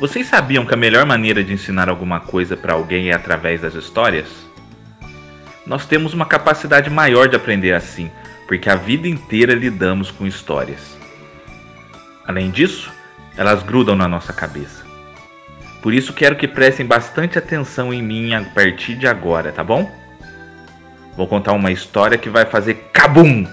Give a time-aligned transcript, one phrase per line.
[0.00, 3.74] Vocês sabiam que a melhor maneira de ensinar alguma coisa para alguém é através das
[3.74, 4.28] histórias?
[5.66, 8.10] Nós temos uma capacidade maior de aprender assim,
[8.48, 10.96] porque a vida inteira lidamos com histórias.
[12.26, 12.90] Além disso,
[13.36, 14.86] elas grudam na nossa cabeça.
[15.82, 19.86] Por isso quero que prestem bastante atenção em mim a partir de agora, tá bom?
[21.14, 23.46] Vou contar uma história que vai fazer cabum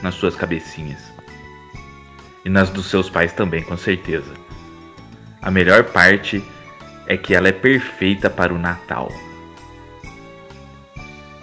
[0.00, 1.12] nas suas cabecinhas.
[2.44, 4.32] E nas dos seus pais também, com certeza.
[5.40, 6.42] A melhor parte
[7.06, 9.12] é que ela é perfeita para o Natal.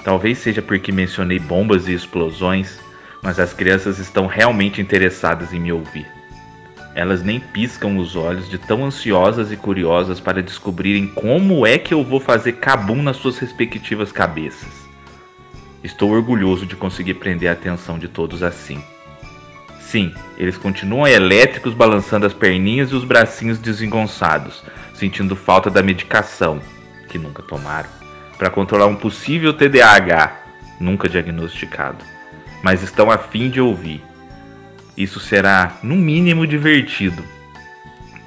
[0.04, 2.80] Talvez seja porque mencionei bombas e explosões,
[3.24, 6.06] mas as crianças estão realmente interessadas em me ouvir.
[6.94, 11.94] Elas nem piscam os olhos de tão ansiosas e curiosas para descobrirem como é que
[11.94, 14.86] eu vou fazer cabum nas suas respectivas cabeças.
[15.84, 18.82] Estou orgulhoso de conseguir prender a atenção de todos assim.
[19.90, 24.64] Sim, eles continuam elétricos balançando as perninhas e os bracinhos desengonçados,
[24.96, 26.60] sentindo falta da medicação,
[27.08, 27.90] que nunca tomaram,
[28.38, 30.40] para controlar um possível TDAH,
[30.80, 32.04] nunca diagnosticado.
[32.64, 34.04] Mas estão a fim de ouvir.
[34.98, 37.24] Isso será, no mínimo, divertido,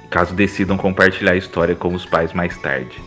[0.09, 3.01] caso decidam compartilhar a história com os pais mais tarde.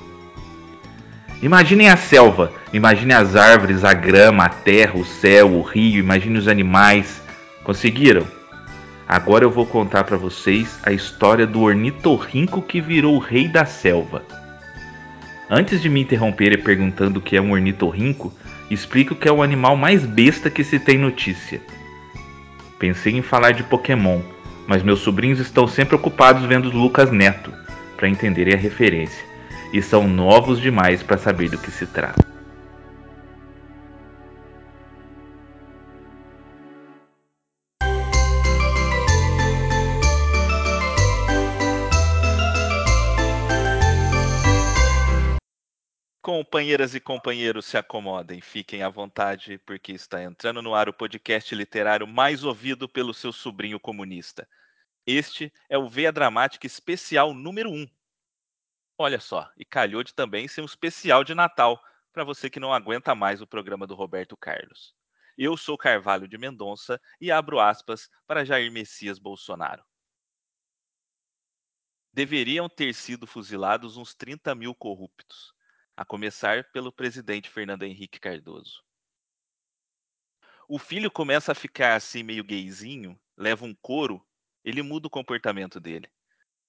[1.42, 6.39] Imaginem a selva, imagine as árvores, a grama, a terra, o céu, o rio, imagine
[6.39, 7.20] os animais.
[7.64, 8.41] Conseguiram?
[9.08, 13.64] Agora eu vou contar para vocês a história do ornitorrinco que virou o rei da
[13.64, 14.25] selva.
[15.50, 18.33] Antes de me interromper perguntando o que é um ornitorrinco,
[18.70, 21.61] explico que é o animal mais besta que se tem notícia.
[22.78, 24.20] Pensei em falar de Pokémon,
[24.67, 27.53] mas meus sobrinhos estão sempre ocupados vendo Lucas Neto
[27.97, 29.25] para entenderem a referência
[29.73, 32.31] e são novos demais para saber do que se trata.
[46.34, 51.54] Companheiras e companheiros, se acomodem, fiquem à vontade, porque está entrando no ar o podcast
[51.54, 54.48] literário mais ouvido pelo seu sobrinho comunista.
[55.06, 57.86] Este é o Veia Dramática Especial número 1.
[58.96, 61.78] Olha só, e calhou de também ser um especial de Natal,
[62.14, 64.94] para você que não aguenta mais o programa do Roberto Carlos.
[65.36, 69.84] Eu sou Carvalho de Mendonça e abro aspas para Jair Messias Bolsonaro.
[72.10, 75.52] Deveriam ter sido fuzilados uns 30 mil corruptos
[76.02, 78.83] a começar pelo presidente Fernando Henrique Cardoso.
[80.68, 84.20] O filho começa a ficar assim meio gayzinho, leva um couro,
[84.64, 86.11] ele muda o comportamento dele.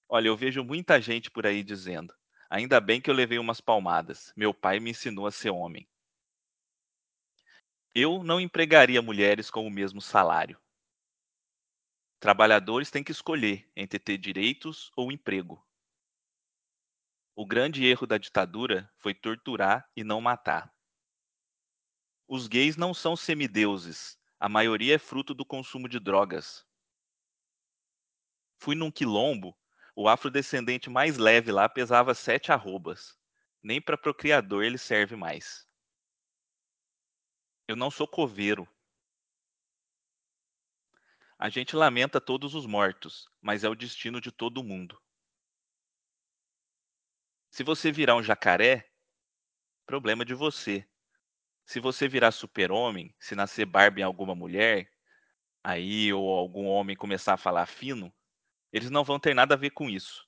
[0.08, 2.14] Olha, eu vejo muita gente por aí dizendo:
[2.48, 5.90] ainda bem que eu levei umas palmadas, meu pai me ensinou a ser homem.
[7.96, 10.62] Eu não empregaria mulheres com o mesmo salário.
[12.20, 15.66] Trabalhadores têm que escolher entre ter direitos ou emprego.
[17.36, 20.72] O grande erro da ditadura foi torturar e não matar.
[22.28, 26.66] Os gays não são semideuses, a maioria é fruto do consumo de drogas.
[28.60, 29.58] Fui num quilombo,
[29.96, 33.18] o afrodescendente mais leve lá pesava sete arrobas.
[33.62, 35.68] Nem para procriador ele serve mais.
[37.68, 38.68] Eu não sou coveiro.
[41.38, 45.02] A gente lamenta todos os mortos, mas é o destino de todo mundo.
[47.54, 48.92] Se você virar um jacaré,
[49.86, 50.90] problema de você.
[51.64, 54.92] Se você virar super-homem, se nascer Barbie em alguma mulher,
[55.64, 58.12] aí ou algum homem começar a falar fino,
[58.72, 60.28] eles não vão ter nada a ver com isso.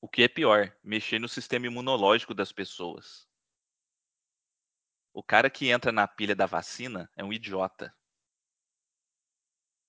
[0.00, 3.28] O que é pior, mexer no sistema imunológico das pessoas.
[5.12, 7.94] O cara que entra na pilha da vacina é um idiota.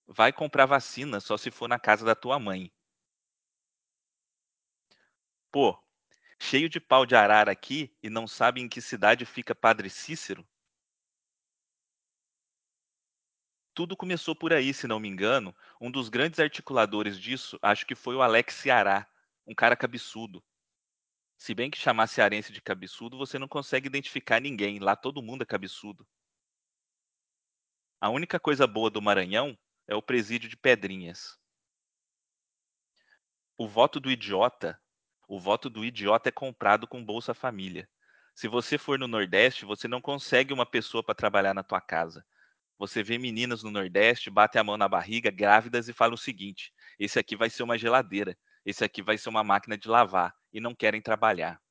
[0.06, 2.70] Vai comprar vacina só se for na casa da tua mãe.
[5.50, 5.82] Pô,
[6.40, 10.48] cheio de pau de arara aqui e não sabe em que cidade fica Padre Cícero?
[13.74, 15.56] Tudo começou por aí, se não me engano.
[15.80, 19.08] Um dos grandes articuladores disso, acho que foi o Alex Ceará,
[19.46, 20.44] um cara cabeçudo.
[21.38, 24.80] Se bem que chamar cearense de cabeçudo, você não consegue identificar ninguém.
[24.80, 26.06] Lá todo mundo é cabeçudo.
[28.02, 31.38] A única coisa boa do Maranhão é o presídio de Pedrinhas.
[33.58, 34.82] O voto do idiota
[35.30, 37.88] o voto do idiota é comprado com Bolsa Família.
[38.34, 42.26] Se você for no Nordeste, você não consegue uma pessoa para trabalhar na tua casa.
[42.80, 46.74] Você vê meninas no Nordeste, bate a mão na barriga, grávidas e fala o seguinte:
[46.98, 48.36] esse aqui vai ser uma geladeira,
[48.66, 51.62] esse aqui vai ser uma máquina de lavar e não querem trabalhar.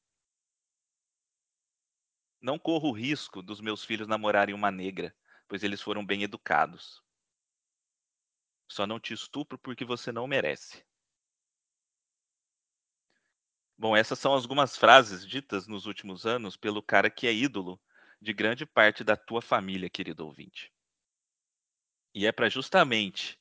[2.41, 5.13] Não corro o risco dos meus filhos namorarem uma negra,
[5.49, 7.03] pois eles foram bem educados.
[8.69, 10.87] Só não te estupro porque você não merece.
[13.79, 17.81] Bom, essas são algumas frases ditas nos últimos anos pelo cara que é ídolo
[18.21, 20.73] de grande parte da tua família, querido ouvinte.
[22.13, 23.39] E é para justamente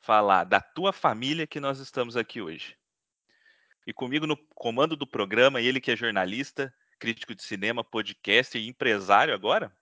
[0.00, 2.76] falar da tua família que nós estamos aqui hoje.
[3.86, 8.68] E comigo no comando do programa, ele que é jornalista, crítico de cinema, podcast e
[8.68, 9.72] empresário agora,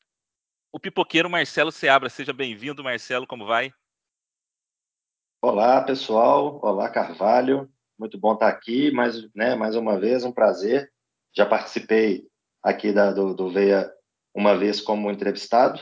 [0.70, 2.10] o pipoqueiro Marcelo Seabra.
[2.10, 3.72] Seja bem-vindo, Marcelo, como vai?
[5.40, 6.60] Olá, pessoal.
[6.62, 7.72] Olá, Carvalho.
[7.98, 10.92] Muito bom estar aqui, mais, né, mais uma vez, um prazer.
[11.34, 12.26] Já participei
[12.62, 13.90] aqui da, do, do Veia
[14.34, 15.80] uma vez como entrevistado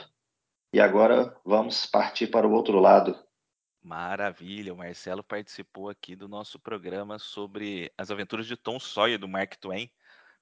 [0.72, 3.18] e agora vamos partir para o outro lado.
[3.82, 9.28] Maravilha, o Marcelo participou aqui do nosso programa sobre as aventuras de Tom Sawyer, do
[9.28, 9.90] Mark Twain.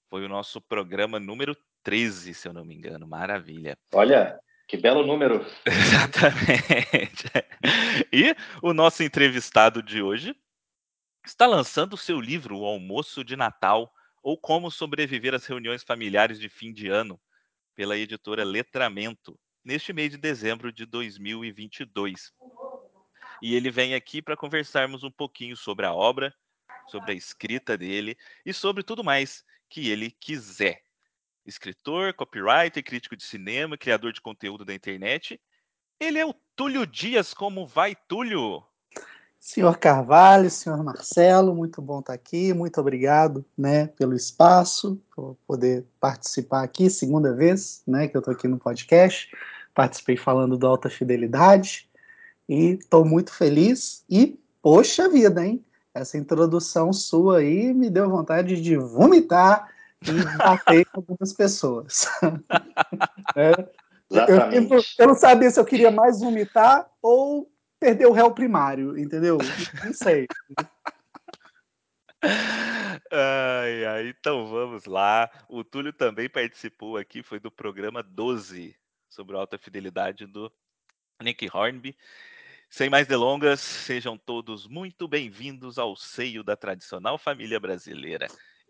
[0.08, 3.06] Foi o nosso programa número 13, se eu não me engano.
[3.06, 3.76] Maravilha.
[3.94, 4.38] Olha,
[4.68, 5.44] que belo número.
[5.66, 7.28] Exatamente.
[8.12, 10.36] E o nosso entrevistado de hoje
[11.24, 13.92] está lançando seu livro, O Almoço de Natal,
[14.22, 17.20] ou Como Sobreviver às Reuniões Familiares de Fim de Ano,
[17.74, 22.32] pela editora Letramento, neste mês de dezembro de 2022.
[23.40, 26.34] E ele vem aqui para conversarmos um pouquinho sobre a obra,
[26.88, 30.82] sobre a escrita dele e sobre tudo mais que ele quiser.
[31.44, 35.40] Escritor, copywriter, crítico de cinema, criador de conteúdo da internet.
[35.98, 37.34] Ele é o Túlio Dias.
[37.34, 38.64] Como vai, Túlio?
[39.44, 45.84] Senhor Carvalho, senhor Marcelo, muito bom estar aqui, muito obrigado, né, pelo espaço, por poder
[45.98, 49.36] participar aqui, segunda vez, né, que eu estou aqui no podcast,
[49.74, 51.90] participei falando do Alta Fidelidade,
[52.48, 55.62] e estou muito feliz, e, poxa vida, hein,
[55.92, 59.68] essa introdução sua aí me deu vontade de vomitar
[60.02, 62.06] e bater com algumas pessoas.
[63.34, 63.68] é,
[64.08, 67.51] eu, eu não sabia se eu queria mais vomitar ou
[67.82, 69.38] perder o réu primário, entendeu?
[69.84, 70.28] Não sei.
[73.10, 75.28] ai, ai, então vamos lá.
[75.48, 78.76] O Túlio também participou aqui, foi do programa 12
[79.08, 80.50] sobre alta fidelidade do
[81.20, 81.96] Nick Hornby.
[82.70, 88.28] Sem mais delongas, sejam todos muito bem-vindos ao seio da tradicional família brasileira.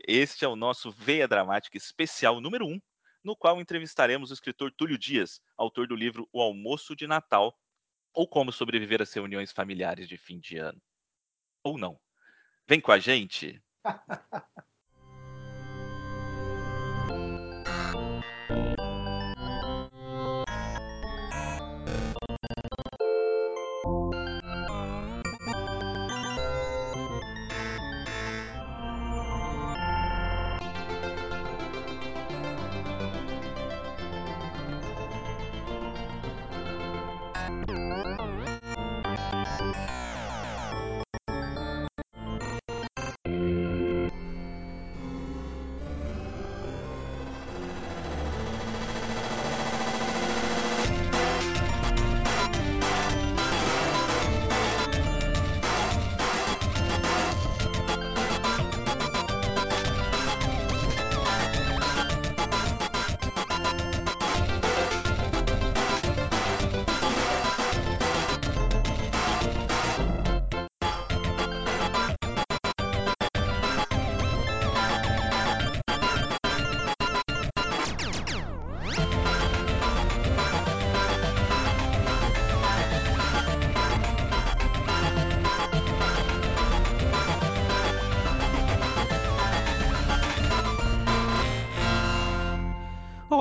[0.09, 2.81] Este é o nosso Veia Dramática especial número 1,
[3.23, 7.55] no qual entrevistaremos o escritor Túlio Dias, autor do livro O Almoço de Natal,
[8.14, 10.81] ou como sobreviver às reuniões familiares de fim de ano.
[11.64, 12.00] Ou não.
[12.69, 13.62] Vem com a gente!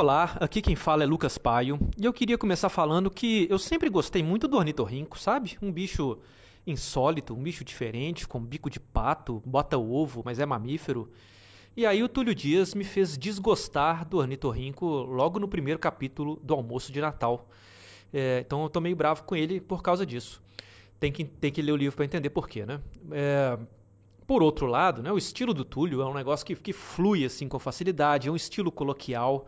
[0.01, 3.87] Olá, aqui quem fala é Lucas Paio e eu queria começar falando que eu sempre
[3.87, 5.59] gostei muito do ornitorrinco, sabe?
[5.61, 6.17] Um bicho
[6.65, 11.07] insólito, um bicho diferente, com bico de pato, bota ovo, mas é mamífero.
[11.77, 16.55] E aí o Túlio Dias me fez desgostar do ornitorrinco logo no primeiro capítulo do
[16.55, 17.47] Almoço de Natal.
[18.11, 20.41] É, então eu tô meio bravo com ele por causa disso.
[20.99, 22.81] Tem que, tem que ler o livro para entender porquê, né?
[23.11, 23.55] É,
[24.25, 27.47] por outro lado, né, o estilo do Túlio é um negócio que, que flui assim
[27.47, 29.45] com facilidade, é um estilo coloquial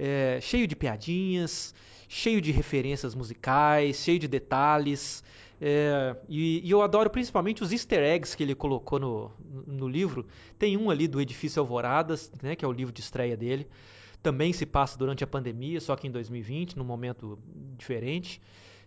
[0.00, 1.74] é, cheio de piadinhas,
[2.08, 5.22] cheio de referências musicais, cheio de detalhes.
[5.60, 9.30] É, e, e, eu adoro principalmente os easter eggs que ele colocou no,
[9.66, 10.26] no livro.
[10.58, 13.68] Tem um ali do Edifício Alvoradas, né, que é o livro de estreia dele.
[14.22, 17.38] Também se passa durante a pandemia, só que em 2020, num momento
[17.76, 18.40] diferente.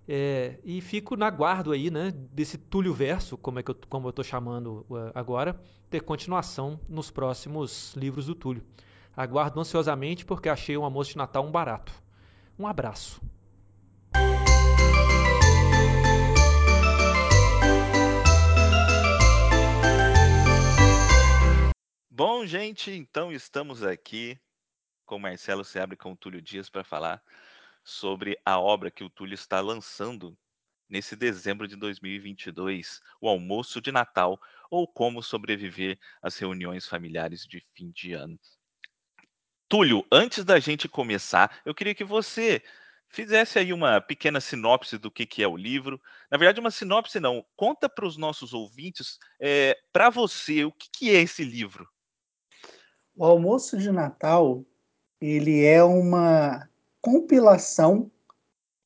[0.08, 4.08] É, e fico na guarda aí, né, desse Túlio Verso, como, é que eu, como
[4.08, 8.63] eu estou chamando uh, agora, ter continuação nos próximos livros do Túlio.
[9.15, 11.93] Aguardo ansiosamente porque achei um almoço de Natal um barato.
[12.58, 13.22] Um abraço.
[22.10, 24.39] Bom, gente, então estamos aqui
[25.05, 27.24] com Marcelo Seabre e com o Túlio Dias para falar
[27.84, 30.38] sobre a obra que o Túlio está lançando
[30.89, 34.39] nesse dezembro de 2022, o almoço de Natal
[34.70, 38.39] ou como sobreviver às reuniões familiares de fim de ano.
[39.74, 42.62] Túlio, antes da gente começar, eu queria que você
[43.10, 46.00] fizesse aí uma pequena sinopse do que, que é o livro.
[46.30, 47.44] Na verdade, uma sinopse não.
[47.56, 51.88] Conta para os nossos ouvintes, é, para você, o que, que é esse livro?
[53.15, 54.63] O almoço de Natal
[55.20, 56.70] ele é uma
[57.01, 58.12] compilação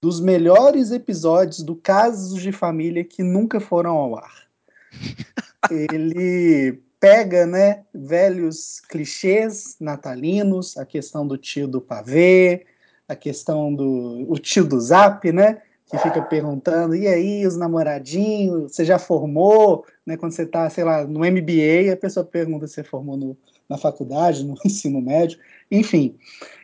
[0.01, 4.48] dos melhores episódios do Casos de Família que nunca foram ao ar.
[5.70, 12.66] Ele pega, né, velhos clichês natalinos, a questão do tio do pavê,
[13.08, 18.75] a questão do o tio do Zap, né, que fica perguntando, e aí, os namoradinhos,
[18.75, 19.86] você já formou?
[20.06, 23.38] Né, quando você está, sei lá, no MBA, a pessoa pergunta se você formou no,
[23.70, 25.39] na faculdade, no ensino médio,
[25.72, 26.18] enfim.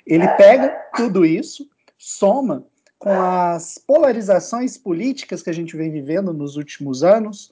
[0.06, 2.66] Ele pega tudo isso, soma
[3.00, 7.52] com as polarizações políticas que a gente vem vivendo nos últimos anos,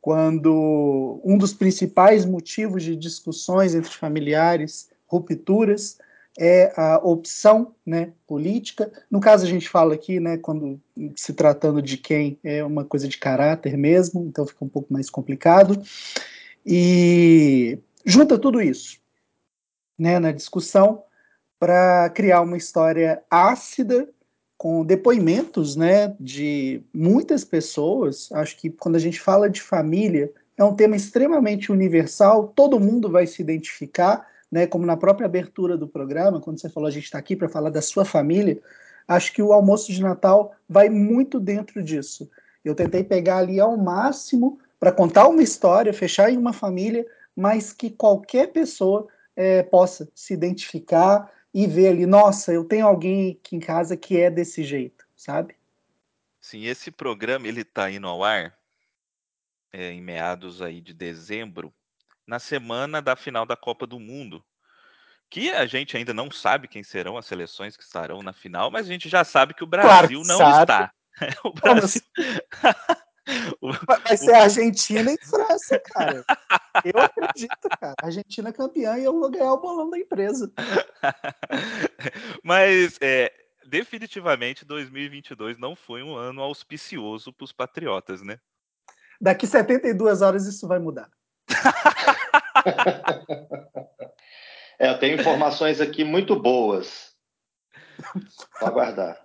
[0.00, 5.98] quando um dos principais motivos de discussões entre familiares, rupturas,
[6.38, 8.90] é a opção né, política.
[9.10, 10.80] No caso, a gente fala aqui, né, quando
[11.16, 15.10] se tratando de quem é uma coisa de caráter mesmo, então fica um pouco mais
[15.10, 15.82] complicado.
[16.64, 18.98] E junta tudo isso
[19.98, 21.02] né, na discussão
[21.58, 24.08] para criar uma história ácida
[24.60, 28.30] com depoimentos, né, de muitas pessoas.
[28.30, 33.10] Acho que quando a gente fala de família, é um tema extremamente universal, todo mundo
[33.10, 37.04] vai se identificar, né, como na própria abertura do programa, quando você falou a gente
[37.04, 38.60] está aqui para falar da sua família,
[39.08, 42.28] acho que o almoço de Natal vai muito dentro disso.
[42.62, 47.72] Eu tentei pegar ali ao máximo para contar uma história, fechar em uma família, mas
[47.72, 53.56] que qualquer pessoa é, possa se identificar e ver ali, nossa, eu tenho alguém aqui
[53.56, 55.56] em casa que é desse jeito, sabe?
[56.40, 58.56] Sim, esse programa ele está indo ao ar
[59.72, 61.72] é, em meados aí de dezembro,
[62.26, 64.44] na semana da final da Copa do Mundo,
[65.28, 68.86] que a gente ainda não sabe quem serão as seleções que estarão na final, mas
[68.86, 70.60] a gente já sabe que o Brasil claro não sabe.
[70.62, 70.92] está.
[71.44, 72.02] o Brasil...
[74.06, 76.24] Vai ser Argentina e França, cara.
[76.84, 77.94] Eu acredito, cara.
[78.02, 80.52] Argentina é campeã e eu vou ganhar o bolão da empresa.
[82.42, 83.32] Mas, é,
[83.66, 88.38] definitivamente, 2022 não foi um ano auspicioso para os patriotas, né?
[89.20, 91.10] Daqui 72 horas isso vai mudar.
[94.78, 97.09] é, eu tenho informações aqui muito boas.
[98.60, 99.18] Vou aguardar.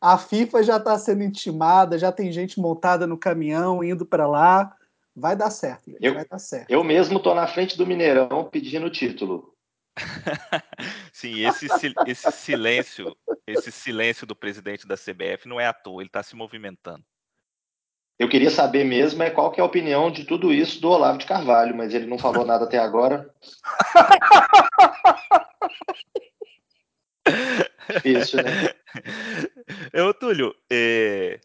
[0.00, 4.74] A FIFA já está sendo intimada, já tem gente montada no caminhão indo para lá.
[5.14, 6.70] Vai dar certo, eu, vai dar certo.
[6.70, 9.52] Eu mesmo estou na frente do Mineirão pedindo o título.
[11.12, 11.66] Sim, esse,
[12.06, 16.36] esse silêncio, esse silêncio do presidente da CBF não é à toa, ele está se
[16.36, 17.04] movimentando.
[18.18, 21.18] Eu queria saber mesmo é qual que é a opinião de tudo isso do Olavo
[21.18, 23.32] de Carvalho, mas ele não falou nada até agora.
[27.94, 28.52] Difícil, né?
[29.92, 31.40] Eu, Túlio, é...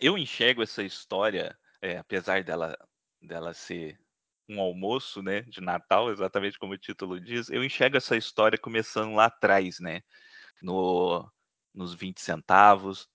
[0.00, 2.76] eu enxergo essa história, é, apesar dela,
[3.20, 3.98] dela ser
[4.48, 9.14] um almoço, né, de Natal, exatamente como o título diz, eu enxergo essa história começando
[9.14, 10.02] lá atrás, né,
[10.62, 11.28] no,
[11.74, 13.08] nos 20 centavos,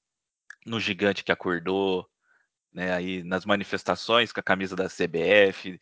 [0.66, 2.10] no gigante que acordou,
[2.74, 5.80] né, aí nas manifestações com a camisa da CBF,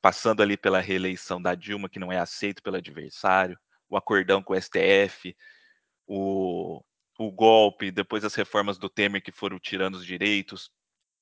[0.00, 4.52] passando ali pela reeleição da Dilma, que não é aceito pelo adversário, o acordão com
[4.52, 5.36] o STF,
[6.06, 6.82] o,
[7.18, 10.70] o golpe, depois as reformas do Temer que foram tirando os direitos,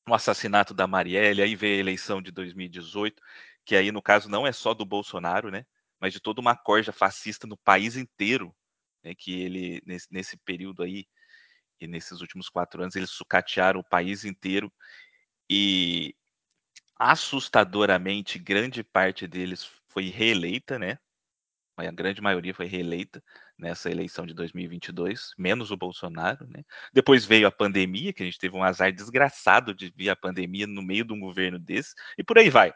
[0.08, 3.20] o assassinato da Marielle, aí veio a eleição de 2018,
[3.64, 5.66] que aí no caso não é só do Bolsonaro, né,
[6.00, 8.54] mas de toda uma corja fascista no país inteiro,
[9.02, 11.06] né, que ele nesse, nesse período aí
[11.80, 14.72] e nesses últimos quatro anos eles sucatearam o país inteiro
[15.50, 16.14] e
[16.98, 20.98] assustadoramente grande parte deles foi reeleita, né?
[21.76, 23.22] A grande maioria foi reeleita
[23.58, 26.64] nessa eleição de 2022, menos o Bolsonaro, né?
[26.92, 30.66] Depois veio a pandemia, que a gente teve um azar desgraçado de vir a pandemia
[30.66, 32.72] no meio de um governo desse, e por aí vai.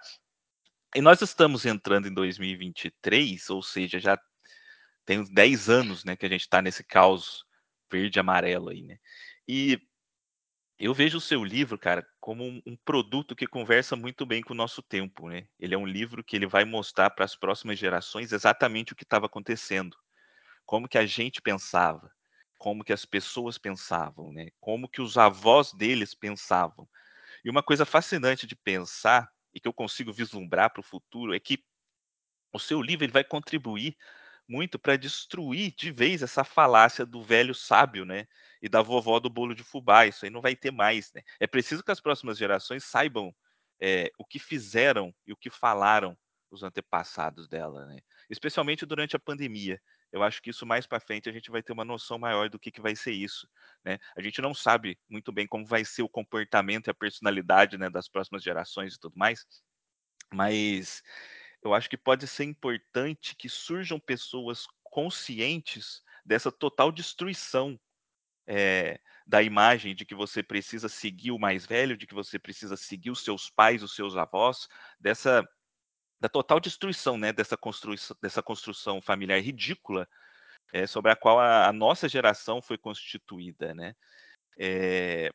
[0.94, 4.18] E nós estamos entrando em 2023, ou seja, já
[5.06, 7.44] tem uns 10 anos, né, que a gente está nesse caos
[7.90, 8.98] verde e amarelo aí, né?
[9.48, 9.80] E
[10.80, 14.54] eu vejo o seu livro, cara, como um, um, produto que conversa muito bem com
[14.54, 15.46] o nosso tempo, né?
[15.58, 19.02] Ele é um livro que ele vai mostrar para as próximas gerações exatamente o que
[19.02, 19.94] estava acontecendo,
[20.64, 22.10] como que a gente pensava,
[22.58, 24.48] como que as pessoas pensavam, né?
[24.58, 26.88] Como que os avós deles pensavam.
[27.44, 31.38] E uma coisa fascinante de pensar e que eu consigo vislumbrar para o futuro é
[31.38, 31.62] que
[32.54, 33.94] o seu livro ele vai contribuir
[34.50, 38.26] muito para destruir de vez essa falácia do velho sábio, né?
[38.60, 40.06] E da vovó do bolo de fubá.
[40.06, 41.22] Isso aí não vai ter mais, né?
[41.38, 43.32] É preciso que as próximas gerações saibam
[43.80, 46.18] é, o que fizeram e o que falaram
[46.50, 48.00] os antepassados dela, né?
[48.28, 49.80] Especialmente durante a pandemia.
[50.12, 52.58] Eu acho que isso mais para frente a gente vai ter uma noção maior do
[52.58, 53.48] que, que vai ser isso,
[53.84, 53.98] né?
[54.16, 57.88] A gente não sabe muito bem como vai ser o comportamento e a personalidade, né,
[57.88, 59.46] das próximas gerações e tudo mais,
[60.32, 61.02] mas
[61.62, 67.78] eu acho que pode ser importante que surjam pessoas conscientes dessa total destruição
[68.46, 72.76] é, da imagem de que você precisa seguir o mais velho, de que você precisa
[72.76, 75.46] seguir os seus pais, os seus avós, dessa
[76.18, 80.06] da total destruição, né, dessa construção, dessa construção familiar ridícula
[80.72, 83.94] é, sobre a qual a, a, nossa geração foi constituída, né?
[84.58, 85.30] É,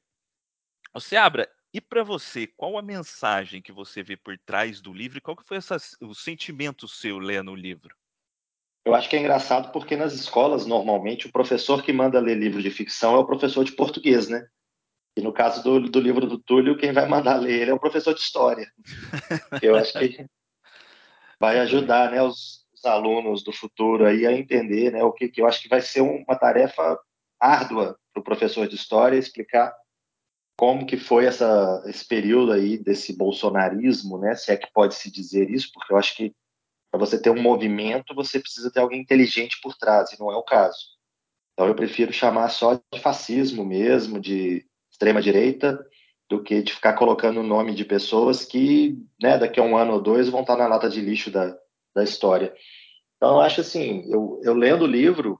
[0.93, 5.21] você abra e para você, qual a mensagem que você vê por trás do livro?
[5.21, 7.93] Qual que foi essa, o sentimento seu lendo o livro?
[8.85, 12.63] Eu acho que é engraçado porque nas escolas, normalmente, o professor que manda ler livro
[12.63, 14.47] de ficção é o professor de português, né?
[15.17, 17.79] E no caso do, do livro do Túlio, quem vai mandar ler ele é o
[17.79, 18.71] professor de história.
[19.61, 20.25] Eu acho que
[21.37, 25.41] vai ajudar né, os, os, alunos do futuro aí a entender né, o que, que
[25.41, 26.97] eu acho que vai ser uma tarefa
[27.37, 29.75] árdua para o professor de história explicar
[30.57, 35.11] como que foi essa, esse período aí desse bolsonarismo, né, se é que pode se
[35.11, 36.33] dizer isso, porque eu acho que
[36.89, 40.35] para você ter um movimento, você precisa ter alguém inteligente por trás, e não é
[40.35, 40.95] o caso.
[41.53, 45.77] Então eu prefiro chamar só de fascismo mesmo, de extrema direita,
[46.29, 49.93] do que de ficar colocando o nome de pessoas que, né, daqui a um ano
[49.93, 51.55] ou dois vão estar na lata de lixo da,
[51.93, 52.53] da história.
[53.17, 55.39] Então, eu acho assim, eu, eu lendo o livro,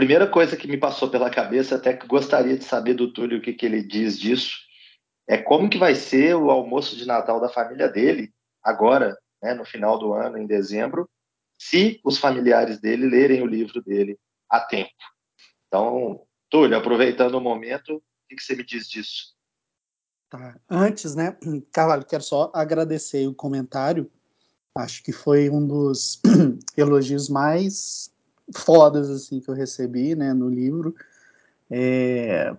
[0.00, 3.42] primeira coisa que me passou pela cabeça, até que gostaria de saber do Túlio o
[3.42, 4.56] que, que ele diz disso,
[5.28, 9.62] é como que vai ser o almoço de Natal da família dele, agora, né, no
[9.62, 11.06] final do ano, em dezembro,
[11.60, 14.90] se os familiares dele lerem o livro dele a tempo.
[15.66, 19.34] Então, Túlio, aproveitando o momento, o que, que você me diz disso?
[20.30, 20.58] Tá.
[20.66, 21.36] Antes, né,
[21.70, 24.10] Carvalho, quero só agradecer o comentário.
[24.74, 26.22] Acho que foi um dos
[26.74, 28.10] elogios mais
[28.54, 30.94] fodas assim que eu recebi, né, no livro.
[31.70, 32.54] É,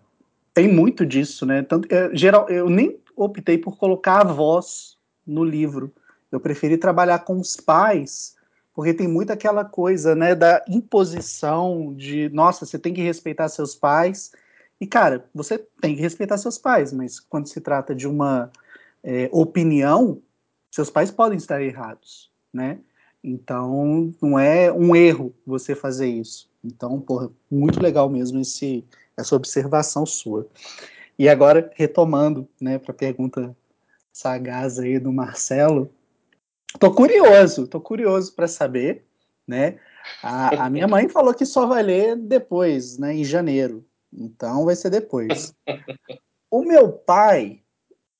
[0.53, 1.61] tem muito disso, né?
[1.63, 5.93] Tanto é, geral, eu nem optei por colocar a voz no livro.
[6.31, 8.35] Eu preferi trabalhar com os pais,
[8.73, 13.75] porque tem muito aquela coisa, né, da imposição de, nossa, você tem que respeitar seus
[13.75, 14.31] pais
[14.79, 18.51] e, cara, você tem que respeitar seus pais, mas quando se trata de uma
[19.03, 20.21] é, opinião,
[20.71, 22.79] seus pais podem estar errados, né?
[23.23, 26.49] Então, não é um erro você fazer isso.
[26.63, 28.83] Então, porra, muito legal mesmo esse,
[29.15, 30.47] essa observação sua.
[31.17, 33.55] E agora, retomando, né, para a pergunta
[34.11, 35.91] sagaz aí do Marcelo,
[36.79, 39.05] tô curioso, tô curioso para saber,
[39.47, 39.79] né?
[40.23, 43.85] A, a, minha mãe falou que só vai ler depois, né, em janeiro.
[44.11, 45.53] Então vai ser depois.
[46.49, 47.60] o meu pai,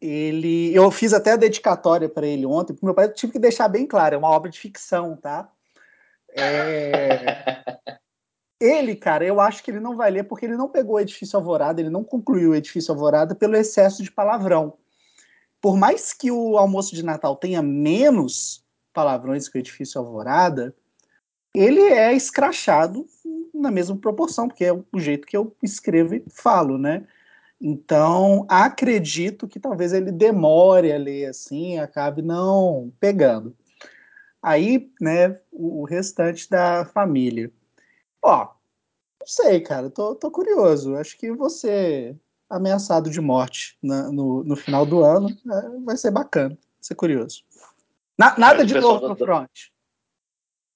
[0.02, 3.68] ele, eu fiz até a dedicatória para ele ontem, porque meu pai tive que deixar
[3.68, 5.52] bem claro, é uma obra de ficção, tá?
[6.30, 7.56] É...
[8.60, 11.36] Ele, cara, eu acho que ele não vai ler porque ele não pegou o Edifício
[11.36, 14.78] Alvorada, ele não concluiu o Edifício Alvorada pelo excesso de palavrão.
[15.60, 20.76] Por mais que o almoço de Natal tenha menos palavrões que o Edifício Alvorada,
[21.56, 23.08] ele é escrachado
[23.52, 27.08] na mesma proporção, porque é o jeito que eu escrevo e falo, né?
[27.62, 33.56] Então, acredito que talvez ele demore a ler assim, acabe não pegando.
[34.42, 37.52] Aí, né, o restante da família.
[38.24, 38.46] Ó,
[39.20, 40.96] não sei, cara, tô, tô curioso.
[40.96, 42.16] Acho que você
[42.50, 46.96] ameaçado de morte na, no, no final do ano é, vai ser bacana, vai ser
[46.96, 47.44] curioso.
[48.18, 49.70] Na, nada de novo no front.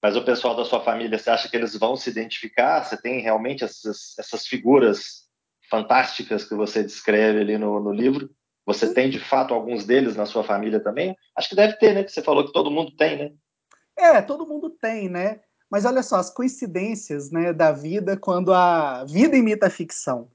[0.00, 2.84] Mas o pessoal da sua família, você acha que eles vão se identificar?
[2.84, 5.25] Você tem realmente essas, essas figuras
[5.70, 8.30] fantásticas que você descreve ali no, no livro?
[8.64, 11.16] Você tem, de fato, alguns deles na sua família também?
[11.36, 12.02] Acho que deve ter, né?
[12.02, 13.32] Que você falou que todo mundo tem, né?
[13.96, 15.40] É, todo mundo tem, né?
[15.70, 20.30] Mas olha só, as coincidências né, da vida quando a vida imita a ficção.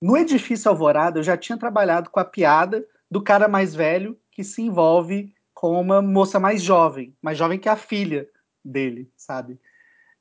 [0.00, 4.44] No Edifício Alvorada, eu já tinha trabalhado com a piada do cara mais velho que
[4.44, 8.28] se envolve com uma moça mais jovem, mais jovem que a filha
[8.62, 9.58] dele, sabe?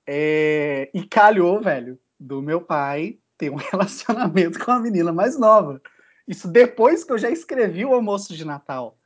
[0.08, 5.82] É, e calhou, velho, do meu pai ter um relacionamento com a menina mais nova.
[6.28, 8.98] Isso depois que eu já escrevi o almoço de Natal.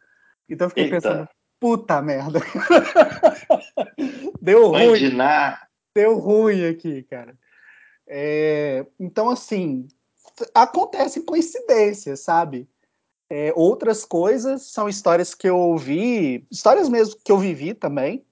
[0.47, 0.95] Então eu fiquei Eita.
[0.95, 2.39] pensando, puta merda.
[4.41, 5.17] Deu ruim.
[5.93, 7.37] Deu ruim aqui, cara.
[8.07, 9.87] É, então, assim,
[10.53, 12.67] acontecem coincidências, sabe?
[13.29, 18.25] É, outras coisas são histórias que eu ouvi, histórias mesmo que eu vivi também,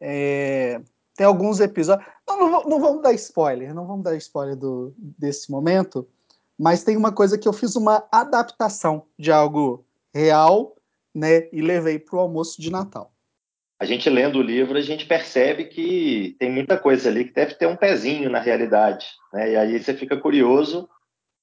[0.00, 0.80] É,
[1.14, 2.06] tem alguns episódios.
[2.36, 6.06] Não, não, vamos dar spoiler, não vamos dar spoiler do, desse momento,
[6.58, 10.76] mas tem uma coisa que eu fiz uma adaptação de algo real,
[11.14, 11.48] né?
[11.52, 13.12] E levei para o almoço de Natal.
[13.78, 17.54] A gente lendo o livro, a gente percebe que tem muita coisa ali que deve
[17.54, 19.52] ter um pezinho na realidade, né?
[19.52, 20.88] E aí você fica curioso.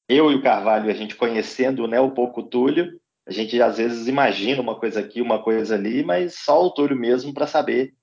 [0.09, 4.07] Eu e o Carvalho, a gente conhecendo né, o pouco Túlio, a gente às vezes
[4.07, 8.02] imagina uma coisa aqui, uma coisa ali, mas só o Túlio mesmo para saber o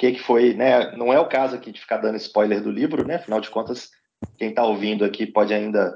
[0.00, 0.96] que, que foi, né?
[0.96, 3.16] Não é o caso aqui de ficar dando spoiler do livro, né?
[3.16, 3.90] Afinal de contas,
[4.38, 5.94] quem está ouvindo aqui pode ainda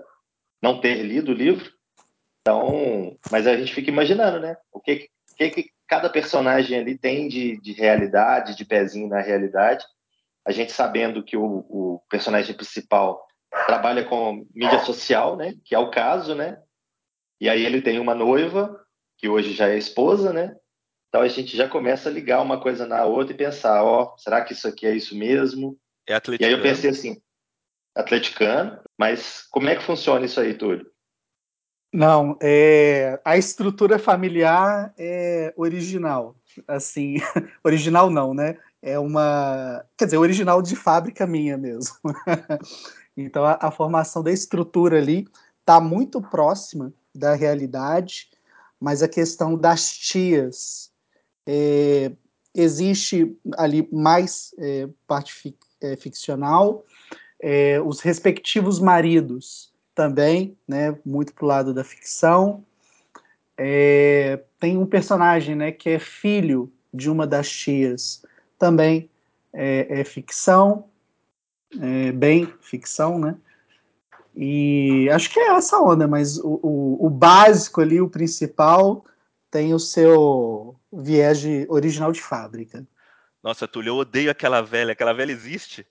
[0.62, 1.72] não ter lido o livro.
[2.42, 4.58] Então, mas a gente fica imaginando, né?
[4.70, 9.82] O que, que, que cada personagem ali tem de, de realidade, de pezinho na realidade.
[10.46, 13.26] A gente sabendo que o, o personagem principal
[13.66, 15.54] trabalha com mídia social, né?
[15.64, 16.58] Que é o caso, né?
[17.40, 18.78] E aí ele tem uma noiva,
[19.16, 20.54] que hoje já é esposa, né?
[21.14, 24.18] Então a gente já começa a ligar uma coisa na outra e pensar, ó, oh,
[24.18, 25.78] será que isso aqui é isso mesmo?
[26.08, 26.50] É atleticano.
[26.50, 27.22] E aí eu pensei assim,
[27.94, 30.84] atleticano, mas como é que funciona isso aí, Túlio?
[31.92, 36.34] Não, é, a estrutura familiar é original.
[36.66, 37.18] Assim,
[37.62, 38.58] original não, né?
[38.82, 39.86] É uma.
[39.96, 41.94] Quer dizer, original de fábrica minha mesmo.
[43.16, 45.28] então, a, a, formação da estrutura ali
[45.60, 48.30] está muito próxima da realidade,
[48.80, 50.92] mas a questão das tias.
[51.46, 52.12] É,
[52.54, 56.84] existe ali mais é, parte é, ficcional,
[57.40, 62.64] é, os respectivos maridos também, né, muito pro lado da ficção.
[63.56, 68.24] É, tem um personagem, né, que é filho de uma das tias,
[68.58, 69.10] também
[69.52, 70.86] é, é ficção,
[72.14, 73.36] bem ficção, né?
[74.36, 79.04] E acho que é essa onda, mas o, o, o básico ali, o principal,
[79.54, 82.84] tem o seu viés de, original de fábrica.
[83.40, 84.90] Nossa, Túlio, eu odeio aquela velha.
[84.90, 85.86] Aquela velha existe?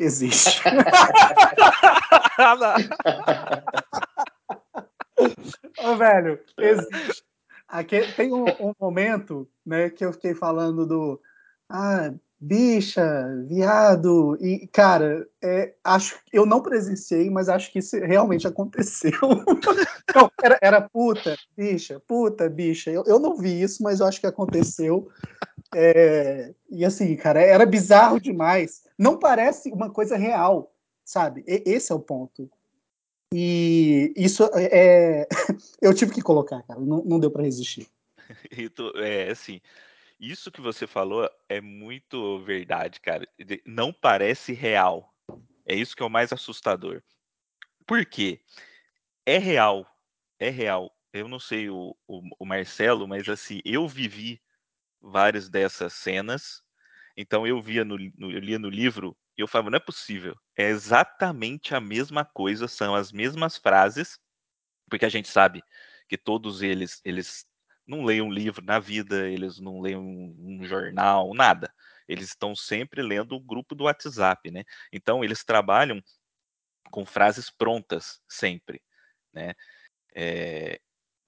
[0.00, 0.62] Existe.
[5.84, 7.22] Ô, velho, existe.
[7.68, 11.20] Aqui, tem um, um, momento né, que eu fiquei falando do
[11.68, 13.04] ah, bicha,
[13.46, 19.12] viado, e, cara, é, acho eu não presenciei, mas acho que isso realmente aconteceu.
[20.12, 22.90] não, era, era, puta, bicha, puta, bicha.
[22.90, 25.08] Eu, eu não vi isso, mas eu acho que aconteceu.
[25.72, 28.82] É, e assim, cara, era bizarro demais.
[28.98, 30.74] Não parece uma coisa real,
[31.04, 31.44] sabe?
[31.46, 32.50] E, esse é o ponto.
[33.32, 35.28] E isso é.
[35.80, 36.80] Eu tive que colocar, cara.
[36.80, 37.86] Não, não deu para resistir.
[38.96, 39.60] é assim.
[40.22, 43.28] Isso que você falou é muito verdade, cara.
[43.66, 45.12] Não parece real.
[45.66, 47.02] É isso que é o mais assustador.
[47.84, 48.40] Por quê?
[49.26, 49.84] É real.
[50.38, 50.96] É real.
[51.12, 54.40] Eu não sei o, o, o Marcelo, mas assim, eu vivi
[55.00, 56.62] várias dessas cenas.
[57.16, 60.36] Então eu via no, no, eu lia no livro e eu falava, não é possível.
[60.56, 64.20] É exatamente a mesma coisa, são as mesmas frases,
[64.88, 65.64] porque a gente sabe
[66.08, 67.44] que todos eles eles
[67.86, 71.72] não leem um livro na vida, eles não leem um, um jornal, nada.
[72.08, 74.64] Eles estão sempre lendo o grupo do WhatsApp, né?
[74.92, 76.02] Então eles trabalham
[76.90, 78.82] com frases prontas sempre,
[79.32, 79.54] né?
[80.14, 80.80] É,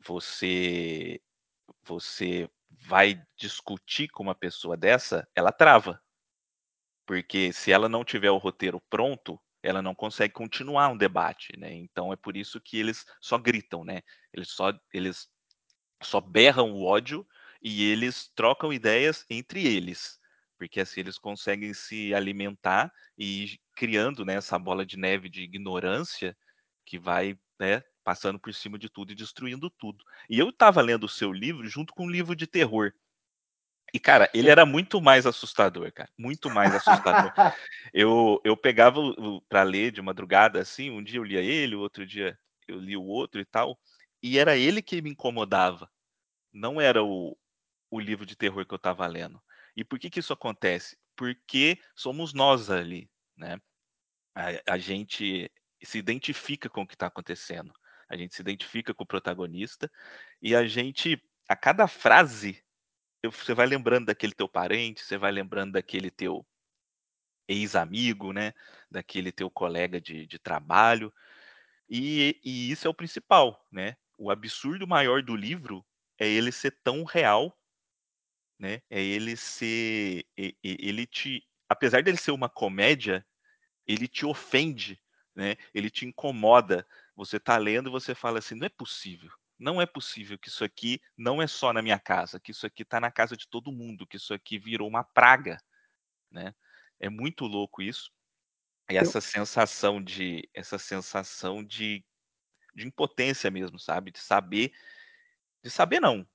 [0.07, 1.21] você
[1.85, 6.01] você vai discutir com uma pessoa dessa, ela trava.
[7.07, 11.73] Porque se ela não tiver o roteiro pronto, ela não consegue continuar um debate, né?
[11.73, 14.03] Então é por isso que eles só gritam, né?
[14.33, 15.29] Eles só eles
[16.03, 17.27] só berram o ódio
[17.63, 20.21] e eles trocam ideias entre eles,
[20.59, 26.37] porque assim eles conseguem se alimentar e criando né, essa bola de neve de ignorância
[26.85, 30.05] que vai né, passando por cima de tudo e destruindo tudo.
[30.29, 32.93] E eu estava lendo o seu livro junto com um livro de terror.
[33.93, 36.11] E, cara, ele era muito mais assustador, cara.
[36.19, 37.33] Muito mais assustador.
[37.95, 39.01] eu, eu pegava
[39.49, 42.97] para ler de madrugada, assim, um dia eu lia ele, o outro dia eu li
[42.97, 43.79] o outro e tal.
[44.25, 45.89] E era ele que me incomodava.
[46.53, 47.37] Não era o,
[47.91, 49.41] o livro de terror que eu estava lendo.
[49.77, 50.97] E por que, que isso acontece?
[51.15, 53.61] Porque somos nós ali, né?
[54.35, 55.51] A, a gente
[55.83, 57.73] se identifica com o que está acontecendo
[58.09, 59.91] a gente se identifica com o protagonista
[60.41, 62.63] e a gente, a cada frase,
[63.25, 66.47] você vai lembrando daquele teu parente, você vai lembrando daquele teu
[67.49, 68.53] ex-amigo, né?
[68.91, 71.13] Daquele teu colega de, de trabalho.
[71.89, 73.97] E, e isso é o principal, né?
[74.19, 75.87] O absurdo maior do livro
[76.19, 77.57] é ele ser tão real,
[78.59, 78.83] né?
[78.91, 80.25] É ele ser,
[80.63, 83.27] ele te, apesar dele ser uma comédia,
[83.87, 85.01] ele te ofende,
[85.37, 85.57] né?
[85.75, 89.31] Ele te incomoda, você está lendo e você fala assim: não é possível.
[89.59, 92.83] Não é possível que isso aqui não é só na minha casa, que isso aqui
[92.83, 95.59] está na casa de todo mundo, que isso aqui virou uma praga.
[96.31, 96.55] né?
[97.01, 98.11] É muito louco isso.
[98.91, 102.05] E essa sensação de essa sensação de
[102.75, 104.73] de impotência mesmo, sabe, de saber
[105.63, 106.27] de saber não,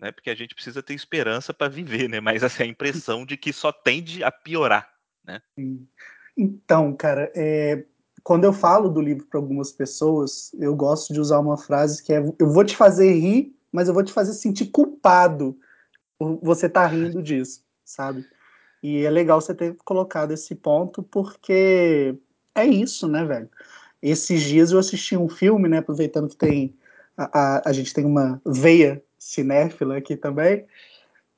[0.00, 3.24] né, porque a gente precisa ter esperança para viver, né, mas essa é a impressão
[3.24, 4.90] de que só tende a piorar,
[5.24, 5.40] né.
[6.36, 7.84] Então, cara, eh,
[8.24, 12.12] quando eu falo do livro para algumas pessoas, eu gosto de usar uma frase que
[12.12, 15.56] é: "Eu vou te fazer rir, mas eu vou te fazer sentir culpado
[16.18, 18.24] por você estar rindo disso", sabe.
[18.82, 22.16] E é legal você ter colocado esse ponto, porque
[22.54, 23.50] é isso, né, velho.
[24.02, 26.74] Esses dias eu assisti um filme, né, aproveitando que tem
[27.16, 30.66] a, a, a gente tem uma veia cinéfila aqui também,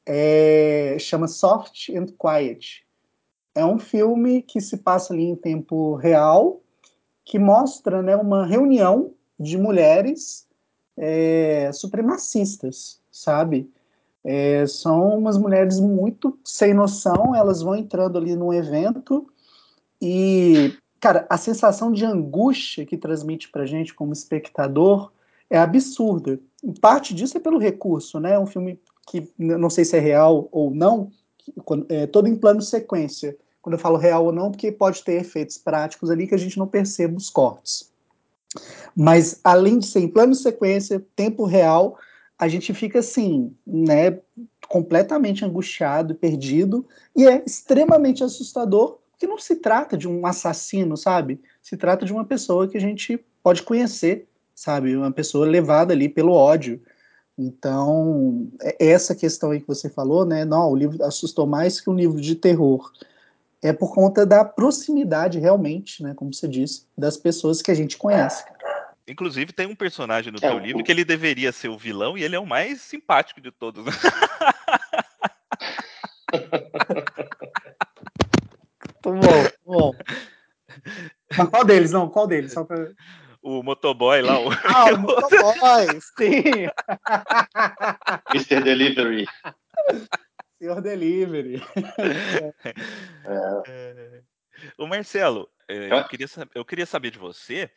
[0.07, 2.85] é, chama Soft and Quiet.
[3.55, 6.61] É um filme que se passa ali em tempo real,
[7.25, 10.47] que mostra né, uma reunião de mulheres
[10.97, 13.71] é, supremacistas, sabe?
[14.23, 19.31] É, são umas mulheres muito sem noção, elas vão entrando ali num evento
[20.01, 25.13] e, cara, a sensação de angústia que transmite pra gente como espectador
[25.51, 26.41] é absurda.
[26.81, 28.39] Parte disso é pelo recurso, né?
[28.39, 31.11] Um filme que não sei se é real ou não,
[31.91, 33.37] é todo em plano sequência.
[33.61, 36.59] Quando eu falo real ou não, porque pode ter efeitos práticos ali que a gente
[36.59, 37.93] não perceba os cortes.
[38.97, 41.99] Mas além de ser em plano sequência, tempo real,
[42.39, 44.21] a gente fica assim, né,
[44.71, 51.41] completamente angustiado, perdido, e é extremamente assustador, porque não se trata de um assassino, sabe?
[51.63, 54.97] Se trata de uma pessoa que a gente pode conhecer, sabe?
[54.97, 56.83] Uma pessoa levada ali pelo ódio.
[57.39, 60.45] Então, é essa questão aí que você falou, né?
[60.45, 62.93] Não, o livro assustou mais que um livro de terror.
[63.63, 66.13] É por conta da proximidade, realmente, né?
[66.15, 68.45] Como você disse, das pessoas que a gente conhece.
[69.07, 70.59] Inclusive, tem um personagem no é, teu o...
[70.59, 73.85] livro que ele deveria ser o vilão e ele é o mais simpático de todos.
[79.05, 79.27] Muito
[79.65, 79.93] bom, bom.
[81.37, 81.93] Mas qual deles?
[81.93, 82.53] Não, qual deles?
[82.53, 82.91] Só pra...
[83.43, 84.41] O motoboy lá.
[84.41, 84.51] O...
[84.51, 86.69] Ah, o motoboy, sim.
[88.33, 88.63] Mr.
[88.63, 89.27] Delivery.
[90.59, 91.63] Senhor Delivery.
[93.27, 93.65] É.
[93.69, 94.23] É.
[94.79, 97.71] O Marcelo, é, eu queria, eu queria saber de você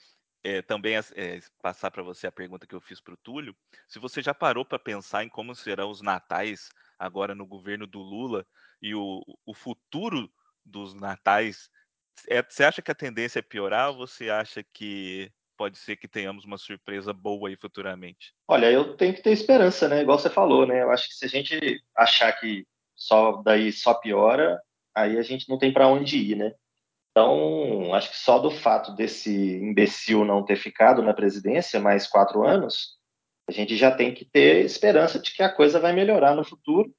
[0.43, 3.55] é, também é, passar para você a pergunta que eu fiz para o Túlio.
[3.87, 7.99] Se você já parou para pensar em como serão os natais agora no governo do
[7.99, 8.45] Lula
[8.81, 10.31] e o, o futuro
[10.67, 11.69] dos natais,
[12.27, 16.07] é, você acha que a tendência é piorar ou você acha que pode ser que
[16.07, 18.33] tenhamos uma surpresa boa aí futuramente?
[18.47, 20.01] Olha, eu tenho que ter esperança, né?
[20.01, 20.83] Igual você falou, né?
[20.83, 24.61] Eu acho que se a gente achar que só daí só piora,
[24.95, 26.53] aí a gente não tem para onde ir, né?
[27.11, 32.45] Então, acho que só do fato desse imbecil não ter ficado na presidência mais quatro
[32.45, 32.97] anos,
[33.49, 36.93] a gente já tem que ter esperança de que a coisa vai melhorar no futuro.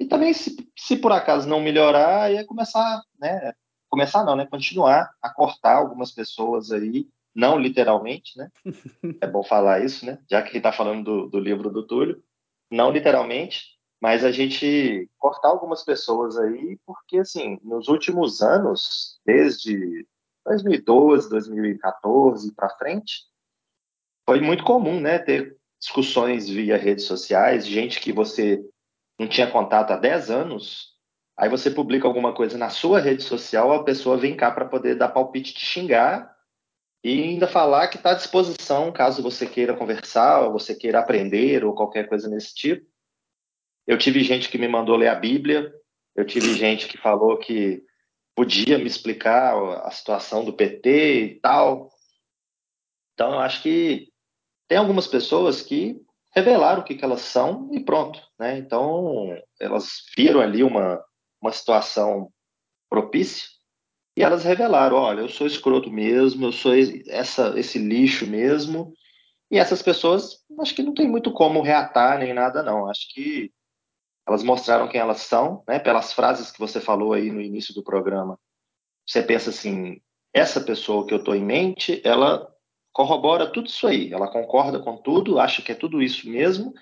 [0.00, 3.52] E também, se, se por acaso não melhorar, aí é começar, né?
[3.90, 4.46] Começar não, né?
[4.46, 8.48] Continuar a cortar algumas pessoas aí, não literalmente, né?
[9.22, 10.18] É bom falar isso, né?
[10.30, 12.24] Já que está falando do, do livro do Túlio,
[12.70, 20.06] não literalmente, mas a gente cortar algumas pessoas aí, porque, assim, nos últimos anos, desde
[20.46, 23.24] 2012, 2014 para frente,
[24.26, 28.64] foi muito comum, né, ter discussões via redes sociais, gente que você
[29.20, 30.94] não tinha contato há 10 anos,
[31.36, 34.94] aí você publica alguma coisa na sua rede social, a pessoa vem cá para poder
[34.94, 36.34] dar palpite te xingar
[37.04, 41.62] e ainda falar que está à disposição caso você queira conversar, ou você queira aprender,
[41.66, 42.86] ou qualquer coisa nesse tipo.
[43.86, 45.70] Eu tive gente que me mandou ler a Bíblia,
[46.16, 47.84] eu tive gente que falou que
[48.34, 49.54] podia me explicar
[49.84, 51.90] a situação do PT e tal.
[53.12, 54.08] Então, eu acho que
[54.66, 56.00] tem algumas pessoas que
[56.34, 58.20] revelaram o que, que elas são e pronto.
[58.38, 58.58] Né?
[58.58, 61.02] Então, elas viram ali uma,
[61.40, 62.30] uma situação
[62.88, 63.48] propícia
[64.16, 66.72] e elas revelaram: olha, eu sou escroto mesmo, eu sou
[67.08, 68.92] essa, esse lixo mesmo.
[69.50, 72.88] E essas pessoas, acho que não tem muito como reatar nem nada, não.
[72.88, 73.52] Acho que
[74.26, 75.78] elas mostraram quem elas são, né?
[75.78, 78.38] Pelas frases que você falou aí no início do programa.
[79.06, 80.00] Você pensa assim,
[80.32, 82.48] essa pessoa que eu estou em mente, ela
[82.92, 86.72] corrobora tudo isso aí, ela concorda com tudo, acha que é tudo isso mesmo,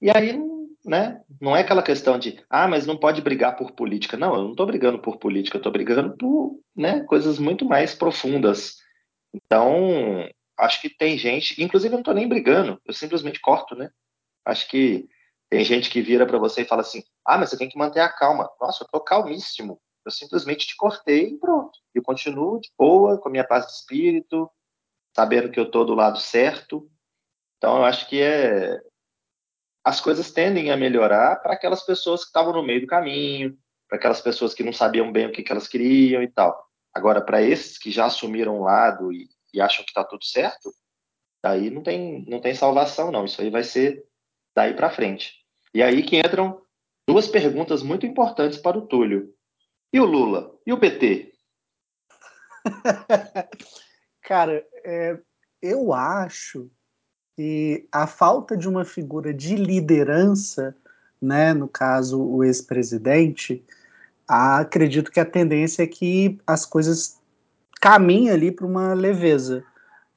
[0.00, 0.38] e aí,
[0.84, 1.20] né?
[1.40, 4.16] Não é aquela questão de, ah, mas não pode brigar por política.
[4.16, 7.04] Não, eu não estou brigando por política, eu estou brigando por, né?
[7.04, 8.76] Coisas muito mais profundas.
[9.32, 13.90] Então, acho que tem gente, inclusive eu não estou nem brigando, eu simplesmente corto, né?
[14.44, 15.08] Acho que
[15.48, 18.00] tem gente que vira para você e fala assim: ah, mas você tem que manter
[18.00, 18.50] a calma.
[18.60, 19.80] Nossa, eu tô calmíssimo.
[20.04, 21.78] Eu simplesmente te cortei e pronto.
[21.94, 24.50] Eu continuo de boa, com a minha paz de espírito,
[25.14, 26.90] sabendo que eu tô do lado certo.
[27.58, 28.80] Então, eu acho que é.
[29.84, 33.98] As coisas tendem a melhorar para aquelas pessoas que estavam no meio do caminho, para
[33.98, 36.66] aquelas pessoas que não sabiam bem o que, que elas queriam e tal.
[36.94, 40.72] Agora, para esses que já assumiram um lado e, e acham que está tudo certo,
[41.42, 43.24] daí não tem, não tem salvação, não.
[43.24, 44.04] Isso aí vai ser
[44.54, 45.34] daí para frente.
[45.74, 46.62] E aí que entram
[47.08, 49.34] duas perguntas muito importantes para o Túlio.
[49.92, 50.54] E o Lula?
[50.66, 51.32] E o PT?
[54.22, 55.18] Cara, é,
[55.60, 56.70] eu acho
[57.36, 60.76] que a falta de uma figura de liderança,
[61.20, 63.64] né, no caso o ex-presidente,
[64.28, 67.20] acredito que a tendência é que as coisas
[67.80, 69.64] caminhem ali para uma leveza,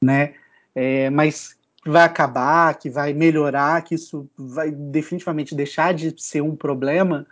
[0.02, 0.36] né?
[0.76, 6.56] É, mas vai acabar, que vai melhorar, que isso vai definitivamente deixar de ser um
[6.56, 7.26] problema,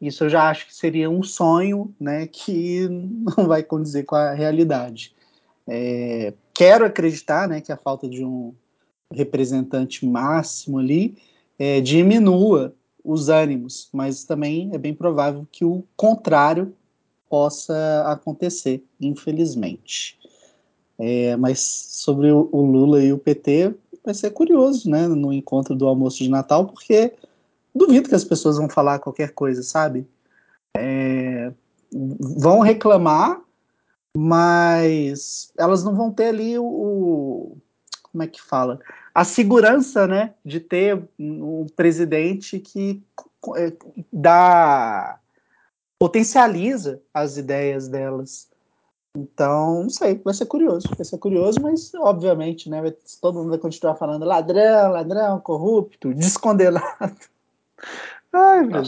[0.00, 2.88] isso eu já acho que seria um sonho, né, que
[3.36, 5.14] não vai condizer com a realidade.
[5.68, 8.54] É, quero acreditar, né, que a falta de um
[9.12, 11.16] representante máximo ali
[11.58, 16.74] é, diminua os ânimos, mas também é bem provável que o contrário
[17.28, 20.18] possa acontecer, infelizmente.
[20.98, 25.86] É, mas sobre o, Lula e o PT, vai ser curioso, né, no encontro do
[25.86, 27.12] almoço de Natal, porque
[27.74, 30.06] duvido que as pessoas vão falar qualquer coisa, sabe?
[30.76, 31.52] É,
[31.92, 33.40] vão reclamar,
[34.20, 37.56] mas elas não vão ter ali o, o,
[38.02, 38.80] como é que fala?
[39.14, 43.00] A segurança, né, de ter um presidente que
[43.56, 43.72] é,
[44.12, 45.20] dá
[46.00, 48.48] potencializa as ideias delas.
[49.16, 52.82] Então, não sei, vai ser curioso, vai ser curioso, mas obviamente, né,
[53.20, 57.16] todo mundo vai continuar falando ladrão, ladrão, corrupto, descondenado.
[58.32, 58.82] Ai, meu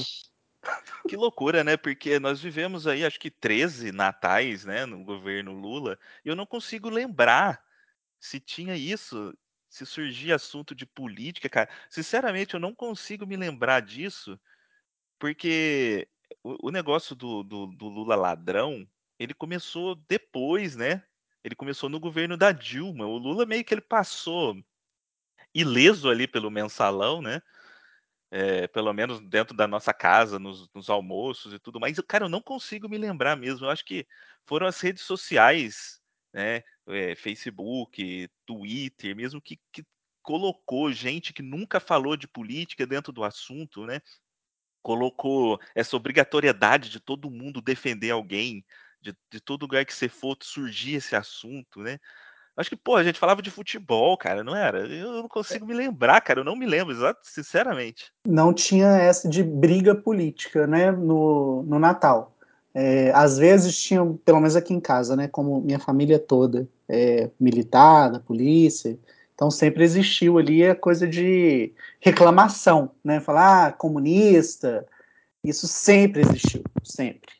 [1.10, 1.76] que loucura, né?
[1.76, 6.46] Porque nós vivemos aí, acho que 13 natais, né, no governo Lula, e eu não
[6.46, 7.60] consigo lembrar
[8.20, 9.36] se tinha isso,
[9.68, 11.68] se surgia assunto de política, cara.
[11.88, 14.38] Sinceramente, eu não consigo me lembrar disso,
[15.18, 16.08] porque
[16.44, 21.02] o, o negócio do, do, do Lula ladrão, ele começou depois, né?
[21.42, 23.06] Ele começou no governo da Dilma.
[23.06, 24.56] O Lula meio que ele passou
[25.52, 27.42] ileso ali pelo mensalão, né?
[28.30, 31.98] É, pelo menos dentro da nossa casa, nos, nos, almoços e tudo mais.
[32.06, 33.66] Cara, eu não consigo me lembrar mesmo.
[33.66, 34.06] Eu acho que
[34.46, 36.00] foram as redes sociais,
[36.32, 36.62] né?
[36.86, 39.84] É, Facebook, Twitter, mesmo que, que
[40.22, 44.00] colocou gente que nunca falou de política dentro do assunto, né?
[44.82, 48.64] Colocou essa obrigatoriedade de todo mundo defender alguém,
[49.00, 51.98] de, de todo lugar que você for surgir esse assunto, né?
[52.56, 54.86] Acho que, pô, a gente falava de futebol, cara, não era?
[54.86, 58.12] Eu não consigo me lembrar, cara, eu não me lembro, sinceramente.
[58.26, 62.36] Não tinha essa de briga política, né, no, no Natal.
[62.74, 67.30] É, às vezes tinham, pelo menos aqui em casa, né, como minha família toda é
[67.38, 68.98] militar, da polícia,
[69.34, 74.86] então sempre existiu ali a coisa de reclamação, né, falar, ah, comunista,
[75.42, 77.39] isso sempre existiu, sempre.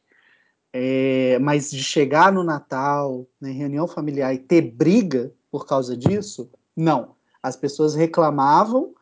[0.73, 5.97] É, mas de chegar no Natal, na né, reunião familiar e ter briga por causa
[5.97, 7.17] disso, não.
[7.43, 8.95] As pessoas reclamavam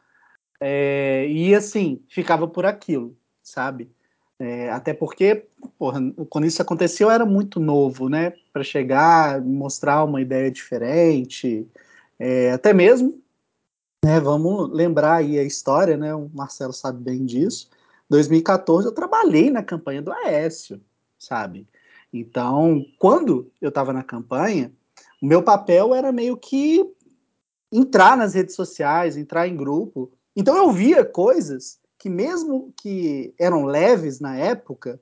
[0.61, 3.90] é, e assim ficava por aquilo, sabe?
[4.38, 5.46] É, até porque,
[5.78, 6.00] porra,
[6.31, 8.33] quando isso aconteceu, eu era muito novo, né?
[8.52, 11.68] Para chegar, mostrar uma ideia diferente,
[12.18, 13.20] é, até mesmo,
[14.04, 14.20] né?
[14.20, 16.14] Vamos lembrar aí a história, né?
[16.14, 17.68] O Marcelo sabe bem disso.
[18.09, 20.81] 2014 eu trabalhei na campanha do Aécio
[21.18, 21.66] sabe?
[22.12, 24.72] Então, quando eu estava na campanha,
[25.20, 26.85] o meu papel era meio que
[27.70, 30.11] entrar nas redes sociais, entrar em grupo.
[30.35, 35.00] Então eu via coisas que mesmo que eram leves na época,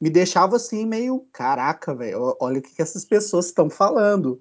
[0.00, 4.40] me deixava assim meio, caraca, velho, olha o que, que essas pessoas estão falando.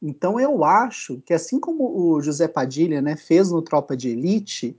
[0.00, 4.76] Então eu acho que assim como o José Padilha, né, fez no Tropa de Elite,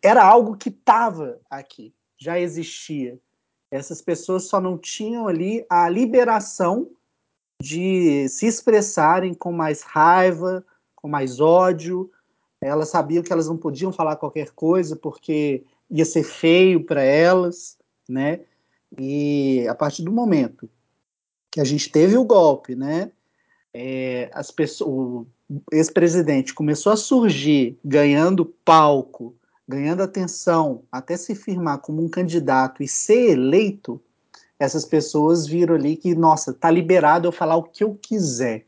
[0.00, 3.18] era algo que estava aqui, já existia.
[3.72, 6.90] Essas pessoas só não tinham ali a liberação
[7.58, 10.62] de se expressarem com mais raiva,
[10.94, 12.10] com mais ódio.
[12.60, 17.78] Elas sabiam que elas não podiam falar qualquer coisa porque ia ser feio para elas,
[18.06, 18.40] né?
[18.98, 20.68] E a partir do momento
[21.50, 23.10] que a gente teve o golpe, né?
[23.72, 25.26] É, as pessoas, o
[25.72, 29.34] ex-presidente começou a surgir ganhando palco
[29.68, 34.00] ganhando atenção até se firmar como um candidato e ser eleito,
[34.58, 38.64] essas pessoas viram ali que, nossa, tá liberado eu falar o que eu quiser,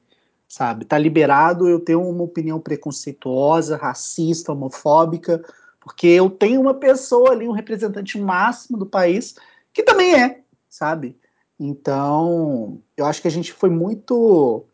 [0.49, 0.84] sabe?
[0.84, 5.45] Tá liberado eu ter uma opinião preconceituosa, racista, homofóbica,
[5.80, 9.34] porque eu tenho uma pessoa ali, um representante máximo do país,
[9.72, 11.16] que também é, sabe?
[11.59, 14.64] Então, eu acho que a gente foi muito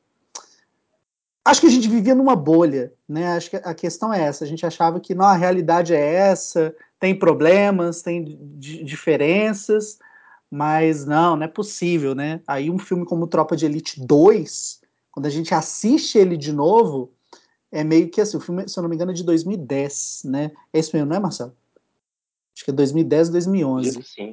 [1.50, 3.32] acho que a gente vivia numa bolha, né?
[3.32, 4.44] Acho que a questão é essa.
[4.44, 9.98] A gente achava que não, a realidade é essa, tem problemas, tem diferenças,
[10.50, 12.40] Mas não, não é possível, né?
[12.46, 14.80] Aí um filme como Tropa de Elite 2,
[15.12, 17.12] quando a gente assiste ele de novo,
[17.70, 20.50] é meio que assim, o filme, se eu não me engano, é de 2010, né?
[20.72, 21.56] É isso mesmo, não é, Marcelo?
[22.54, 24.02] Acho que é 2010, 2011.
[24.02, 24.32] Sim.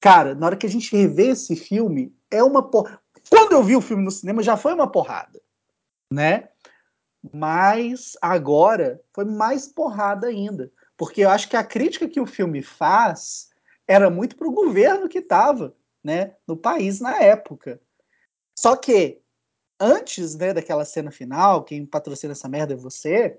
[0.00, 3.00] Cara, na hora que a gente revê esse filme, é uma porra.
[3.30, 5.40] Quando eu vi o filme no cinema, já foi uma porrada,
[6.16, 6.48] né?
[7.32, 10.72] Mas agora foi mais porrada ainda.
[10.96, 13.50] Porque eu acho que a crítica que o filme faz
[13.86, 17.78] era muito para o governo que estava né, no país na época.
[18.58, 19.20] Só que,
[19.78, 23.38] antes né, daquela cena final, quem patrocina essa merda é você,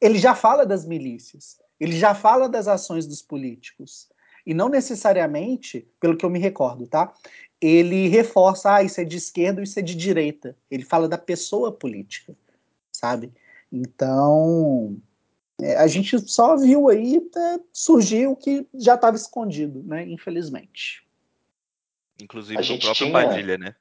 [0.00, 4.08] ele já fala das milícias, ele já fala das ações dos políticos.
[4.44, 7.12] E não necessariamente, pelo que eu me recordo, tá?
[7.60, 10.56] Ele reforça, ah, isso é de esquerda, isso é de direita.
[10.70, 12.36] Ele fala da pessoa política,
[12.90, 13.32] sabe?
[13.70, 14.96] Então,
[15.60, 20.04] é, a gente só viu aí é, surgir o que já estava escondido, né?
[20.06, 21.06] Infelizmente.
[22.20, 23.12] Inclusive a próprio tinha...
[23.12, 23.74] Padilha, né?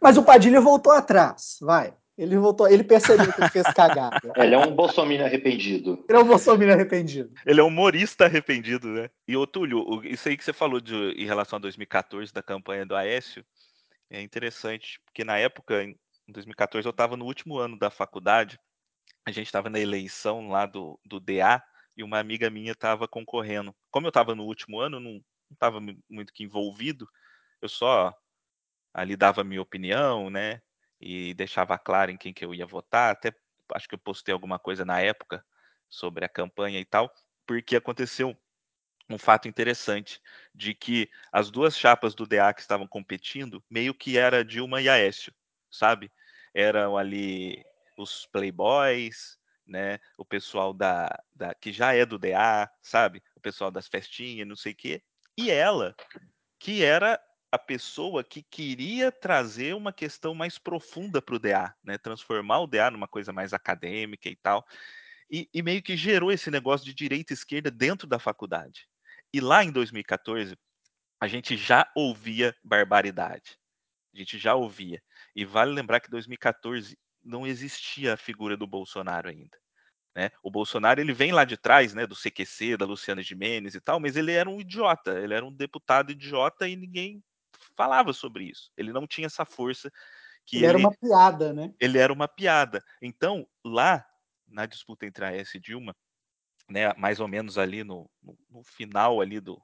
[0.00, 1.94] Mas o Padilha voltou atrás, vai.
[2.22, 4.20] Ele voltou, ele percebeu que ele fez cagada.
[4.36, 6.04] Ele é um bolsominion arrependido.
[6.08, 7.32] Ele é um bolsominion arrependido.
[7.44, 9.10] Ele é um humorista arrependido, né?
[9.26, 12.86] E ô Túlio, isso aí que você falou de, em relação a 2014 da campanha
[12.86, 13.44] do Aécio,
[14.08, 15.96] é interessante, porque na época, em
[16.28, 18.58] 2014, eu estava no último ano da faculdade,
[19.26, 21.60] a gente estava na eleição lá do, do DA
[21.96, 23.74] e uma amiga minha estava concorrendo.
[23.90, 25.20] Como eu estava no último ano, não
[25.50, 27.08] estava muito que envolvido,
[27.60, 28.14] eu só
[28.94, 30.60] ali dava minha opinião, né?
[31.02, 33.12] E deixava claro em quem que eu ia votar.
[33.12, 33.34] Até
[33.74, 35.44] acho que eu postei alguma coisa na época
[35.88, 37.12] sobre a campanha e tal,
[37.46, 38.36] porque aconteceu
[39.10, 40.20] um fato interessante
[40.54, 44.88] de que as duas chapas do DA que estavam competindo meio que era Dilma e
[44.88, 45.34] Aécio,
[45.70, 46.10] sabe?
[46.54, 47.62] Eram ali
[47.96, 49.98] os playboys, né?
[50.16, 53.22] O pessoal da, da que já é do DA, sabe?
[53.36, 55.02] O pessoal das festinhas, não sei o quê.
[55.36, 55.94] E ela,
[56.58, 57.20] que era
[57.52, 61.98] a pessoa que queria trazer uma questão mais profunda para o DA, né?
[61.98, 64.66] Transformar o DA numa coisa mais acadêmica e tal.
[65.30, 68.88] E, e meio que gerou esse negócio de direita e esquerda dentro da faculdade.
[69.34, 70.56] E lá em 2014,
[71.20, 73.58] a gente já ouvia barbaridade.
[74.14, 75.02] A gente já ouvia.
[75.36, 79.58] E vale lembrar que 2014 não existia a figura do Bolsonaro ainda.
[80.16, 80.30] Né?
[80.42, 84.00] O Bolsonaro ele vem lá de trás, né, do CQC, da Luciana Gimenez e tal,
[84.00, 87.22] mas ele era um idiota, ele era um deputado idiota e ninguém
[87.76, 88.70] falava sobre isso.
[88.76, 89.90] Ele não tinha essa força
[90.46, 91.74] que ele, ele era uma piada, né?
[91.80, 92.84] Ele era uma piada.
[93.00, 94.04] Então, lá
[94.46, 95.96] na disputa entre a S e Dilma,
[96.68, 99.60] né, mais ou menos ali no, no, no final ali do,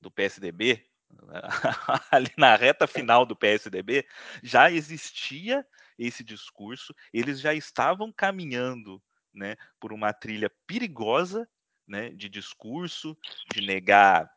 [0.00, 0.84] do PSDB,
[2.10, 4.06] ali na reta final do PSDB,
[4.42, 5.66] já existia
[5.98, 11.48] esse discurso, eles já estavam caminhando né, por uma trilha perigosa
[11.86, 13.16] né, de discurso,
[13.52, 14.30] de negar,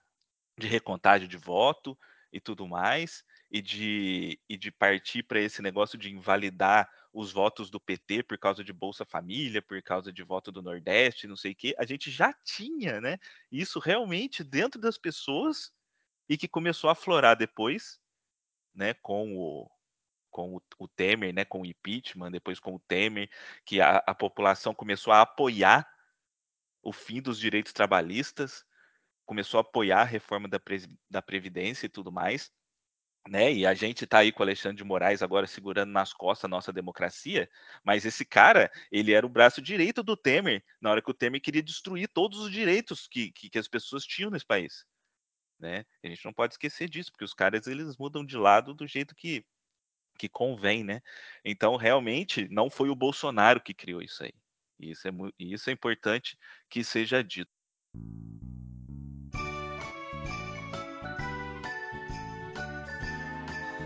[0.57, 1.97] de recontagem de voto
[2.31, 7.69] e tudo mais, e de, e de partir para esse negócio de invalidar os votos
[7.69, 11.51] do PT por causa de Bolsa Família, por causa de voto do Nordeste, não sei
[11.51, 13.17] o quê, a gente já tinha né,
[13.51, 15.73] isso realmente dentro das pessoas
[16.29, 17.99] e que começou a aflorar depois,
[18.73, 19.69] né, com o,
[20.29, 23.29] com o, o, Temer, né, com o impeachment, depois com o Temer,
[23.65, 25.85] que a, a população começou a apoiar
[26.81, 28.65] o fim dos direitos trabalhistas,
[29.31, 30.59] começou a apoiar a reforma da,
[31.09, 32.51] da Previdência e tudo mais.
[33.29, 33.53] Né?
[33.53, 36.47] E a gente está aí com o Alexandre de Moraes agora segurando nas costas a
[36.49, 37.49] nossa democracia,
[37.81, 41.39] mas esse cara, ele era o braço direito do Temer, na hora que o Temer
[41.39, 44.85] queria destruir todos os direitos que, que, que as pessoas tinham nesse país.
[45.57, 45.85] Né?
[46.03, 49.15] A gente não pode esquecer disso, porque os caras eles mudam de lado do jeito
[49.15, 49.45] que
[50.17, 51.01] que convém, né?
[51.43, 54.33] Então, realmente, não foi o Bolsonaro que criou isso aí.
[54.77, 56.37] E isso é, isso é importante
[56.69, 57.49] que seja dito.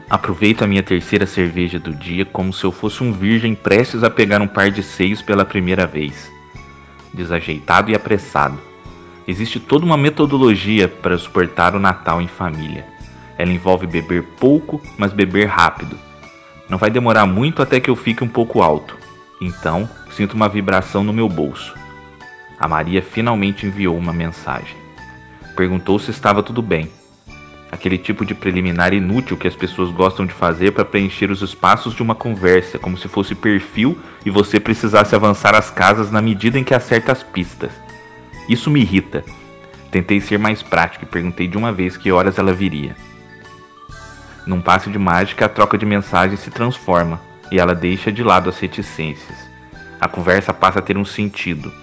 [0.10, 4.10] Aproveito a minha terceira cerveja do dia como se eu fosse um virgem prestes a
[4.10, 6.32] pegar um par de seios pela primeira vez.
[7.14, 8.60] Desajeitado e apressado.
[9.28, 12.86] Existe toda uma metodologia para suportar o Natal em família.
[13.38, 15.98] Ela envolve beber pouco, mas beber rápido
[16.68, 18.98] não vai demorar muito até que eu fique um pouco alto.
[19.40, 21.76] Então, sinto uma vibração no meu bolso.
[22.60, 24.76] A Maria finalmente enviou uma mensagem.
[25.56, 26.90] Perguntou se estava tudo bem.
[27.76, 31.94] Aquele tipo de preliminar inútil que as pessoas gostam de fazer para preencher os espaços
[31.94, 36.58] de uma conversa, como se fosse perfil e você precisasse avançar as casas na medida
[36.58, 37.74] em que acerta as pistas.
[38.48, 39.26] Isso me irrita.
[39.92, 42.96] Tentei ser mais prático e perguntei de uma vez que horas ela viria.
[44.48, 47.20] Num passe de mágica, a troca de mensagens se transforma
[47.52, 49.38] e ela deixa de lado as reticências.
[50.00, 51.74] A conversa passa a ter um sentido.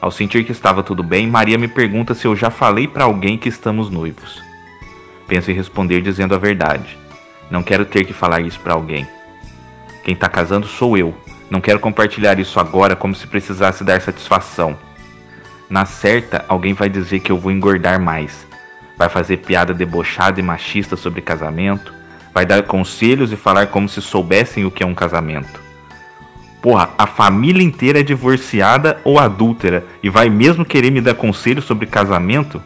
[0.00, 3.36] Ao sentir que estava tudo bem, Maria me pergunta se eu já falei para alguém
[3.36, 4.42] que estamos noivos.
[5.26, 6.98] Penso em responder dizendo a verdade.
[7.50, 9.06] Não quero ter que falar isso para alguém.
[10.02, 11.14] Quem tá casando sou eu.
[11.50, 14.76] Não quero compartilhar isso agora como se precisasse dar satisfação.
[15.68, 18.46] Na certa, alguém vai dizer que eu vou engordar mais.
[18.96, 21.92] Vai fazer piada debochada e machista sobre casamento.
[22.32, 25.60] Vai dar conselhos e falar como se soubessem o que é um casamento.
[26.60, 31.60] Porra, a família inteira é divorciada ou adúltera e vai mesmo querer me dar conselho
[31.60, 32.62] sobre casamento?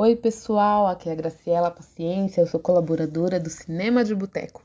[0.00, 4.62] Oi, pessoal, aqui é a Graciela Paciência, eu sou colaboradora do Cinema de Boteco.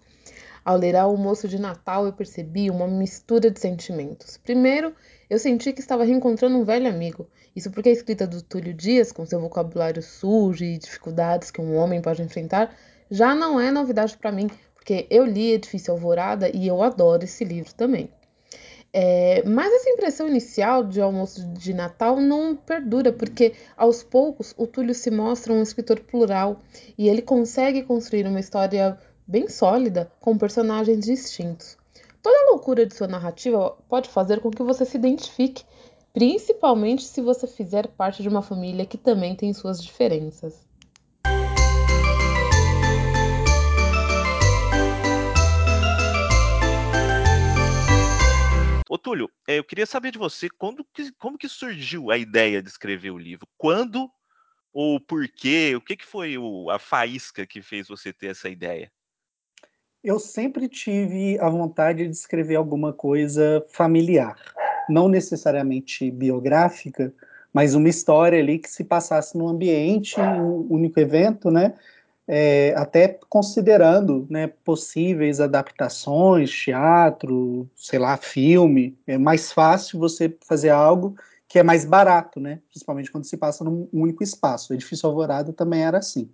[0.64, 4.38] Ao ler o almoço de Natal, eu percebi uma mistura de sentimentos.
[4.38, 4.94] Primeiro,
[5.28, 7.28] eu senti que estava reencontrando um velho amigo.
[7.56, 11.78] Isso porque a escrita do Túlio Dias, com seu vocabulário sujo e dificuldades que um
[11.78, 12.72] homem pode enfrentar,
[13.10, 17.44] já não é novidade para mim, porque eu li Edifício Alvorada e eu adoro esse
[17.44, 18.08] livro também.
[18.96, 24.68] É, mas essa impressão inicial de almoço de Natal não perdura, porque aos poucos o
[24.68, 26.60] Túlio se mostra um escritor plural
[26.96, 28.96] e ele consegue construir uma história
[29.28, 31.76] bem sólida com personagens distintos.
[32.22, 35.66] Toda a loucura de sua narrativa pode fazer com que você se identifique,
[36.14, 40.68] principalmente se você fizer parte de uma família que também tem suas diferenças.
[49.04, 52.70] Túlio, eh, eu queria saber de você quando que, como que surgiu a ideia de
[52.70, 53.46] escrever o livro?
[53.58, 54.10] Quando
[54.72, 55.76] ou por quê?
[55.76, 58.90] O que, que foi o, a faísca que fez você ter essa ideia?
[60.02, 64.36] Eu sempre tive a vontade de escrever alguma coisa familiar,
[64.90, 67.14] não necessariamente biográfica,
[67.54, 71.74] mas uma história ali que se passasse num ambiente, um único evento, né?
[72.28, 80.70] É, até considerando né, possíveis adaptações, teatro, sei lá, filme, é mais fácil você fazer
[80.70, 81.16] algo
[81.48, 82.60] que é mais barato, né?
[82.70, 84.72] Principalmente quando se passa num único espaço.
[84.72, 86.28] O Edifício Alvorada também era assim.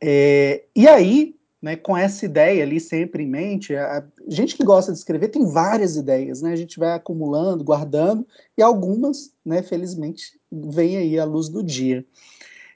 [0.00, 4.92] É, e aí, né, com essa ideia ali sempre em mente, a gente que gosta
[4.92, 6.52] de escrever tem várias ideias, né?
[6.52, 8.26] A gente vai acumulando, guardando,
[8.56, 12.02] e algumas, né, felizmente, vêm aí à luz do dia.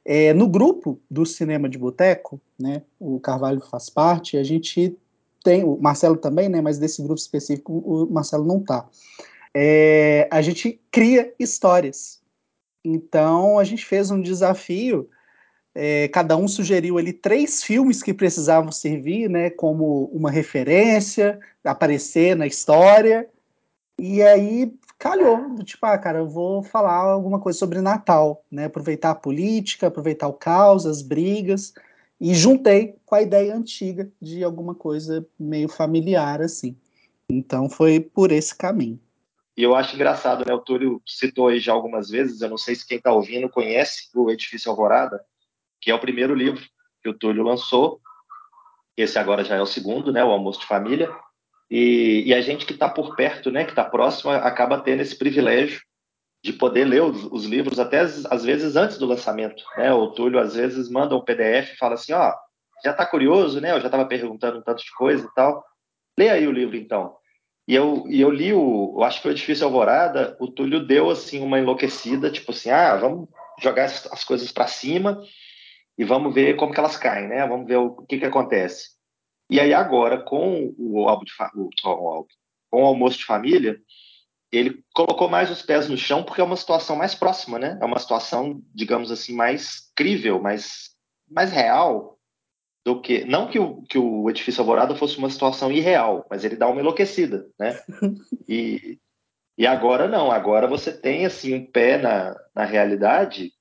[0.04, 4.96] É, no grupo do Cinema de Boteco, né, o Carvalho faz parte, a gente
[5.44, 8.88] tem, o Marcelo também, né, mas desse grupo específico o Marcelo não está.
[9.54, 12.20] É, a gente cria histórias.
[12.84, 15.08] Então a gente fez um desafio,
[15.74, 22.34] é, cada um sugeriu ali três filmes que precisavam servir né, como uma referência, aparecer
[22.34, 23.28] na história,
[23.98, 28.66] e aí calhou, tipo, ah, cara, eu vou falar alguma coisa sobre Natal, né?
[28.66, 31.72] Aproveitar a política, aproveitar o caos, as brigas,
[32.20, 36.76] e juntei com a ideia antiga de alguma coisa meio familiar, assim.
[37.30, 39.00] Então foi por esse caminho.
[39.56, 40.52] E eu acho engraçado, né?
[40.52, 44.10] O Túlio citou aí já algumas vezes, eu não sei se quem está ouvindo conhece
[44.14, 45.24] o Edifício Alvorada,
[45.80, 46.62] que é o primeiro livro
[47.02, 48.02] que o Túlio lançou.
[48.94, 50.22] Esse agora já é o segundo, né?
[50.22, 51.10] O Almoço de Família.
[51.70, 55.16] E, e a gente que está por perto, né, que está próximo, acaba tendo esse
[55.16, 55.80] privilégio
[56.42, 59.62] de poder ler os, os, livros até às vezes antes do lançamento.
[59.76, 59.92] Né?
[59.92, 62.34] O Túlio às vezes manda um PDF e fala assim, ó,
[62.82, 63.72] já está curioso, né?
[63.72, 65.62] Eu já estava perguntando um tanto de coisa e tal.
[66.18, 67.14] Lê aí o livro então.
[67.68, 71.10] E eu, e eu li o, eu acho que o Edifício Alvorada, o Túlio deu
[71.10, 73.28] assim uma enlouquecida, tipo assim, ah, vamos
[73.60, 75.22] jogar as coisas para cima
[75.96, 77.46] e vamos ver como que elas caem, né?
[77.46, 78.99] Vamos ver o, o que que acontece.
[79.50, 82.26] E aí agora, com o, álbum de, o, o,
[82.70, 83.80] com o almoço de família,
[84.52, 87.76] ele colocou mais os pés no chão porque é uma situação mais próxima, né?
[87.82, 90.90] É uma situação, digamos assim, mais crível, mais,
[91.28, 92.16] mais real
[92.84, 96.56] do que não que o, que o edifício Alvorada fosse uma situação irreal, mas ele
[96.56, 97.78] dá uma enlouquecida, né?
[98.48, 98.98] E,
[99.56, 103.52] e agora não, agora você tem assim um pé na, na realidade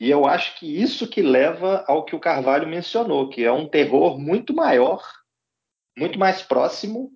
[0.00, 3.68] e eu acho que isso que leva ao que o Carvalho mencionou, que é um
[3.68, 5.02] terror muito maior
[5.98, 7.12] muito mais próximo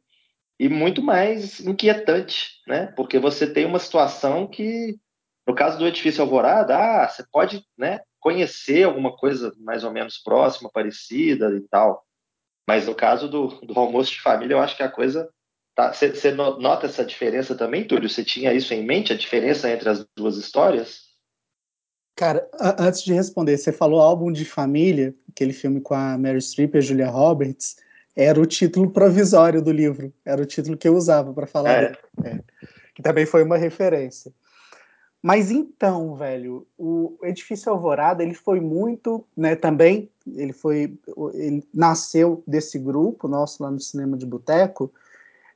[0.58, 2.86] e muito mais inquietante, né?
[2.96, 4.98] Porque você tem uma situação que,
[5.46, 10.18] no caso do edifício Alvorada, ah, você pode, né, conhecer alguma coisa mais ou menos
[10.18, 12.04] próxima, parecida e tal.
[12.68, 15.28] Mas no caso do, do almoço de família, eu acho que a coisa
[15.74, 15.92] tá.
[15.92, 18.08] Você nota essa diferença também, Túlio?
[18.08, 21.10] Você tinha isso em mente, a diferença entre as duas histórias?
[22.14, 26.74] Cara, antes de responder, você falou álbum de família, aquele filme com a Mary Streep
[26.74, 27.76] e a Julia Roberts
[28.14, 31.92] era o título provisório do livro, era o título que eu usava para falar, é.
[32.24, 32.40] É,
[32.94, 34.32] que também foi uma referência.
[35.22, 40.98] Mas então, velho, o Edifício Alvorada, ele foi muito, né, também, ele foi,
[41.32, 44.92] ele nasceu desse grupo nosso lá no Cinema de Boteco,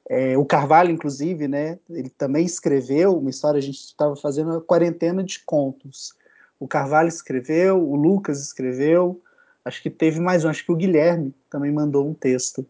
[0.08, 4.60] é, o Carvalho, inclusive, né, ele também escreveu uma história, a gente estava fazendo uma
[4.60, 6.14] quarentena de contos.
[6.60, 9.20] O Carvalho escreveu, o Lucas escreveu,
[9.66, 12.66] acho que teve mais um, acho que o Guilherme também mandou um texto.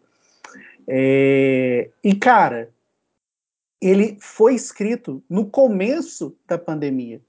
[0.88, 2.70] É, e, cara,
[3.80, 7.20] ele foi escrito no começo da pandemia.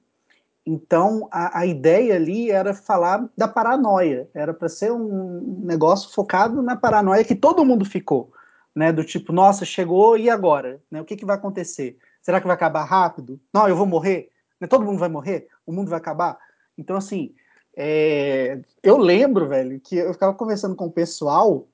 [0.65, 6.61] Então, a, a ideia ali era falar da paranoia, era para ser um negócio focado
[6.61, 8.31] na paranoia que todo mundo ficou
[8.77, 8.91] né?
[8.91, 10.79] Do tipo, nossa, chegou e agora?
[10.91, 11.97] Né, o que, que vai acontecer?
[12.21, 13.39] Será que vai acabar rápido?
[13.51, 14.29] Não, eu vou morrer?
[14.61, 15.47] Né, todo mundo vai morrer?
[15.65, 16.37] O mundo vai acabar?
[16.77, 17.33] Então, assim,
[17.77, 18.59] é...
[18.81, 21.67] eu lembro, velho, que eu ficava conversando com o pessoal,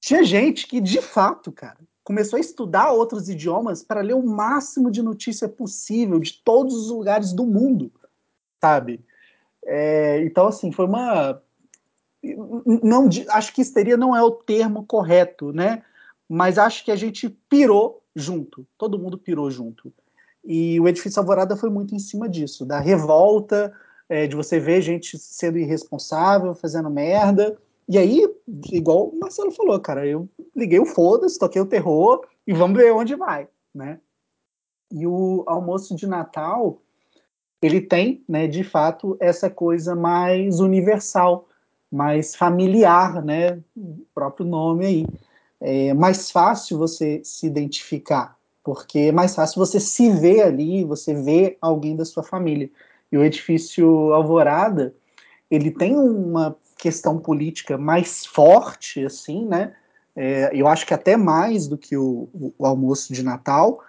[0.00, 4.90] tinha gente que, de fato, cara, começou a estudar outros idiomas para ler o máximo
[4.90, 7.92] de notícia possível de todos os lugares do mundo,
[8.60, 9.00] sabe?
[9.64, 10.22] É...
[10.24, 11.40] então, assim, foi uma
[12.82, 15.84] não acho que histeria não é o termo correto, né?
[16.28, 19.92] mas acho que a gente pirou junto, todo mundo pirou junto.
[20.44, 23.72] E o Edifício Alvorada foi muito em cima disso, da revolta,
[24.08, 27.56] é, de você ver gente sendo irresponsável, fazendo merda.
[27.88, 28.26] E aí,
[28.70, 32.92] igual o Marcelo falou, cara, eu liguei o foda-se, toquei o terror e vamos ver
[32.92, 33.98] onde vai, né?
[34.90, 36.80] E o almoço de Natal,
[37.60, 41.48] ele tem, né, de fato, essa coisa mais universal,
[41.90, 43.58] mais familiar, né?
[43.76, 45.06] O próprio nome aí
[45.60, 51.14] é mais fácil você se identificar, porque é mais fácil você se ver ali, você
[51.14, 52.70] ver alguém da sua família.
[53.10, 54.94] E o edifício Alvorada,
[55.50, 59.74] ele tem uma questão política mais forte, assim, né?
[60.14, 62.28] É, eu acho que até mais do que o,
[62.58, 63.80] o, almoço de Natal.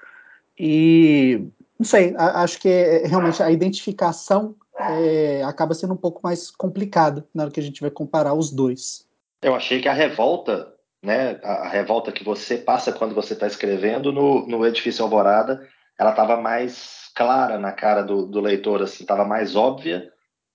[0.58, 1.44] E
[1.78, 6.52] não sei, a, acho que é, realmente a identificação é, acaba sendo um pouco mais
[6.52, 9.06] complicada na hora que a gente vai comparar os dois.
[9.42, 14.12] Eu achei que a revolta né, a, revolta que você passa quando você está escrevendo
[14.12, 15.68] no, no Edifício Alvorada,
[15.98, 20.10] ela estava mais clara na cara do, do leitor, assim, estava mais óbvia,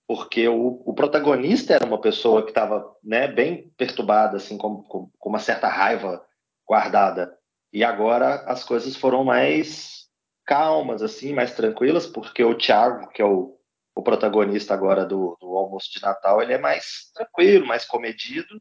[0.07, 5.11] porque o, o, protagonista era uma pessoa que estava né, bem perturbada, assim, com, com,
[5.15, 6.25] com, uma certa raiva
[6.67, 7.37] guardada.
[7.71, 10.07] E agora as coisas foram mais
[10.43, 13.55] calmas, assim, mais tranquilas, porque o Tiago, que é o,
[13.95, 18.59] o protagonista agora do, do almoço de Natal, ele é mais tranquilo, mais comedido,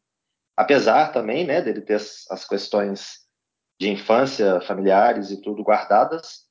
[0.54, 3.20] apesar também né, dele ter as, as questões
[3.80, 6.43] de infância, familiares e tudo guardadas,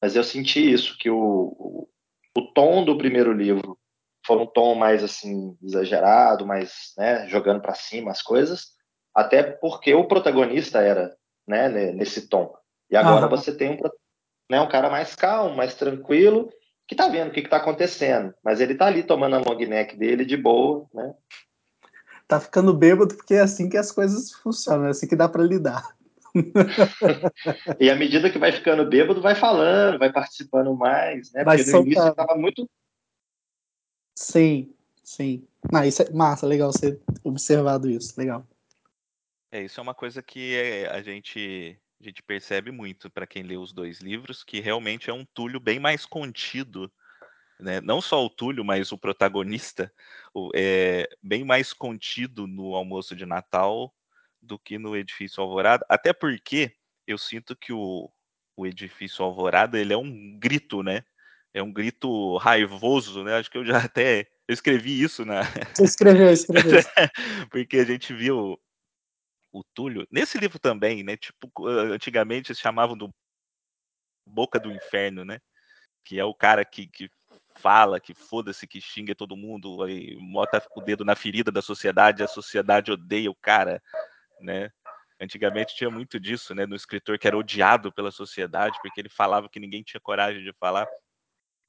[0.00, 1.88] mas eu senti isso, que o, o,
[2.36, 3.78] o tom do primeiro livro
[4.26, 8.68] foi um tom mais assim exagerado, mais né, jogando para cima as coisas,
[9.14, 12.54] até porque o protagonista era né, nesse tom.
[12.90, 13.30] E agora uhum.
[13.30, 13.78] você tem um,
[14.50, 16.50] né, um cara mais calmo, mais tranquilo,
[16.86, 19.58] que tá vendo o que, que tá acontecendo, mas ele tá ali tomando a long
[19.58, 21.14] neck dele de boa, né?
[22.30, 25.42] tá ficando bêbado porque é assim que as coisas funcionam, é assim que dá para
[25.42, 25.96] lidar.
[27.80, 31.44] E à medida que vai ficando bêbado, vai falando, vai participando mais, né?
[31.44, 31.86] Vai porque soltando.
[31.86, 32.70] no início estava muito.
[34.14, 35.46] Sim, sim.
[35.70, 38.46] Não, isso é massa, legal você observado isso, legal.
[39.50, 43.42] É, isso é uma coisa que é, a gente a gente percebe muito para quem
[43.42, 46.90] lê os dois livros, que realmente é um Túlio bem mais contido
[47.60, 47.80] né?
[47.80, 49.92] Não só o Túlio, mas o protagonista
[50.54, 53.94] é bem mais contido no almoço de Natal
[54.42, 56.74] do que no Edifício Alvorada, até porque
[57.06, 58.10] eu sinto que o,
[58.56, 61.04] o Edifício Alvorada ele é um grito, né?
[61.52, 63.36] É um grito raivoso, né?
[63.36, 65.42] Acho que eu já até eu escrevi isso na.
[65.74, 66.82] Você escreveu, escreveu.
[67.50, 68.60] porque a gente viu
[69.52, 71.16] o Túlio nesse livro também, né?
[71.16, 73.14] Tipo, antigamente eles chamavam do
[74.26, 75.38] Boca do Inferno, né?
[76.04, 77.08] Que é o cara que, que
[77.56, 82.22] fala, que foda-se, que xinga todo mundo, aí bota o dedo na ferida da sociedade,
[82.22, 83.82] a sociedade odeia o cara,
[84.40, 84.70] né?
[85.20, 86.66] Antigamente tinha muito disso, né?
[86.66, 90.52] No escritor que era odiado pela sociedade, porque ele falava que ninguém tinha coragem de
[90.54, 90.88] falar.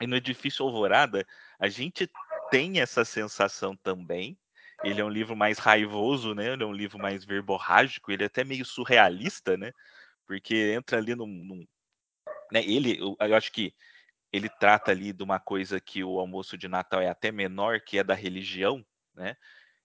[0.01, 1.25] E no Edifício Alvorada,
[1.59, 2.09] a gente
[2.49, 4.37] tem essa sensação também.
[4.83, 6.53] Ele é um livro mais raivoso, né?
[6.53, 9.71] Ele é um livro mais verborrágico, ele é até meio surrealista, né?
[10.25, 11.27] Porque entra ali num.
[11.27, 11.67] num
[12.51, 12.63] né?
[12.63, 13.73] Ele, eu, eu acho que
[14.31, 17.97] ele trata ali de uma coisa que o almoço de Natal é até menor, que
[17.97, 19.35] é da religião, né?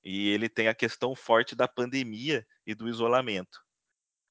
[0.09, 3.61] E ele tem a questão forte da pandemia e do isolamento,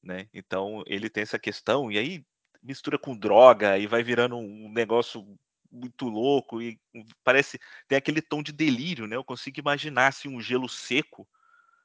[0.01, 0.29] né?
[0.33, 2.25] Então ele tem essa questão e aí
[2.63, 5.37] mistura com droga e vai virando um negócio
[5.69, 6.79] muito louco e
[7.25, 7.59] parece
[7.89, 9.17] tem aquele tom de delírio, né?
[9.17, 11.27] Eu consigo imaginar assim, um gelo seco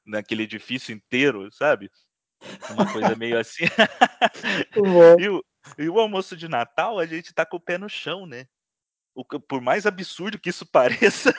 [0.05, 1.91] naquele edifício inteiro, sabe?
[2.69, 3.65] Uma coisa meio assim.
[5.19, 5.43] e, o,
[5.77, 8.47] e o almoço de Natal, a gente tá com o pé no chão, né?
[9.13, 11.33] o, por mais absurdo que isso pareça.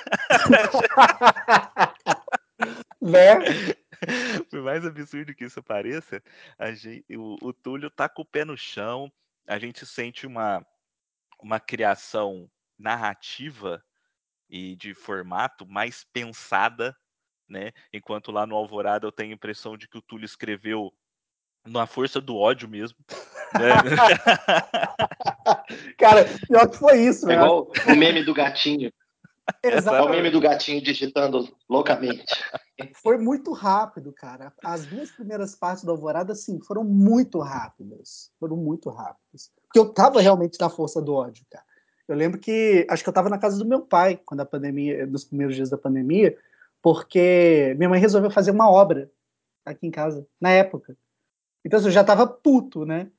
[3.02, 3.34] Né?
[4.50, 6.22] Por mais absurdo que isso pareça,
[6.74, 9.12] gente, o, o Túlio tá com o pé no chão,
[9.46, 10.64] a gente sente uma,
[11.40, 12.48] uma criação
[12.78, 13.84] narrativa
[14.48, 16.96] e de formato mais pensada,
[17.48, 17.72] né?
[17.92, 20.92] Enquanto lá no Alvorada eu tenho a impressão de que o Túlio escreveu
[21.66, 22.98] na força do ódio mesmo.
[23.52, 23.68] Né?
[25.98, 28.90] Cara, pior que foi isso, É igual o meme do gatinho.
[29.62, 29.96] Exato.
[29.96, 32.24] É o meme do gatinho digitando loucamente.
[32.94, 34.52] Foi muito rápido, cara.
[34.64, 38.30] As duas primeiras partes da Alvorada, sim, foram muito rápidas.
[38.38, 39.50] Foram muito rápidas.
[39.66, 41.64] Porque eu tava realmente na força do ódio, cara.
[42.08, 45.06] Eu lembro que, acho que eu tava na casa do meu pai, quando a pandemia,
[45.06, 46.36] nos primeiros dias da pandemia,
[46.82, 49.10] porque minha mãe resolveu fazer uma obra
[49.64, 50.96] aqui em casa, na época.
[51.64, 53.10] Então, assim, eu já tava puto, né?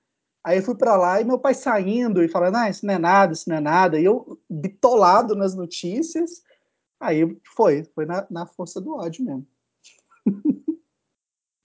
[0.43, 2.99] Aí eu fui para lá e meu pai saindo e falando, ah, isso não é
[2.99, 3.99] nada, isso não é nada.
[3.99, 6.43] E eu bitolado nas notícias.
[6.99, 9.47] Aí foi, foi na, na força do ódio mesmo.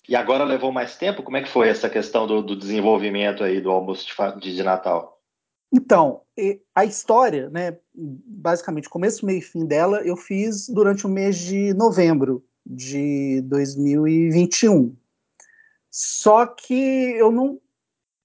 [0.09, 1.22] E agora levou mais tempo?
[1.22, 4.07] Como é que foi essa questão do, do desenvolvimento aí do almoço
[4.41, 5.20] de, de Natal?
[5.70, 6.22] Então,
[6.74, 11.74] a história, né, basicamente, começo, meio e fim dela, eu fiz durante o mês de
[11.74, 14.97] novembro de 2021.
[15.91, 16.74] Só que
[17.18, 17.61] eu não.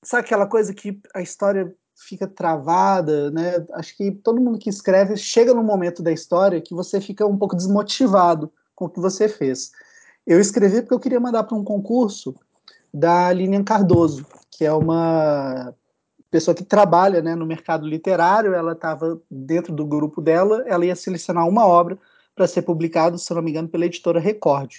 [0.04, 3.66] Sabe aquela coisa que a história fica travada, né?
[3.74, 7.38] Acho que todo mundo que escreve chega no momento da história que você fica um
[7.38, 9.72] pouco desmotivado com o que você fez.
[10.26, 12.36] Eu escrevi porque eu queria mandar para um concurso
[12.94, 15.74] da Lilian Cardoso, que é uma
[16.30, 18.54] pessoa que trabalha né, no mercado literário.
[18.54, 21.98] Ela estava dentro do grupo dela, ela ia selecionar uma obra
[22.36, 24.72] para ser publicado, se não me engano, pela editora Record.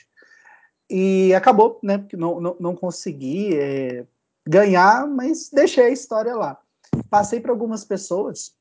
[0.91, 1.99] E acabou, né?
[1.99, 4.05] Porque não, não, não consegui é,
[4.47, 6.59] ganhar, mas deixei a história lá.
[7.11, 8.55] Passei para algumas pessoas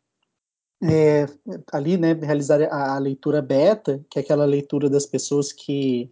[0.82, 1.26] é,
[1.72, 6.12] ali, né, realizar a, a, leitura beta, que é aquela leitura das pessoas que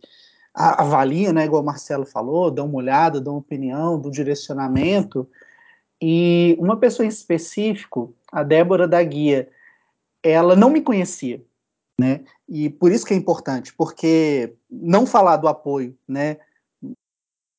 [0.54, 5.30] avalia, né, igual o Marcelo falou, dão uma olhada, dão uma opinião, do direcionamento.
[6.02, 9.50] E uma pessoa em específico, a Débora da Guia,
[10.24, 11.44] ela não me conhecia,
[12.00, 12.24] né?
[12.48, 16.38] E por isso que é importante, porque não falar do apoio, né,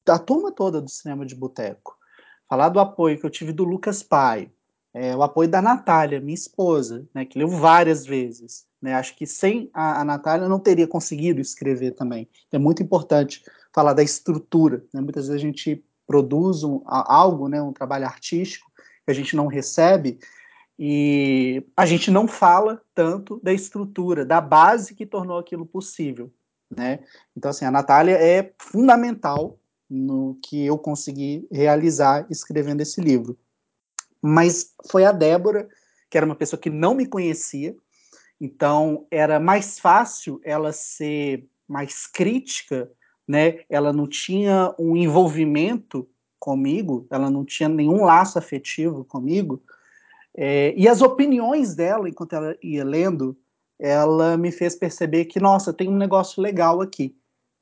[0.04, 1.96] da turma toda do cinema de boteco,
[2.52, 4.50] falar do apoio que eu tive do Lucas Pai,
[4.92, 8.66] é, o apoio da Natália, minha esposa, né, que leu várias vezes.
[8.82, 12.28] Né, acho que sem a, a Natália eu não teria conseguido escrever também.
[12.46, 13.42] Então, é muito importante
[13.72, 14.84] falar da estrutura.
[14.92, 18.70] Né, muitas vezes a gente produz um, algo, né, um trabalho artístico,
[19.02, 20.18] que a gente não recebe,
[20.78, 26.30] e a gente não fala tanto da estrutura, da base que tornou aquilo possível.
[26.70, 26.98] Né?
[27.34, 29.58] Então, assim, a Natália é fundamental
[29.92, 33.38] no que eu consegui realizar escrevendo esse livro.
[34.22, 35.68] Mas foi a Débora,
[36.08, 37.76] que era uma pessoa que não me conhecia,
[38.40, 42.90] então era mais fácil ela ser mais crítica,
[43.28, 43.60] né?
[43.68, 49.62] Ela não tinha um envolvimento comigo, ela não tinha nenhum laço afetivo comigo.
[50.34, 53.36] É, e as opiniões dela, enquanto ela ia lendo,
[53.78, 57.14] ela me fez perceber que, nossa, tem um negócio legal aqui.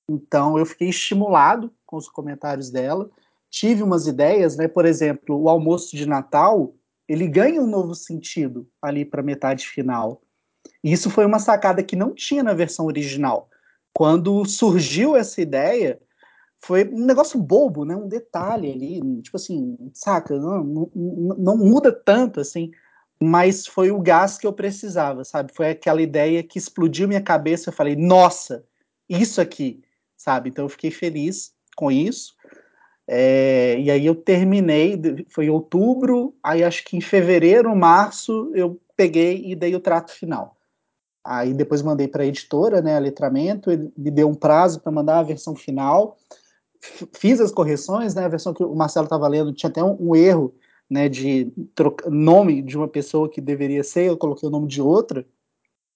[0.09, 3.11] Então eu fiquei estimulado com os comentários dela,
[3.51, 4.69] tive umas ideias, né?
[4.69, 6.73] Por exemplo, o almoço de Natal,
[7.09, 10.23] ele ganha um novo sentido ali para metade final.
[10.85, 13.51] E isso foi uma sacada que não tinha na versão original.
[13.93, 16.01] Quando surgiu essa ideia,
[16.61, 17.97] foi um negócio bobo, né?
[17.97, 20.39] Um detalhe ali, tipo assim, saca?
[20.39, 20.91] Não, não,
[21.37, 22.71] não muda tanto assim,
[23.21, 25.53] mas foi o gás que eu precisava, sabe?
[25.53, 27.69] Foi aquela ideia que explodiu minha cabeça.
[27.69, 28.65] Eu falei, nossa,
[29.09, 29.83] isso aqui,
[30.17, 30.51] sabe?
[30.51, 32.35] Então eu fiquei feliz com isso.
[33.09, 39.43] É, e aí eu terminei, foi outubro, aí acho que em fevereiro, março, eu peguei
[39.47, 40.57] e dei o trato final.
[41.25, 44.93] Aí depois mandei para a editora, né, a letramento, ele me deu um prazo para
[44.93, 46.19] mandar a versão final.
[47.13, 50.15] Fiz as correções, né, a versão que o Marcelo estava lendo tinha até um, um
[50.15, 50.55] erro,
[50.89, 51.53] né, de
[52.07, 55.27] nome de uma pessoa que deveria ser, eu coloquei o nome de outra.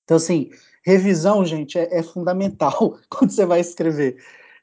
[0.04, 0.50] Então, assim,
[0.84, 4.16] revisão, gente, é, é fundamental quando você vai escrever.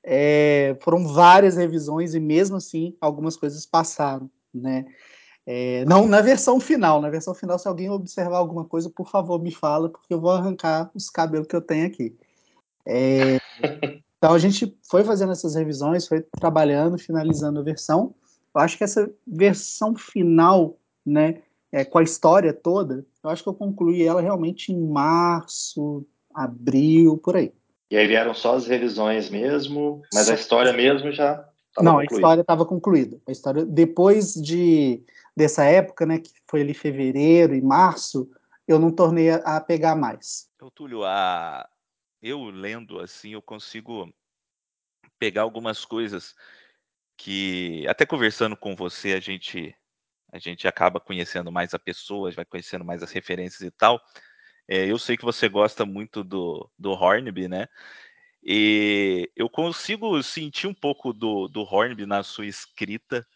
[0.04, 4.86] É, foram várias revisões e mesmo assim algumas coisas passaram, né?
[5.46, 9.42] É, não na versão final, na versão final, se alguém observar alguma coisa, por favor,
[9.42, 12.16] me fala, porque eu vou arrancar os cabelos que eu tenho aqui.
[12.86, 13.38] É,
[14.18, 18.14] então a gente foi fazendo essas revisões, foi trabalhando, finalizando a versão.
[18.54, 21.42] Eu acho que essa versão final, né,
[21.72, 27.18] é, com a história toda, eu acho que eu concluí ela realmente em março, abril,
[27.18, 27.54] por aí.
[27.92, 31.46] E aí vieram só as revisões mesmo, mas a história mesmo já
[31.78, 32.14] Não, concluída.
[32.14, 33.22] a história estava concluída.
[33.28, 35.04] A história depois de
[35.36, 38.30] dessa época, né, que foi ali fevereiro e março,
[38.66, 40.50] eu não tornei a, a pegar mais.
[40.62, 41.68] Eu, Túlio, a...
[42.22, 44.10] eu lendo assim, eu consigo
[45.20, 46.34] pegar algumas coisas
[47.18, 49.76] que, até conversando com você, a gente
[50.34, 54.00] a gente acaba conhecendo mais a pessoa, vai conhecendo mais as referências e tal.
[54.68, 57.68] É, eu sei que você gosta muito do, do Hornby, né?
[58.44, 63.28] E eu consigo sentir um pouco do, do Hornby na sua escrita,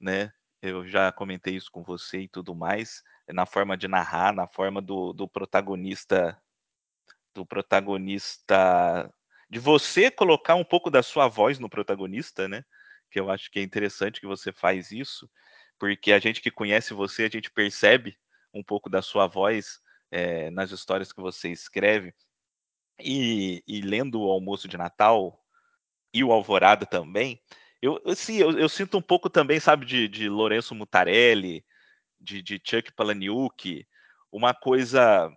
[0.00, 0.32] né?
[0.60, 4.80] Eu já comentei isso com você e tudo mais, na forma de narrar, na forma
[4.82, 6.40] do, do protagonista,
[7.34, 9.12] do protagonista,
[9.50, 12.64] de você colocar um pouco da sua voz no protagonista, né?
[13.10, 15.28] Que eu acho que é interessante que você faz isso
[15.82, 18.16] porque a gente que conhece você, a gente percebe
[18.54, 19.80] um pouco da sua voz
[20.12, 22.14] é, nas histórias que você escreve.
[23.00, 25.42] E, e, lendo o Almoço de Natal
[26.14, 27.42] e o Alvorada também,
[27.80, 31.64] eu, assim, eu, eu sinto um pouco também, sabe, de, de Lourenço Mutarelli,
[32.20, 33.86] de, de Chuck Palahniuk,
[34.30, 35.32] uma coisa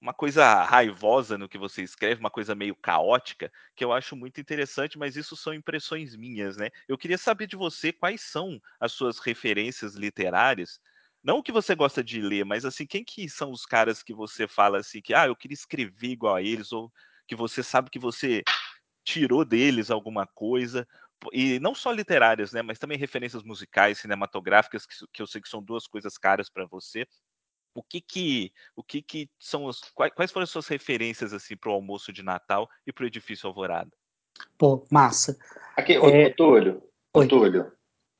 [0.00, 4.40] uma coisa raivosa no que você escreve, uma coisa meio caótica, que eu acho muito
[4.40, 6.70] interessante, mas isso são impressões minhas, né?
[6.86, 10.80] Eu queria saber de você quais são as suas referências literárias,
[11.22, 14.14] não o que você gosta de ler, mas assim, quem que são os caras que
[14.14, 16.92] você fala assim que, ah, eu queria escrever igual a eles, ou
[17.26, 18.42] que você sabe que você
[19.04, 20.86] tirou deles alguma coisa,
[21.32, 25.48] e não só literárias, né, mas também referências musicais, cinematográficas, que, que eu sei que
[25.48, 27.06] são duas coisas caras para você
[27.78, 31.56] o que que, o que que são os, quais, quais foram as suas referências assim
[31.56, 33.90] para o almoço de Natal e para o edifício Alvorada?
[34.56, 35.38] Pô, massa.
[35.76, 36.30] Aqui, é...
[36.30, 37.72] Túlio, Túlio,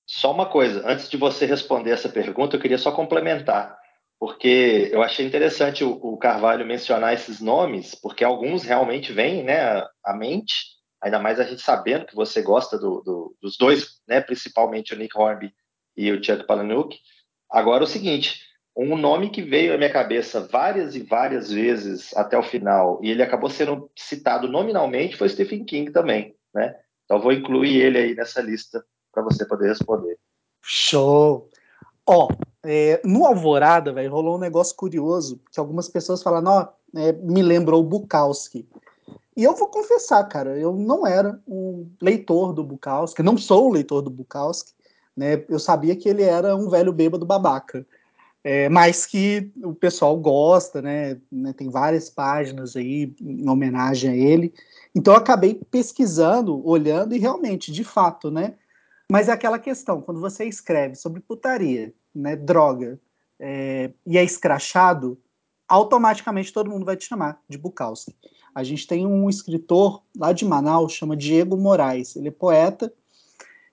[0.08, 3.78] só uma coisa, antes de você responder essa pergunta, eu queria só complementar,
[4.18, 10.16] porque eu achei interessante o, Carvalho mencionar esses nomes, porque alguns realmente vêm né, à
[10.16, 10.54] mente,
[11.02, 14.96] ainda mais a gente sabendo que você gosta do, do, dos dois, né, principalmente o
[14.96, 15.52] Nick Hornby
[15.94, 16.98] e o Chuck Palahniuk.
[17.50, 18.40] Agora, o seguinte,
[18.74, 23.10] um nome que veio à minha cabeça várias e várias vezes até o final, e
[23.10, 26.74] ele acabou sendo citado nominalmente, foi Stephen King também, né?
[27.04, 28.82] Então vou incluir ele aí nessa lista
[29.22, 30.18] para você poder responder.
[30.62, 31.48] Show!
[32.06, 32.28] Ó,
[32.62, 37.42] é, no Alvorada, velho, rolou um negócio curioso, que algumas pessoas falaram, ó, é, me
[37.42, 38.68] lembrou o Bukowski.
[39.36, 43.72] E eu vou confessar, cara, eu não era um leitor do Bukowski, não sou o
[43.72, 44.72] leitor do Bukowski,
[45.16, 45.44] né?
[45.48, 47.86] Eu sabia que ele era um velho bêbado babaca
[48.44, 54.16] é, mas que o pessoal gosta, né, né, Tem várias páginas aí em homenagem a
[54.16, 54.54] ele.
[54.94, 58.54] Então eu acabei pesquisando, olhando e realmente, de fato, né?
[59.10, 63.00] Mas é aquela questão, quando você escreve sobre putaria, né, droga,
[63.40, 65.18] é, e é escrachado,
[65.66, 68.14] automaticamente todo mundo vai te chamar de Bukowski.
[68.54, 72.16] A gente tem um escritor lá de Manaus, chama Diego Moraes.
[72.16, 72.92] Ele é poeta.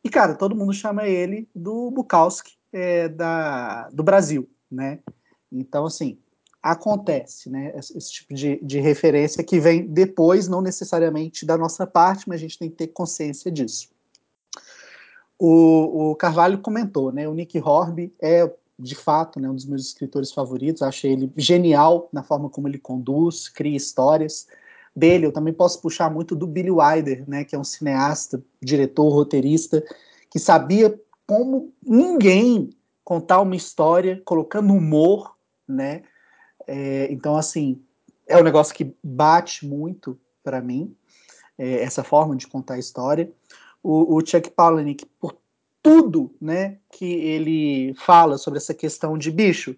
[0.03, 4.99] E, cara, todo mundo chama ele do Bukowski é, da, do Brasil né?
[5.51, 6.17] Então, assim,
[6.61, 7.73] acontece, né?
[7.75, 12.41] Esse, tipo de, de referência que vem depois, não necessariamente da nossa parte, mas a
[12.41, 13.89] gente tem que ter consciência disso.
[15.37, 17.27] O, o Carvalho comentou, né?
[17.27, 20.81] O Nick Horby é de fato, né, um dos meus escritores favoritos.
[20.81, 24.47] Acho ele genial na forma como ele conduz, cria histórias.
[24.95, 29.09] Dele, eu também posso puxar muito do Billy Wilder, né, que é um cineasta, diretor,
[29.09, 29.83] roteirista,
[30.29, 32.69] que sabia como ninguém
[33.03, 35.35] contar uma história colocando humor,
[35.67, 36.03] né?
[36.67, 37.81] É, então, assim,
[38.27, 40.95] é um negócio que bate muito para mim,
[41.57, 43.31] é, essa forma de contar a história.
[43.87, 45.37] O, o Chuck Palahniuk, por
[45.79, 49.75] tudo né, que ele fala sobre essa questão de bicho,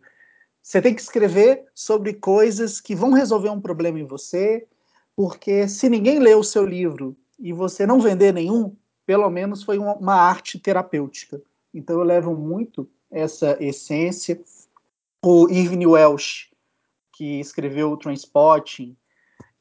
[0.63, 4.65] você tem que escrever sobre coisas que vão resolver um problema em você,
[5.13, 8.73] porque se ninguém lê o seu livro e você não vender nenhum,
[9.05, 11.41] pelo menos foi uma, uma arte terapêutica.
[11.73, 14.39] Então eu levo muito essa essência.
[15.21, 16.49] O Irving Welsh,
[17.11, 18.95] que escreveu o Transpotting,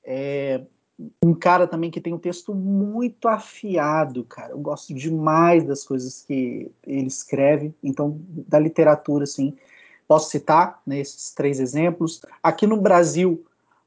[0.05, 0.64] é
[1.22, 4.53] um cara também que tem um texto muito afiado, cara.
[4.53, 7.74] Eu gosto demais das coisas que ele escreve.
[7.82, 9.55] Então, da literatura, assim,
[10.09, 12.22] posso citar né, esses três exemplos.
[12.42, 13.44] Aqui no Brasil,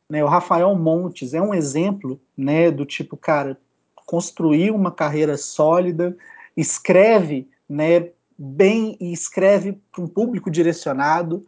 [0.07, 3.57] né, o Rafael Montes é um exemplo né, do tipo, cara,
[4.05, 6.15] construiu uma carreira sólida,
[6.55, 11.45] escreve né, bem e escreve para um público direcionado,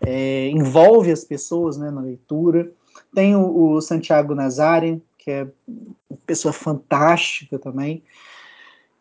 [0.00, 2.70] é, envolve as pessoas né, na leitura.
[3.14, 5.46] Tem o, o Santiago Nazaré, que é
[6.08, 8.02] uma pessoa fantástica também.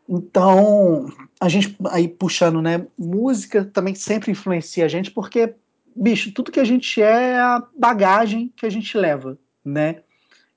[0.09, 5.53] Então, a gente aí puxando, né, música também sempre influencia a gente, porque,
[5.95, 10.01] bicho, tudo que a gente é é a bagagem que a gente leva, né?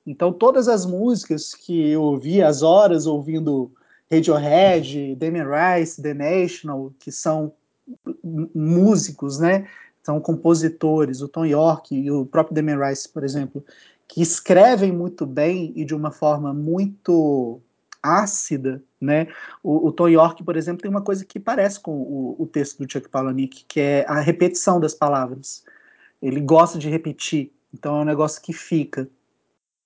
[0.07, 3.73] Então, todas as músicas que eu ouvi, as horas ouvindo
[4.11, 7.53] Radiohead, Damien Rice, The National, que são
[8.55, 9.67] músicos, né,
[10.03, 13.65] são compositores, o Tom York e o próprio Damien Rice, por exemplo,
[14.09, 17.61] que escrevem muito bem e de uma forma muito
[18.03, 19.29] ácida, né?
[19.63, 22.79] O, o Tom York, por exemplo, tem uma coisa que parece com o, o texto
[22.79, 25.63] do Chuck Palahniuk, que é a repetição das palavras.
[26.21, 29.09] Ele gosta de repetir, então é um negócio que fica.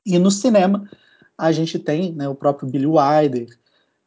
[0.07, 0.89] E no cinema
[1.37, 3.59] a gente tem né, o próprio Billy Wilder,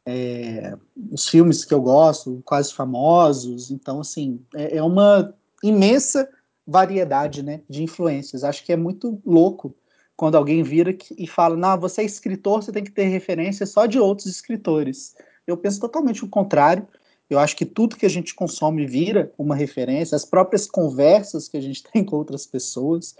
[0.06, 0.76] é,
[1.12, 3.70] os filmes que eu gosto, quase famosos.
[3.70, 6.28] Então, assim, é, é uma imensa
[6.66, 8.44] variedade né, de influências.
[8.44, 9.74] Acho que é muito louco
[10.16, 13.86] quando alguém vira e fala: Não, você é escritor, você tem que ter referência só
[13.86, 15.14] de outros escritores.
[15.46, 16.86] Eu penso totalmente o contrário.
[17.30, 21.56] Eu acho que tudo que a gente consome vira uma referência, as próprias conversas que
[21.56, 23.14] a gente tem com outras pessoas,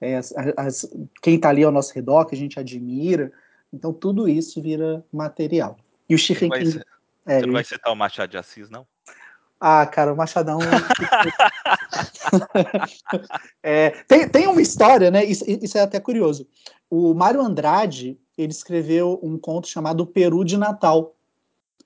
[0.00, 3.32] é, as, as, quem está ali ao nosso redor, que a gente admira.
[3.72, 5.78] Então, tudo isso vira material.
[6.08, 6.72] E o Stephen King.
[6.72, 6.86] Ser,
[7.24, 8.86] é, você não vai citar o Machado de Assis, não?
[9.64, 10.58] Ah, cara, o Machadão.
[13.62, 15.24] é, tem, tem uma história, né?
[15.24, 16.48] Isso, isso, é até curioso.
[16.90, 21.14] O Mário Andrade ele escreveu um conto chamado Peru de Natal.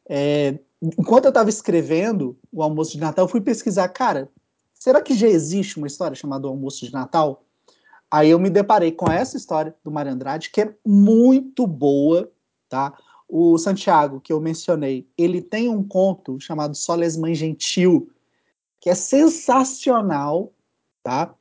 [0.08, 4.30] É, enquanto eu estava escrevendo o Almoço de Natal, eu fui pesquisar, cara,
[4.72, 7.44] será que já existe uma história chamada Almoço de Natal?
[8.10, 12.32] Aí eu me deparei com essa história do Mário Andrade, que é muito boa,
[12.70, 12.96] tá?
[13.28, 18.10] O Santiago, que eu mencionei, ele tem um conto chamado Soles Mãe Gentil,
[18.80, 20.52] que é sensacional,
[21.02, 21.34] tá?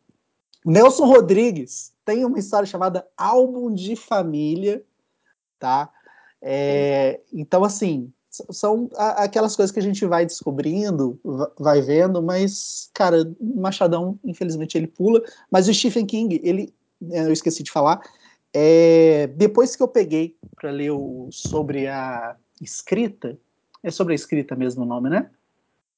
[0.66, 4.84] Nelson Rodrigues tem uma história chamada Álbum de Família,
[5.60, 5.92] tá?
[6.42, 11.20] É, então, assim, são aquelas coisas que a gente vai descobrindo,
[11.58, 15.22] vai vendo, mas, cara, Machadão, infelizmente, ele pula.
[15.50, 16.74] Mas o Stephen King, ele,
[17.12, 18.02] eu esqueci de falar,
[18.58, 23.38] é, depois que eu peguei para ler o, sobre a escrita,
[23.84, 25.30] é sobre a escrita mesmo o nome, né?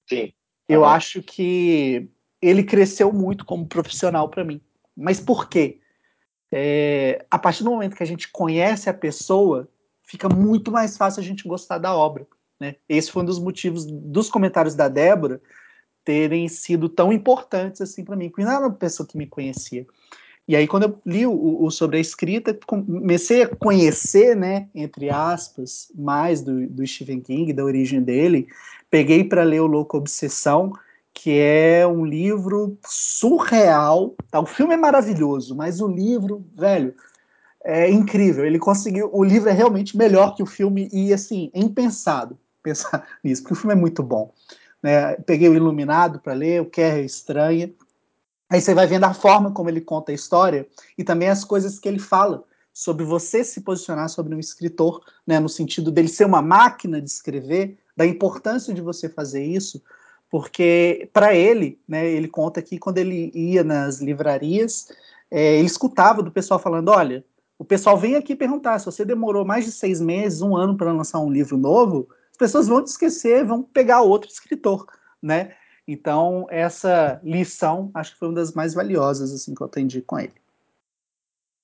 [0.10, 0.34] Sim.
[0.68, 2.10] Eu acho que
[2.42, 4.60] ele cresceu muito como profissional para mim.
[4.96, 5.80] Mas por quê?
[6.52, 9.70] É, a partir do momento que a gente conhece a pessoa,
[10.02, 12.26] fica muito mais fácil a gente gostar da obra.
[12.60, 12.76] Né?
[12.90, 15.40] Esse foi um dos motivos dos comentários da Débora
[16.04, 19.86] terem sido tão importantes assim para mim, porque não era uma pessoa que me conhecia.
[20.48, 25.10] E aí, quando eu li o, o, sobre a escrita, comecei a conhecer, né, entre
[25.10, 28.48] aspas, mais do, do Stephen King, da origem dele.
[28.90, 30.72] Peguei para ler O Louco Obsessão,
[31.14, 34.16] que é um livro surreal.
[34.32, 34.40] Tá?
[34.40, 36.94] O filme é maravilhoso, mas o livro, velho,
[37.62, 38.46] é incrível.
[38.46, 39.10] Ele conseguiu.
[39.12, 43.54] O livro é realmente melhor que o filme e, assim, é impensado pensar nisso, porque
[43.54, 44.32] o filme é muito bom.
[44.82, 45.16] Né?
[45.26, 47.70] Peguei o Iluminado para ler, o Quer é Estranha.
[48.50, 50.68] Aí você vai vendo a forma como ele conta a história
[50.98, 52.44] e também as coisas que ele fala
[52.74, 57.10] sobre você se posicionar sobre um escritor, né, no sentido dele ser uma máquina de
[57.10, 59.82] escrever, da importância de você fazer isso,
[60.30, 64.90] porque para ele, né, ele conta que quando ele ia nas livrarias,
[65.32, 67.26] é, ele escutava do pessoal falando, olha,
[67.58, 70.94] o pessoal vem aqui perguntar se você demorou mais de seis meses, um ano para
[70.94, 74.86] lançar um livro novo, as pessoas vão te esquecer, vão pegar outro escritor,
[75.20, 75.56] né?
[75.88, 80.20] Então, essa lição acho que foi uma das mais valiosas assim que eu aprendi com
[80.20, 80.34] ele.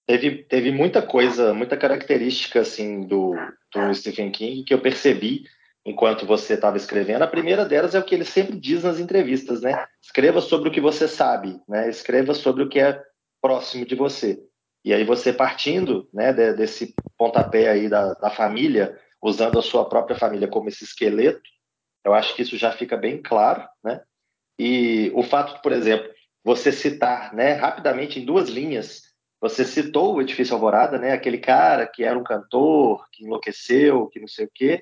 [0.08, 3.36] Teve, teve muita coisa, muita característica assim do,
[3.74, 5.44] do Stephen King que eu percebi
[5.86, 7.24] enquanto você estava escrevendo.
[7.24, 9.86] A primeira delas é o que ele sempre diz nas entrevistas, né?
[10.02, 11.90] Escreva sobre o que você sabe, né?
[11.90, 13.02] Escreva sobre o que é
[13.42, 14.42] próximo de você.
[14.86, 20.18] E aí você partindo, né, desse pontapé aí da, da família, usando a sua própria
[20.18, 21.42] família como esse esqueleto,
[22.04, 24.02] eu acho que isso já fica bem claro, né?
[24.66, 26.10] E o fato por exemplo,
[26.42, 29.02] você citar, né, rapidamente em duas linhas,
[29.42, 34.22] você citou o Edifício Alvorada, né, aquele cara que era um cantor, que enlouqueceu, que
[34.22, 34.82] não sei o quê,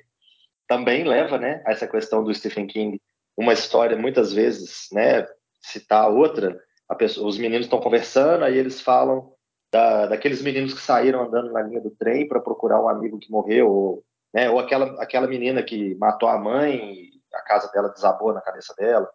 [0.68, 3.02] também leva, né, a essa questão do Stephen King,
[3.36, 5.26] uma história muitas vezes, né,
[5.60, 6.56] citar outra,
[6.96, 9.32] pessoa, os meninos estão conversando, aí eles falam
[9.72, 13.32] da, daqueles meninos que saíram andando na linha do trem para procurar um amigo que
[13.32, 17.88] morreu, ou, né, ou aquela, aquela menina que matou a mãe, e a casa dela
[17.88, 19.10] desabou na cabeça dela.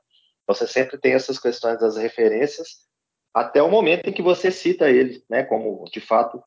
[0.48, 2.88] Você sempre tem essas questões das referências
[3.34, 6.42] até o momento em que você cita ele, né, como de fato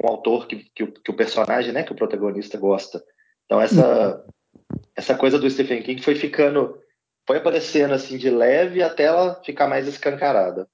[0.00, 3.02] um autor que, que, que o personagem, né, que o protagonista gosta.
[3.46, 4.24] Então essa
[4.94, 6.80] essa coisa do Stephen King foi ficando,
[7.26, 10.68] foi aparecendo assim de leve até ela ficar mais escancarada.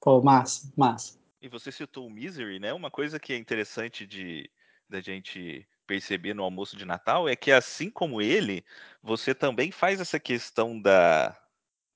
[0.00, 1.18] Pô, massa, massa.
[1.40, 2.72] E você citou o Misery, né?
[2.72, 4.50] Uma coisa que é interessante de
[4.88, 8.64] da gente perceber no almoço de Natal é que assim como ele,
[9.02, 11.38] você também faz essa questão da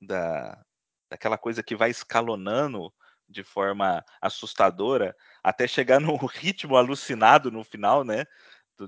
[0.07, 0.63] da,
[1.11, 2.93] daquela coisa que vai escalonando
[3.29, 8.25] de forma assustadora até chegar no ritmo alucinado no final, né?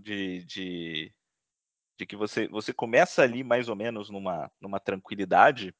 [0.02, 1.14] De, de,
[1.98, 5.74] de que você, você começa ali mais ou menos numa, numa tranquilidade,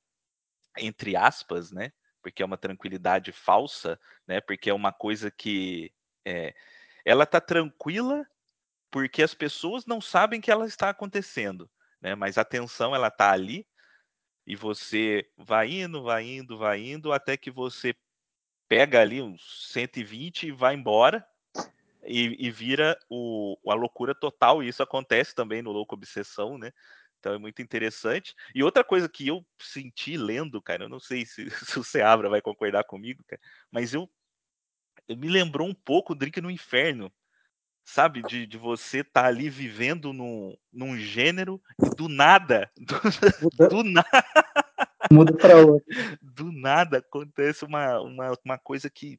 [0.79, 1.93] entre aspas, né?
[2.25, 4.41] porque é uma tranquilidade falsa, né?
[4.41, 5.93] Porque é uma coisa que
[6.25, 6.55] é,
[7.05, 8.27] ela tá tranquila
[8.91, 11.71] porque as pessoas não sabem que ela está acontecendo,
[12.01, 12.15] né?
[12.15, 13.67] Mas a tensão ela tá ali
[14.47, 17.95] e você vai indo, vai indo, vai indo até que você
[18.69, 21.27] pega ali uns 120 e vai embora
[22.05, 24.63] e, e vira o, a loucura total.
[24.63, 26.71] E isso acontece também no Louco Obsessão, né?
[27.19, 28.35] Então é muito interessante.
[28.55, 32.29] E outra coisa que eu senti lendo, cara, eu não sei se, se o Seabra
[32.29, 33.41] vai concordar comigo, cara,
[33.71, 34.11] mas eu,
[35.09, 37.11] eu me lembrou um pouco o Drink no Inferno,
[37.85, 38.23] sabe?
[38.23, 43.85] De, de você estar tá ali vivendo num, num gênero e do nada, do, do
[43.85, 44.25] nada.
[45.13, 45.85] Muda para outro.
[46.23, 49.19] Do nada acontece uma, uma, uma coisa que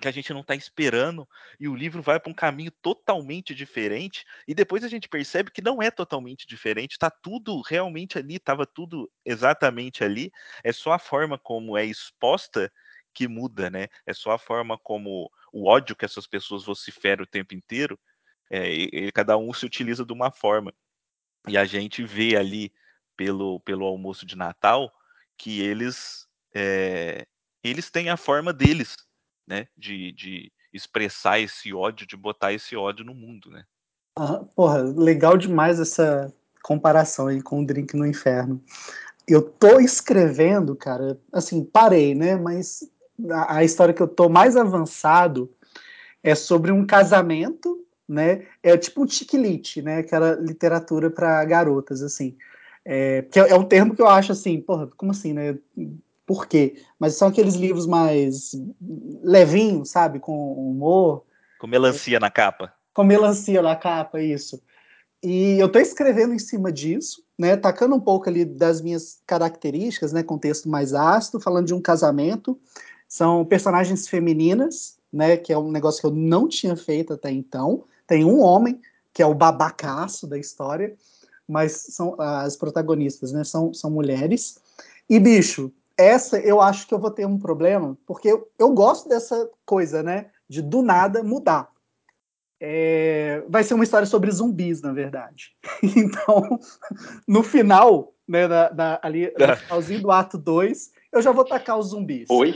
[0.00, 4.24] que a gente não está esperando e o livro vai para um caminho totalmente diferente
[4.46, 8.64] e depois a gente percebe que não é totalmente diferente, está tudo realmente ali, estava
[8.64, 10.30] tudo exatamente ali,
[10.62, 12.72] é só a forma como é exposta
[13.18, 13.88] que muda, né?
[14.06, 17.98] É só a forma como o ódio que essas pessoas vociferam o tempo inteiro,
[18.48, 20.72] é, e, cada um se utiliza de uma forma.
[21.48, 22.72] E a gente vê ali
[23.16, 24.92] pelo, pelo almoço de Natal
[25.36, 27.26] que eles é,
[27.64, 28.94] eles têm a forma deles,
[29.48, 33.64] né, de, de expressar esse ódio, de botar esse ódio no mundo, né?
[34.16, 38.62] Ah, porra, legal demais essa comparação aí com o Drink no Inferno.
[39.26, 42.88] Eu tô escrevendo, cara, assim, parei, né, mas
[43.30, 45.50] a, a história que eu tô mais avançado
[46.22, 52.36] é sobre um casamento, né, é tipo um chiquilite, né, aquela literatura para garotas, assim,
[52.84, 55.58] é, que é, é um termo que eu acho assim, porra, como assim, né,
[56.28, 56.76] por quê.
[57.00, 58.52] Mas são aqueles livros mais
[59.22, 60.20] levinhos, sabe?
[60.20, 61.24] Com humor.
[61.58, 62.74] Com melancia na capa.
[62.92, 64.62] Com melancia na capa, isso.
[65.22, 67.56] E eu estou escrevendo em cima disso, né?
[67.56, 70.22] Tacando um pouco ali das minhas características, né?
[70.22, 72.60] Contexto mais ácido, falando de um casamento.
[73.08, 75.36] São personagens femininas, né?
[75.36, 77.84] Que é um negócio que eu não tinha feito até então.
[78.06, 78.80] Tem um homem,
[79.12, 80.94] que é o babacaço da história,
[81.48, 83.42] mas são as protagonistas, né?
[83.44, 84.58] São, são mulheres.
[85.08, 89.08] E, bicho, essa eu acho que eu vou ter um problema, porque eu, eu gosto
[89.08, 90.26] dessa coisa, né?
[90.48, 91.70] De do nada mudar.
[92.60, 95.56] É, vai ser uma história sobre zumbis, na verdade.
[95.82, 96.58] Então,
[97.26, 101.78] no final, né, da, da, ali, no finalzinho do ato 2, eu já vou tacar
[101.78, 102.28] os zumbis.
[102.28, 102.54] Oi?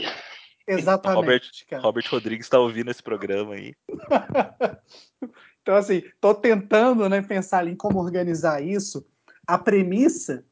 [0.67, 1.15] Exatamente.
[1.17, 3.75] Robert, Robert Rodrigues está ouvindo esse programa aí.
[5.61, 9.05] então, assim, tô tentando né, pensar em como organizar isso.
[9.45, 10.45] A premissa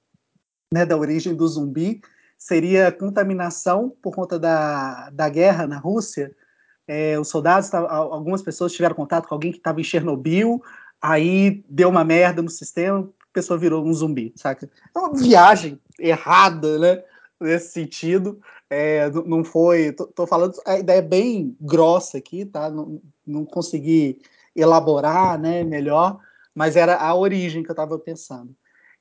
[0.73, 2.01] né, da origem do zumbi
[2.37, 6.35] seria contaminação por conta da, da guerra na Rússia.
[6.87, 10.61] É, os soldados, algumas pessoas tiveram contato com alguém que estava em Chernobyl,
[11.01, 14.69] aí deu uma merda no sistema, a pessoa virou um zumbi, saca?
[14.93, 17.03] É uma viagem errada, né?
[17.39, 18.41] Nesse sentido.
[18.71, 19.91] É, não foi.
[19.91, 20.53] Tô, tô, falando.
[20.65, 22.69] A ideia é bem grossa aqui, tá?
[22.69, 24.21] Não, não consegui
[24.55, 26.17] elaborar né, melhor,
[26.55, 28.55] mas era a origem que eu estava pensando.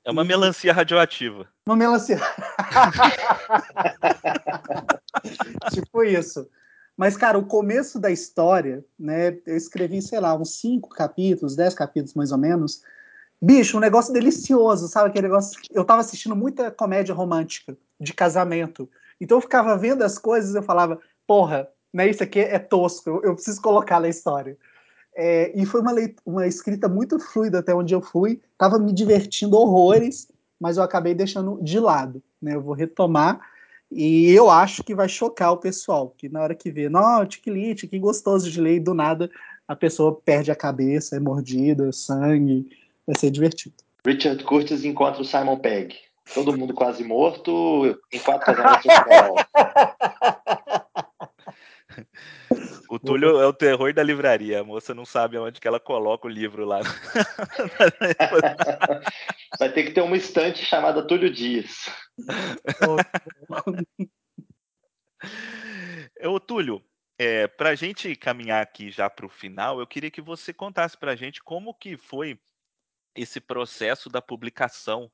[0.04, 1.46] É uma melancia radioativa.
[1.64, 2.18] Uma melancia.
[5.72, 6.48] tipo isso.
[6.96, 9.38] Mas, cara, o começo da história, né?
[9.46, 12.82] Eu escrevi, sei lá, uns cinco capítulos, dez capítulos mais ou menos.
[13.40, 15.10] Bicho, um negócio delicioso, sabe?
[15.10, 15.60] Aquele negócio.
[15.70, 18.90] Eu tava assistindo muita comédia romântica de casamento.
[19.20, 22.08] Então eu ficava vendo as coisas eu falava, porra, né?
[22.08, 24.56] Isso aqui é tosco, eu preciso colocar na história.
[25.16, 25.92] É, e foi uma,
[26.24, 28.40] uma escrita muito fluida até onde eu fui.
[28.52, 30.28] Estava me divertindo horrores,
[30.58, 32.22] mas eu acabei deixando de lado.
[32.40, 32.54] Né?
[32.54, 33.40] Eu vou retomar
[33.90, 37.88] e eu acho que vai chocar o pessoal, que na hora que vê, não, tiquilite,
[37.88, 39.28] que gostoso de ler, e do nada
[39.66, 42.68] a pessoa perde a cabeça, é mordida, sangue,
[43.06, 43.74] vai ser divertido.
[44.06, 45.94] Richard Curtis encontra o Simon Pegg.
[46.34, 48.86] Todo mundo quase morto, em quatro casamentos
[52.88, 54.60] O Túlio é o terror da livraria.
[54.60, 56.80] A moça não sabe onde que ela coloca o livro lá.
[59.58, 61.88] Vai ter que ter uma estante chamada Túlio Dias.
[66.24, 66.82] Ô, Túlio,
[67.18, 70.96] é, para a gente caminhar aqui já para o final, eu queria que você contasse
[70.96, 72.38] para a gente como que foi
[73.14, 75.10] esse processo da publicação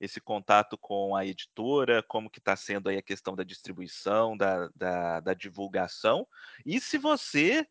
[0.00, 4.68] esse contato com a editora, como que está sendo aí a questão da distribuição, da,
[4.74, 6.26] da, da, divulgação,
[6.64, 7.66] e se você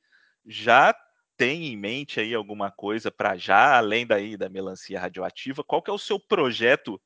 [0.45, 0.95] já
[1.38, 5.89] tem em mente aí alguma coisa para já, além daí da melancia radioativa, qual que
[5.89, 6.99] é o seu projeto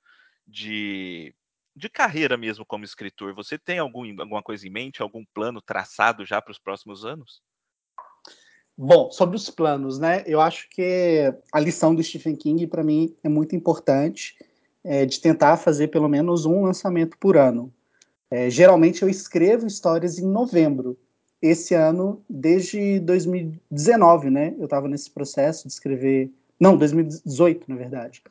[0.46, 1.34] de,
[1.76, 3.34] de carreira mesmo como escritor?
[3.34, 7.41] Você tem algum, alguma coisa em mente, algum plano traçado já para os próximos anos?
[8.78, 10.24] Bom, sobre os planos, né?
[10.26, 14.38] Eu acho que a lição do Stephen King para mim é muito importante
[14.84, 17.74] é, de tentar fazer pelo menos um lançamento por ano.
[18.32, 20.98] É, geralmente eu escrevo histórias em novembro.
[21.42, 24.54] Esse ano, desde 2019, né?
[24.58, 26.32] Eu estava nesse processo de escrever.
[26.60, 28.22] Não, 2018, na verdade.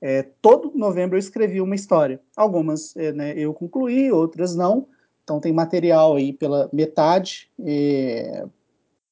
[0.00, 2.20] É, todo novembro eu escrevi uma história.
[2.36, 4.88] Algumas é, né, eu concluí, outras não.
[5.22, 7.50] Então tem material aí pela metade.
[7.64, 8.44] É,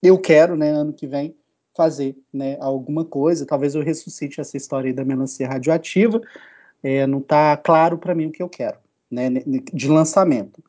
[0.03, 1.35] eu quero, né, ano que vem,
[1.77, 3.47] fazer né, alguma coisa.
[3.47, 6.21] Talvez eu ressuscite essa história aí da melancia radioativa.
[6.83, 8.79] É, não está claro para mim o que eu quero,
[9.11, 9.29] né,
[9.73, 10.63] de lançamento.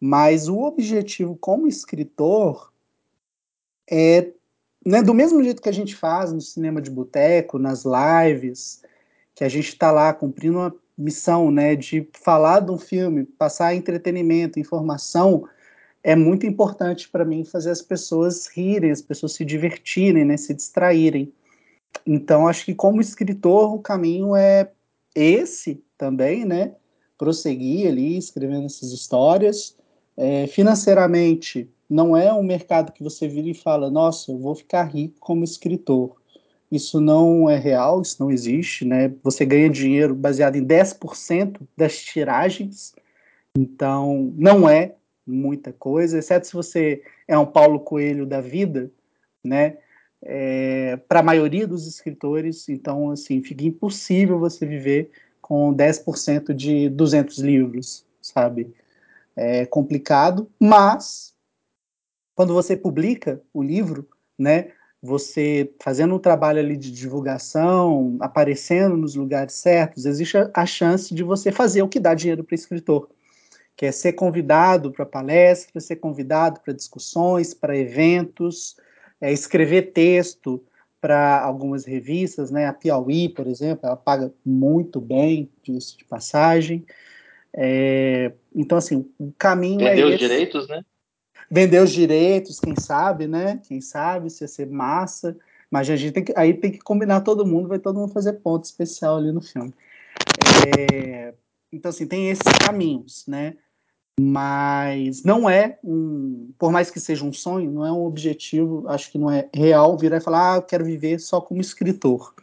[0.00, 2.72] Mas o objetivo como escritor
[3.90, 4.28] é,
[4.84, 8.82] né, do mesmo jeito que a gente faz no cinema de boteco, nas lives,
[9.34, 13.74] que a gente está lá cumprindo uma missão, né, de falar de um filme, passar
[13.74, 15.48] entretenimento, informação,
[16.02, 20.54] é muito importante para mim fazer as pessoas rirem, as pessoas se divertirem, né, se
[20.54, 21.32] distraírem.
[22.06, 24.70] Então, acho que como escritor, o caminho é
[25.18, 26.74] esse também, né?
[27.16, 29.76] Prosseguir ali, escrevendo essas histórias.
[30.16, 34.84] É, financeiramente, não é um mercado que você vira e fala, nossa, eu vou ficar
[34.84, 36.16] rico como escritor.
[36.70, 39.12] Isso não é real, isso não existe, né?
[39.22, 42.94] Você ganha dinheiro baseado em 10% das tiragens,
[43.56, 44.94] então não é
[45.26, 48.90] muita coisa, exceto se você é um Paulo Coelho da vida,
[49.42, 49.78] né?
[50.22, 56.88] É, para a maioria dos escritores, então, assim, fica impossível você viver com 10% de
[56.88, 58.74] 200 livros, sabe?
[59.36, 61.34] É complicado, mas
[62.34, 64.08] quando você publica o livro,
[64.38, 64.72] né,
[65.02, 71.22] você fazendo um trabalho ali de divulgação, aparecendo nos lugares certos, existe a, chance de
[71.22, 73.08] você fazer o que dá dinheiro para escritor,
[73.76, 78.76] que é ser convidado para palestras, ser convidado para discussões, para eventos,
[79.20, 80.62] é, escrever texto
[81.00, 82.66] para algumas revistas, né?
[82.66, 86.84] A Piauí, por exemplo, ela paga muito bem, disso de passagem.
[87.52, 90.18] É, então, assim, o caminho Vender é os esse.
[90.18, 90.82] direitos, né?
[91.50, 93.60] Vender os direitos, quem sabe, né?
[93.66, 95.36] Quem sabe, se ia ser massa.
[95.70, 98.34] Mas a gente tem que, aí tem que combinar todo mundo, vai todo mundo fazer
[98.34, 99.72] ponto especial ali no filme.
[100.76, 101.34] É,
[101.72, 103.54] então, assim, tem esses caminhos, né?
[104.18, 109.12] Mas não é um, por mais que seja um sonho, não é um objetivo, acho
[109.12, 112.34] que não é real virar e falar, ah, eu quero viver só como escritor.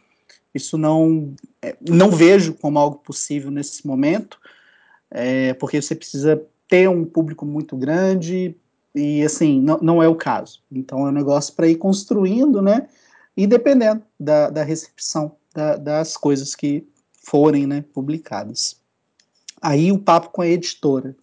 [0.54, 4.38] Isso não, é, não vejo como algo possível nesse momento,
[5.10, 8.56] é, porque você precisa ter um público muito grande
[8.94, 10.62] e assim, não, não é o caso.
[10.72, 12.88] Então é um negócio para ir construindo, né?
[13.36, 18.80] E dependendo da, da recepção da, das coisas que forem né, publicadas.
[19.60, 21.14] Aí o papo com a editora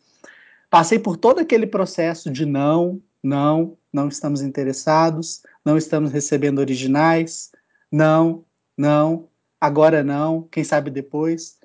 [0.73, 7.51] Passei por todo aquele processo de não, não, não estamos interessados, não estamos recebendo originais,
[7.91, 8.43] não,
[8.75, 9.27] não,
[9.61, 11.59] agora não, quem sabe depois.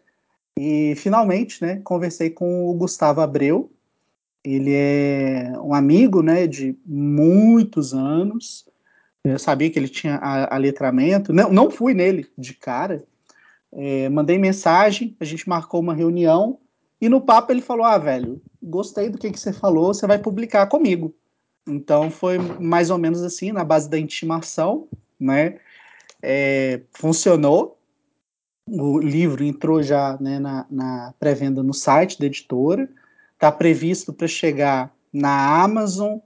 [0.59, 3.73] E finalmente, né, conversei com o Gustavo Abreu.
[4.45, 8.69] Ele é um amigo, né, de muitos anos.
[9.25, 10.21] Eu sabia que ele tinha
[10.59, 11.33] letramento.
[11.33, 13.03] Não, não fui nele de cara.
[13.73, 16.59] É, mandei mensagem, a gente marcou uma reunião
[17.01, 20.19] e no papo ele falou: Ah, velho, gostei do que, que você falou, você vai
[20.19, 21.15] publicar comigo.
[21.67, 24.89] Então foi mais ou menos assim, na base da intimação,
[25.21, 25.59] né?
[26.23, 27.79] É, funcionou.
[28.67, 32.89] O livro entrou já né, na, na pré-venda no site da editora.
[33.35, 36.19] Está previsto para chegar na Amazon,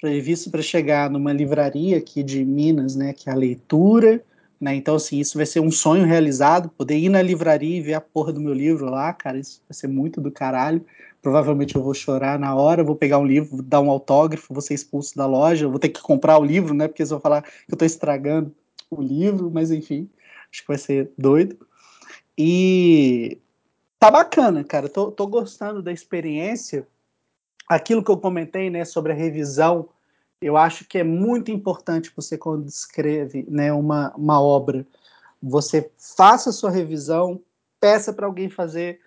[0.00, 4.24] previsto para chegar numa livraria aqui de Minas, né, que é a Leitura.
[4.62, 4.76] Né?
[4.76, 8.00] Então, assim, isso vai ser um sonho realizado, poder ir na livraria e ver a
[8.00, 10.86] porra do meu livro lá, cara, isso vai ser muito do caralho.
[11.20, 14.62] Provavelmente eu vou chorar na hora, vou pegar um livro, vou dar um autógrafo, vou
[14.62, 16.86] ser expulso da loja, vou ter que comprar o livro, né?
[16.86, 18.54] Porque eles vão falar que eu tô estragando
[18.88, 20.08] o livro, mas enfim,
[20.48, 21.58] acho que vai ser doido.
[22.38, 23.38] E
[23.98, 26.86] tá bacana, cara, tô, tô gostando da experiência.
[27.68, 29.88] Aquilo que eu comentei, né, sobre a revisão
[30.42, 34.84] eu acho que é muito importante você, quando escreve né, uma, uma obra,
[35.40, 37.40] você faça a sua revisão,
[37.80, 39.00] peça para alguém fazer,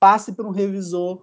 [0.00, 1.22] passe para um revisor,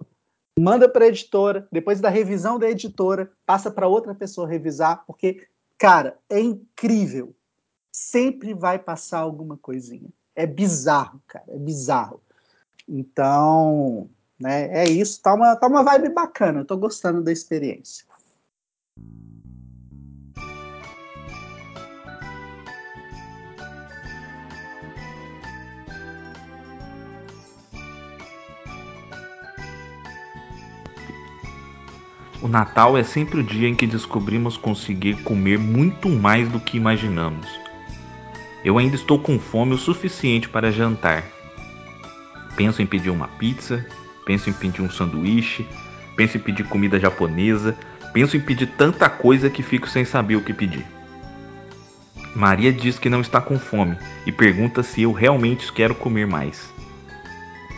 [0.58, 5.46] manda para a editora, depois da revisão da editora, passa para outra pessoa revisar, porque,
[5.76, 7.34] cara, é incrível.
[7.92, 10.08] Sempre vai passar alguma coisinha.
[10.34, 12.22] É bizarro, cara, é bizarro.
[12.88, 14.08] Então,
[14.40, 15.20] né, é isso.
[15.20, 18.06] Tá uma, tá uma vibe bacana, eu tô gostando da experiência.
[32.40, 36.76] O Natal é sempre o dia em que descobrimos conseguir comer muito mais do que
[36.76, 37.48] imaginamos.
[38.64, 41.24] Eu ainda estou com fome o suficiente para jantar.
[42.54, 43.84] Penso em pedir uma pizza,
[44.24, 45.66] penso em pedir um sanduíche,
[46.16, 47.76] penso em pedir comida japonesa,
[48.12, 50.86] penso em pedir tanta coisa que fico sem saber o que pedir.
[52.36, 56.72] Maria diz que não está com fome e pergunta se eu realmente quero comer mais.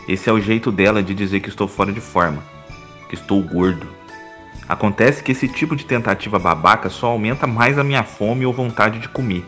[0.07, 2.43] Esse é o jeito dela de dizer que estou fora de forma,
[3.09, 4.00] que estou gordo.
[4.67, 8.99] Acontece que esse tipo de tentativa babaca só aumenta mais a minha fome ou vontade
[8.99, 9.45] de comer.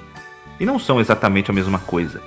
[0.59, 2.21] E não são exatamente a mesma coisa.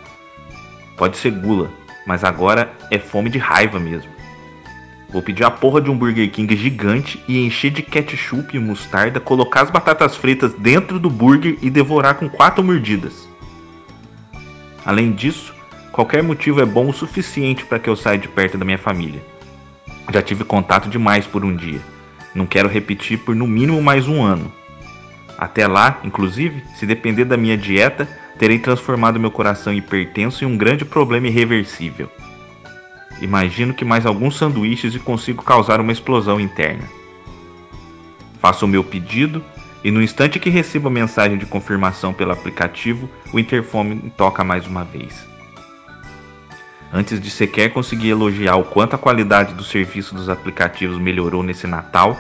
[0.97, 1.71] Pode ser gula,
[2.07, 4.11] mas agora é fome de raiva mesmo.
[5.11, 9.21] Vou pedir a porra de um Burger King gigante e encher de ketchup e mostarda,
[9.21, 13.29] colocar as batatas fritas dentro do burger e devorar com quatro mordidas.
[14.85, 15.55] Além disso,
[15.93, 19.23] qualquer motivo é bom o suficiente para que eu saia de perto da minha família.
[20.13, 21.81] Já tive contato demais por um dia.
[22.37, 24.53] Não quero repetir por no mínimo mais um ano.
[25.39, 28.07] Até lá, inclusive, se depender da minha dieta,
[28.39, 32.11] terei transformado meu coração hipertenso em um grande problema irreversível.
[33.23, 36.85] Imagino que mais alguns sanduíches e consigo causar uma explosão interna.
[38.39, 39.43] Faço o meu pedido
[39.83, 44.67] e no instante que recebo a mensagem de confirmação pelo aplicativo, o interfone toca mais
[44.67, 45.27] uma vez.
[46.93, 51.67] Antes de sequer conseguir elogiar o quanto a qualidade do serviço dos aplicativos melhorou nesse
[51.67, 52.17] Natal,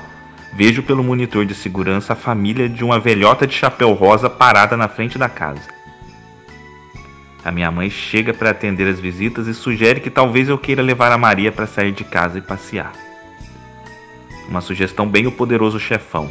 [0.54, 4.88] vejo pelo monitor de segurança a família de uma velhota de chapéu rosa parada na
[4.88, 5.76] frente da casa.
[7.44, 11.12] A minha mãe chega para atender as visitas e sugere que talvez eu queira levar
[11.12, 12.92] a Maria para sair de casa e passear.
[14.48, 16.28] Uma sugestão bem o poderoso chefão.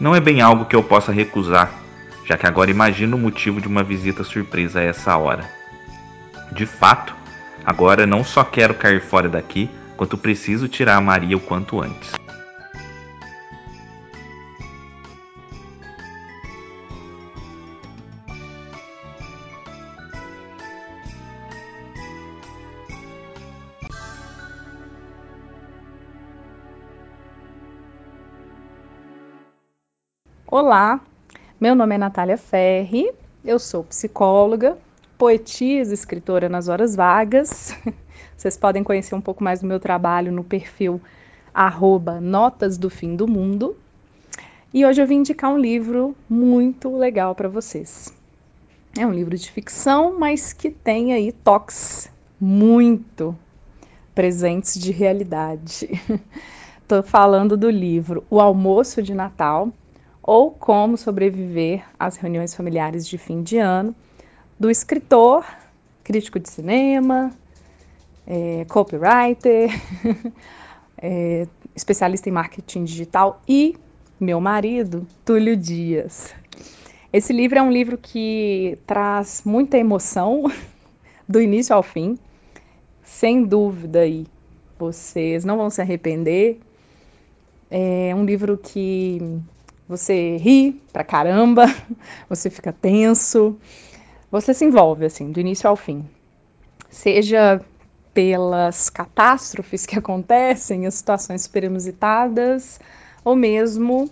[0.00, 1.70] Não é bem algo que eu possa recusar,
[2.24, 5.44] já que agora imagino o motivo de uma visita surpresa a essa hora.
[6.52, 7.14] De fato,
[7.66, 12.12] agora não só quero cair fora daqui, quanto preciso tirar a Maria o quanto antes.
[30.48, 31.00] Olá,
[31.60, 33.10] meu nome é Natália Ferri,
[33.44, 34.78] eu sou psicóloga,
[35.18, 37.76] poetisa, escritora nas horas vagas.
[38.36, 41.00] Vocês podem conhecer um pouco mais do meu trabalho no perfil
[41.52, 43.76] arroba Notas do Fim do Mundo.
[44.74, 48.12] E hoje eu vim indicar um livro muito legal para vocês.
[48.98, 53.36] É um livro de ficção, mas que tem aí toques muito
[54.14, 55.88] presentes de realidade.
[56.82, 59.72] Estou falando do livro O Almoço de Natal,
[60.22, 63.94] ou Como Sobreviver às Reuniões Familiares de Fim de Ano,
[64.58, 65.44] do escritor,
[66.02, 67.32] crítico de cinema,
[68.26, 69.70] é, copywriter,
[70.98, 73.76] é, especialista em marketing digital e
[74.18, 76.34] meu marido, Túlio Dias.
[77.12, 80.44] Esse livro é um livro que traz muita emoção
[81.28, 82.18] do início ao fim,
[83.02, 84.26] sem dúvida aí.
[84.78, 86.60] Vocês não vão se arrepender.
[87.70, 89.18] É um livro que
[89.88, 91.66] você ri pra caramba,
[92.28, 93.56] você fica tenso,
[94.30, 96.04] você se envolve assim, do início ao fim.
[96.88, 97.60] Seja
[98.12, 102.80] pelas catástrofes que acontecem, as situações super inusitadas,
[103.24, 104.10] ou mesmo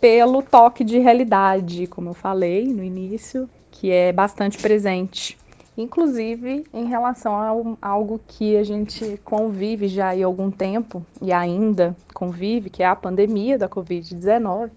[0.00, 5.38] pelo toque de realidade, como eu falei no início, que é bastante presente.
[5.76, 11.96] Inclusive em relação a algo que a gente convive já há algum tempo e ainda
[12.12, 14.70] convive, que é a pandemia da Covid-19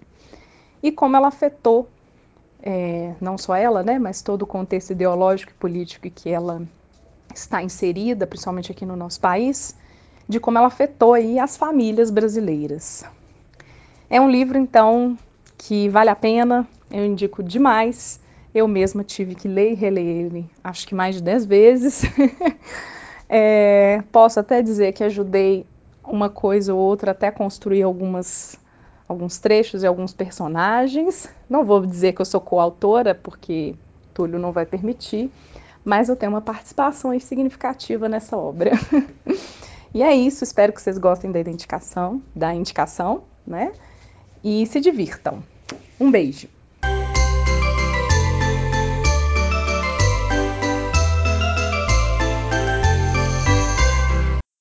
[0.81, 1.88] e como ela afetou
[2.65, 6.63] é, não só ela, né, mas todo o contexto ideológico e político que ela
[7.33, 9.75] está inserida, principalmente aqui no nosso país,
[10.27, 13.05] de como ela afetou aí as famílias brasileiras.
[14.09, 15.17] É um livro, então,
[15.57, 18.19] que vale a pena, eu indico demais.
[18.53, 22.03] Eu mesma tive que ler e reler ele, acho que mais de 10 vezes.
[23.29, 25.65] é, posso até dizer que ajudei
[26.03, 28.57] uma coisa ou outra até construir algumas
[29.07, 31.30] alguns trechos e alguns personagens.
[31.49, 33.76] Não vou dizer que eu sou coautora, porque
[34.14, 35.32] Túlio não vai permitir,
[35.84, 38.72] mas eu tenho uma participação significativa nessa obra.
[39.94, 43.72] e é isso, espero que vocês gostem da identificação, da indicação, né?
[44.44, 45.44] E se divirtam.
[45.99, 46.48] Um beijo.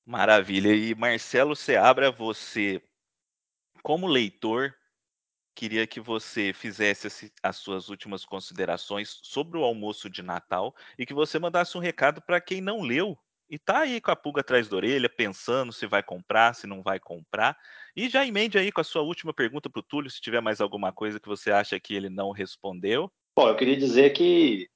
[0.06, 0.72] Maravilha.
[0.72, 2.80] E Marcelo Seabra, você
[3.84, 4.74] como leitor,
[5.54, 11.12] queria que você fizesse as suas últimas considerações sobre o almoço de Natal e que
[11.12, 13.16] você mandasse um recado para quem não leu
[13.48, 16.82] e tá aí com a pulga atrás da orelha, pensando se vai comprar, se não
[16.82, 17.56] vai comprar.
[17.94, 20.62] E já emende aí com a sua última pergunta para o Túlio, se tiver mais
[20.62, 23.12] alguma coisa que você acha que ele não respondeu.
[23.36, 24.66] Bom, eu queria dizer que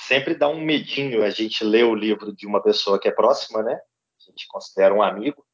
[0.00, 3.60] sempre dá um medinho a gente ler o livro de uma pessoa que é próxima,
[3.60, 3.74] né?
[3.74, 5.44] A gente considera um amigo,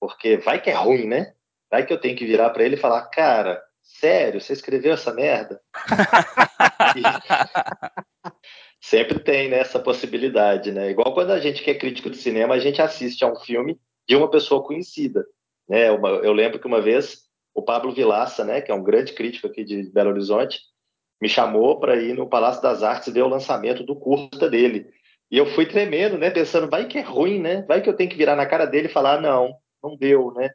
[0.00, 1.34] porque vai que é ruim, né?
[1.74, 5.12] Vai que eu tenho que virar para ele e falar, cara, sério, você escreveu essa
[5.12, 5.60] merda?
[8.80, 10.92] Sempre tem né, essa possibilidade, né?
[10.92, 13.76] Igual quando a gente que é crítico de cinema, a gente assiste a um filme
[14.08, 15.26] de uma pessoa conhecida.
[15.68, 15.90] Né?
[15.90, 17.22] Uma, eu lembro que uma vez
[17.52, 20.60] o Pablo Vilaça, né, que é um grande crítico aqui de Belo Horizonte,
[21.20, 24.86] me chamou para ir no Palácio das Artes ver o lançamento do curta dele.
[25.28, 27.62] E eu fui tremendo, né, pensando, vai que é ruim, né?
[27.62, 30.50] Vai que eu tenho que virar na cara dele e falar, não, não deu, né?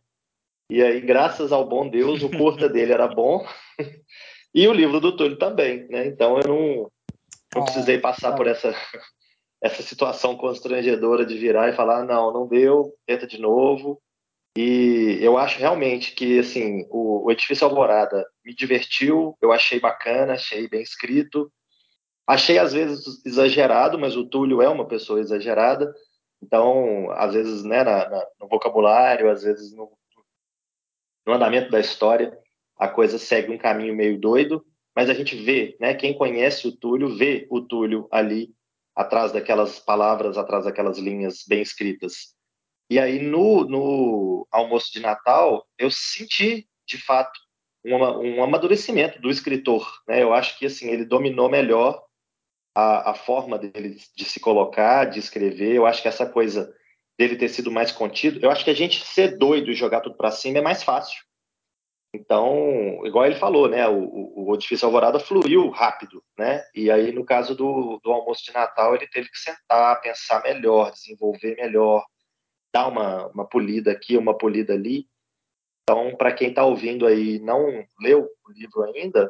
[0.70, 3.46] E aí, graças ao bom Deus, o curta dele era bom
[4.54, 6.08] e o livro do Túlio também, né?
[6.08, 6.92] Então eu não,
[7.56, 8.74] não precisei passar por essa
[9.62, 14.02] essa situação constrangedora de virar e falar não, não deu, tenta de novo.
[14.58, 20.34] E eu acho realmente que assim o, o Edifício Alvorada me divertiu, eu achei bacana,
[20.34, 21.52] achei bem escrito,
[22.26, 25.94] achei às vezes exagerado, mas o Túlio é uma pessoa exagerada,
[26.42, 29.92] então às vezes né, na, na, no vocabulário, às vezes no,
[31.30, 32.38] no andamento da história,
[32.78, 34.66] a coisa segue um caminho meio doido,
[34.96, 38.50] mas a gente vê, né, quem conhece o Túlio vê o Túlio ali
[38.96, 42.36] atrás daquelas palavras, atrás daquelas linhas bem escritas.
[42.90, 47.40] E aí, no, no almoço de Natal, eu senti, de fato,
[47.86, 49.88] um, amadurecimento do escritor.
[50.08, 50.24] Né?
[50.24, 52.04] Eu acho que assim ele dominou melhor
[52.76, 55.76] a, a, forma dele de se colocar, de escrever.
[55.76, 56.74] Eu acho que essa coisa
[57.20, 60.16] dele ter sido mais contido, eu acho que a gente ser doido e jogar tudo
[60.16, 61.22] para cima é mais fácil.
[62.16, 67.26] Então, igual ele falou, né, o, o, Edifício Alvorada fluiu rápido, né, e aí no
[67.26, 72.04] caso do, do almoço de Natal ele teve que sentar, pensar melhor, desenvolver melhor,
[72.74, 75.06] dar uma, uma polida aqui, uma polida ali.
[75.84, 79.30] Então, para quem está ouvindo aí e não leu o livro ainda,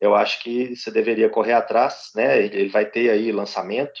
[0.00, 4.00] eu acho que você deveria correr atrás, né, ele vai ter aí lançamento,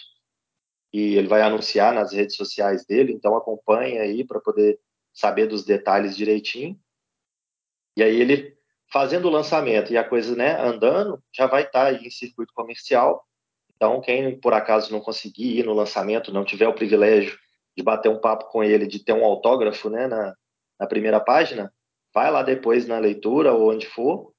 [0.96, 4.80] e ele vai anunciar nas redes sociais dele, então acompanhe aí para poder
[5.12, 6.80] saber dos detalhes direitinho.
[7.98, 8.56] E aí ele
[8.90, 12.54] fazendo o lançamento e a coisa né, andando, já vai estar tá aí em circuito
[12.54, 13.22] comercial.
[13.74, 17.38] Então, quem por acaso não conseguir ir no lançamento, não tiver o privilégio
[17.76, 20.34] de bater um papo com ele, de ter um autógrafo né, na,
[20.80, 21.70] na primeira página,
[22.14, 24.32] vai lá depois na leitura ou onde for,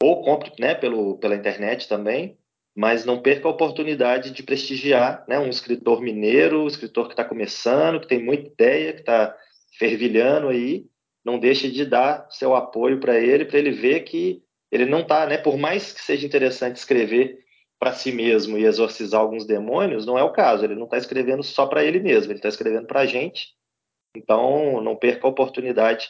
[0.00, 2.38] ou compre né, pelo, pela internet também,
[2.74, 7.24] mas não perca a oportunidade de prestigiar né, um escritor mineiro, um escritor que está
[7.24, 9.36] começando, que tem muita ideia, que está
[9.78, 10.86] fervilhando aí,
[11.24, 15.24] não deixe de dar seu apoio para ele, para ele ver que ele não está,
[15.24, 15.38] né?
[15.38, 17.38] Por mais que seja interessante escrever
[17.78, 20.64] para si mesmo e exorcizar alguns demônios, não é o caso.
[20.64, 23.54] Ele não está escrevendo só para ele mesmo, ele está escrevendo para a gente.
[24.16, 26.08] Então, não perca a oportunidade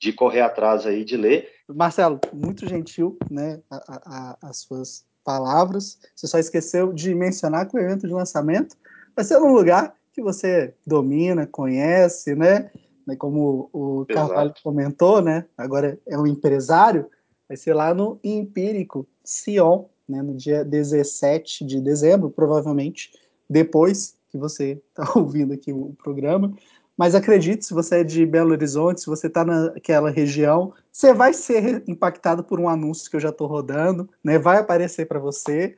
[0.00, 1.50] de correr atrás aí de ler.
[1.68, 3.60] Marcelo, muito gentil, né?
[3.70, 5.98] A, a, as suas palavras.
[6.14, 8.76] Você só esqueceu de mencionar que o evento de lançamento
[9.16, 12.70] vai ser num lugar que você domina, conhece, né?
[13.06, 14.62] né, como o Carvalho Exato.
[14.62, 17.06] comentou, né, agora é um empresário,
[17.48, 23.12] vai ser lá no Empírico Sion, né, no dia 17 de dezembro, provavelmente
[23.48, 26.54] depois que você está ouvindo aqui o programa.
[26.96, 31.32] Mas acredite, se você é de Belo Horizonte, se você está naquela região, você vai
[31.34, 34.38] ser impactado por um anúncio que eu já estou rodando, né?
[34.38, 35.76] Vai aparecer para você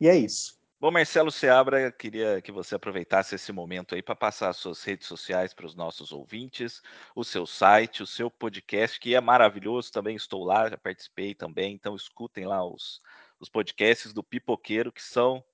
[0.00, 0.60] e é isso.
[0.80, 5.06] Bom, Marcelo Seabra, queria que você aproveitasse esse momento aí para passar as suas redes
[5.06, 6.80] sociais para os nossos ouvintes,
[7.14, 11.74] o seu site, o seu podcast, que é maravilhoso, também estou lá, já participei também,
[11.74, 13.02] então escutem lá os,
[13.38, 15.44] os podcasts do Pipoqueiro, que são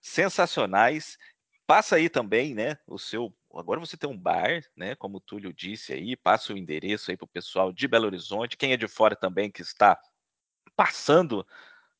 [0.00, 1.18] sensacionais.
[1.66, 3.34] Passa aí também, né, o seu...
[3.58, 7.16] Agora você tem um bar, né, como o Túlio disse aí, passa o endereço aí
[7.16, 9.98] para o pessoal de Belo Horizonte, quem é de fora também que está
[10.74, 11.46] passando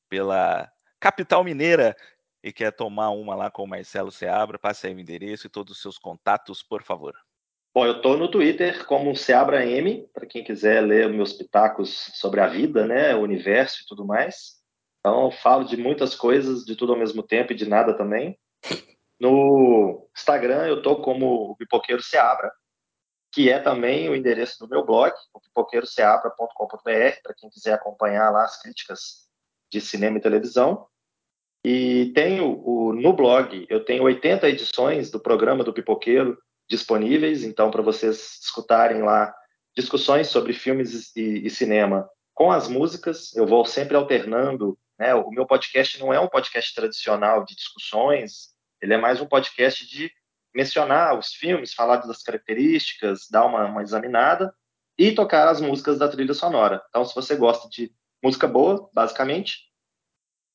[0.09, 0.71] pela
[1.01, 1.97] capital mineira
[2.43, 5.77] e quer tomar uma lá com o Marcelo Seabra, passe aí o endereço e todos
[5.77, 7.15] os seus contatos, por favor.
[7.75, 12.41] Bom, eu estou no Twitter como Seabra M, para quem quiser ler meus pitacos sobre
[12.41, 14.57] a vida, né, o universo e tudo mais.
[15.01, 18.39] Então, falo de muitas coisas, de tudo ao mesmo tempo e de nada também.
[19.19, 22.53] No Instagram, eu estou como o Pipoqueiro Seabra,
[23.33, 25.13] que é também o endereço do meu blog,
[25.43, 29.27] pipoqueiroseabra.com.br, para quem quiser acompanhar lá as críticas
[29.71, 30.87] de cinema e televisão.
[31.65, 36.39] E tenho o, no blog, eu tenho 80 edições do programa do Pipoqueiro
[36.69, 39.35] disponíveis, então para vocês escutarem lá
[39.77, 45.15] discussões sobre filmes e, e, cinema com as músicas, eu vou sempre alternando, né?
[45.15, 49.87] O meu podcast não é um podcast tradicional de discussões, ele é mais um podcast
[49.89, 50.11] de
[50.55, 54.55] mencionar os filmes, falar das características, dar uma, uma examinada
[54.99, 56.83] e tocar as músicas da trilha sonora.
[56.89, 57.93] Então, se você gosta de
[58.23, 59.67] música boa, basicamente,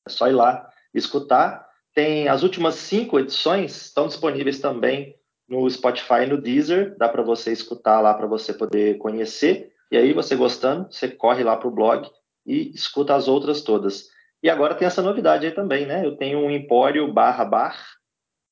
[0.06, 1.68] é só ir lá escutar.
[1.94, 5.16] Tem as últimas cinco edições estão disponíveis também
[5.48, 9.72] no Spotify e no Deezer, dá para você escutar lá para você poder conhecer.
[9.90, 12.10] E aí, você gostando, você corre lá para o blog
[12.46, 14.08] e escuta as outras todas.
[14.42, 16.04] E agora tem essa novidade aí também, né?
[16.04, 17.76] Eu tenho um empório barra bar,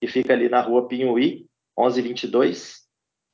[0.01, 1.47] que fica ali na rua Pinhuí,
[1.79, 2.81] 1122,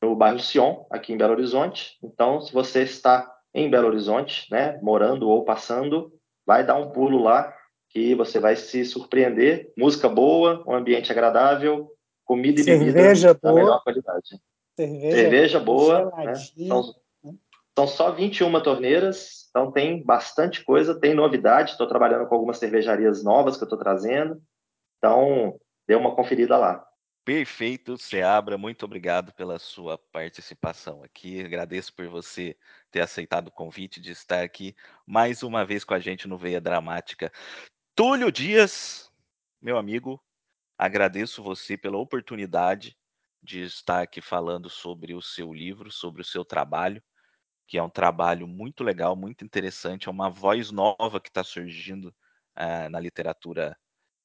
[0.03, 1.97] no bairro Sion, aqui em Belo Horizonte.
[2.03, 6.13] Então, se você está em Belo Horizonte, né, morando ou passando,
[6.45, 7.55] vai dar um pulo lá
[7.89, 9.73] que você vai se surpreender.
[9.77, 11.91] Música boa, um ambiente agradável,
[12.25, 13.55] comida e Cerveja bebida boa.
[13.55, 14.41] da melhor qualidade.
[14.77, 16.35] Cerveja, Cerveja boa, né?
[16.35, 16.95] são,
[17.75, 21.71] são só 21 torneiras, então tem bastante coisa, tem novidade.
[21.71, 24.39] Estou trabalhando com algumas cervejarias novas que eu estou trazendo.
[24.99, 26.87] Então, dê uma conferida lá.
[27.25, 31.41] Perfeito, Seabra, muito obrigado pela sua participação aqui.
[31.41, 32.57] Agradeço por você
[32.89, 36.61] ter aceitado o convite de estar aqui mais uma vez com a gente no Veia
[36.61, 37.33] Dramática.
[37.97, 39.11] Túlio Dias,
[39.61, 40.23] meu amigo,
[40.79, 42.97] agradeço você pela oportunidade
[43.43, 47.03] de estar aqui falando sobre o seu livro, sobre o seu trabalho,
[47.67, 52.15] que é um trabalho muito legal, muito interessante, é uma voz nova que está surgindo
[52.57, 53.77] uh, na literatura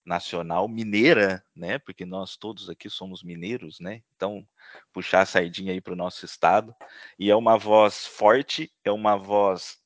[0.05, 1.77] nacional mineira, né?
[1.79, 4.01] Porque nós todos aqui somos mineiros, né?
[4.15, 4.47] Então,
[4.93, 6.75] puxar a sardinha aí para o nosso estado.
[7.19, 9.79] E é uma voz forte, é uma voz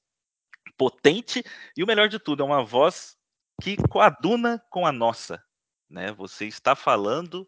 [0.77, 1.43] potente
[1.75, 3.17] e o melhor de tudo, é uma voz
[3.61, 5.43] que coaduna com a nossa,
[5.89, 6.11] né?
[6.13, 7.47] Você está falando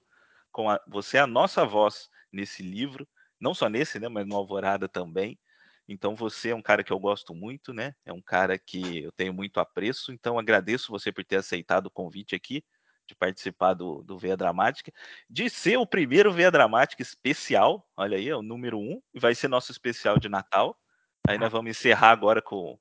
[0.52, 3.08] com a, você é a nossa voz nesse livro,
[3.40, 4.08] não só nesse, né?
[4.08, 5.40] Mas no Alvorada também.
[5.88, 7.96] Então você é um cara que eu gosto muito, né?
[8.06, 10.12] É um cara que eu tenho muito apreço.
[10.12, 12.64] Então agradeço você por ter aceitado o convite aqui
[13.08, 14.92] de participar do, do Veia Dramática,
[15.30, 17.88] de ser o primeiro Veia Dramática especial.
[17.96, 20.78] Olha aí, é o número um, e vai ser nosso especial de Natal.
[21.26, 22.78] Aí nós vamos encerrar agora com,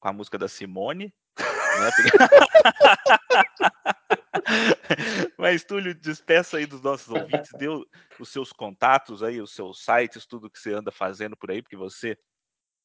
[0.00, 1.14] com a música da Simone.
[1.38, 1.90] Né?
[5.38, 7.86] Mas, Túlio, despeça aí dos nossos ouvintes, deu
[8.18, 11.76] os seus contatos aí, os seus sites, tudo que você anda fazendo por aí, porque
[11.76, 12.18] você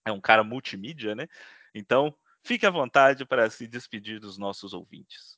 [0.09, 1.27] é um cara multimídia, né?
[1.73, 5.38] Então, fique à vontade para se despedir dos nossos ouvintes.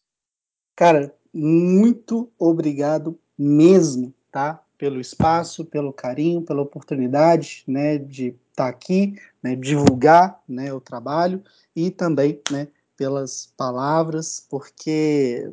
[0.76, 4.64] Cara, muito obrigado mesmo, tá?
[4.78, 10.80] Pelo espaço, pelo carinho, pela oportunidade, né, de estar tá aqui, né, divulgar, né, o
[10.80, 11.44] trabalho
[11.76, 15.52] e também, né, pelas palavras, porque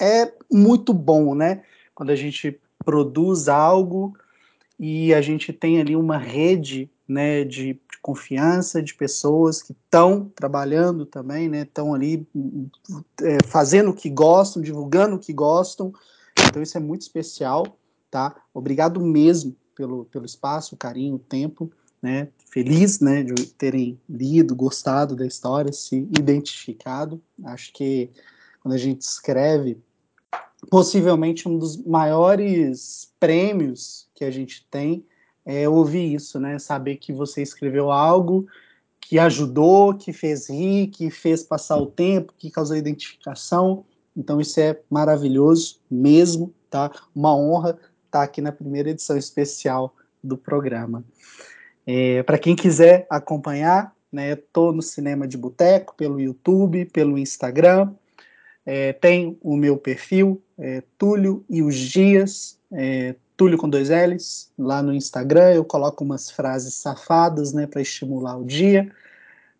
[0.00, 1.62] é muito bom, né,
[1.94, 4.16] quando a gente produz algo
[4.78, 10.30] e a gente tem ali uma rede né, de, de confiança de pessoas que estão
[10.34, 12.26] trabalhando também, né, estão ali
[13.22, 15.92] é, fazendo o que gostam, divulgando o que gostam.
[16.48, 17.78] Então isso é muito especial,
[18.10, 18.34] tá?
[18.52, 21.70] Obrigado mesmo pelo, pelo espaço, o carinho, o tempo,
[22.00, 22.28] né?
[22.50, 27.20] Feliz, né, de terem lido, gostado da história, se identificado.
[27.44, 28.10] Acho que
[28.60, 29.78] quando a gente escreve,
[30.70, 35.04] possivelmente um dos maiores prêmios que a gente tem
[35.44, 36.58] é, ouvir isso, né?
[36.58, 38.46] Saber que você escreveu algo
[39.00, 43.84] que ajudou, que fez rir, que fez passar o tempo, que causou identificação.
[44.16, 46.90] Então isso é maravilhoso mesmo, tá?
[47.14, 51.04] Uma honra estar tá aqui na primeira edição especial do programa.
[51.86, 54.36] É, Para quem quiser acompanhar, né?
[54.36, 57.92] Tô no Cinema de Boteco pelo YouTube, pelo Instagram.
[58.64, 64.50] É, tem o meu perfil, é, Túlio e os Dias, é, Túlio com dois L's,
[64.58, 68.90] lá no Instagram eu coloco umas frases safadas, né, para estimular o dia.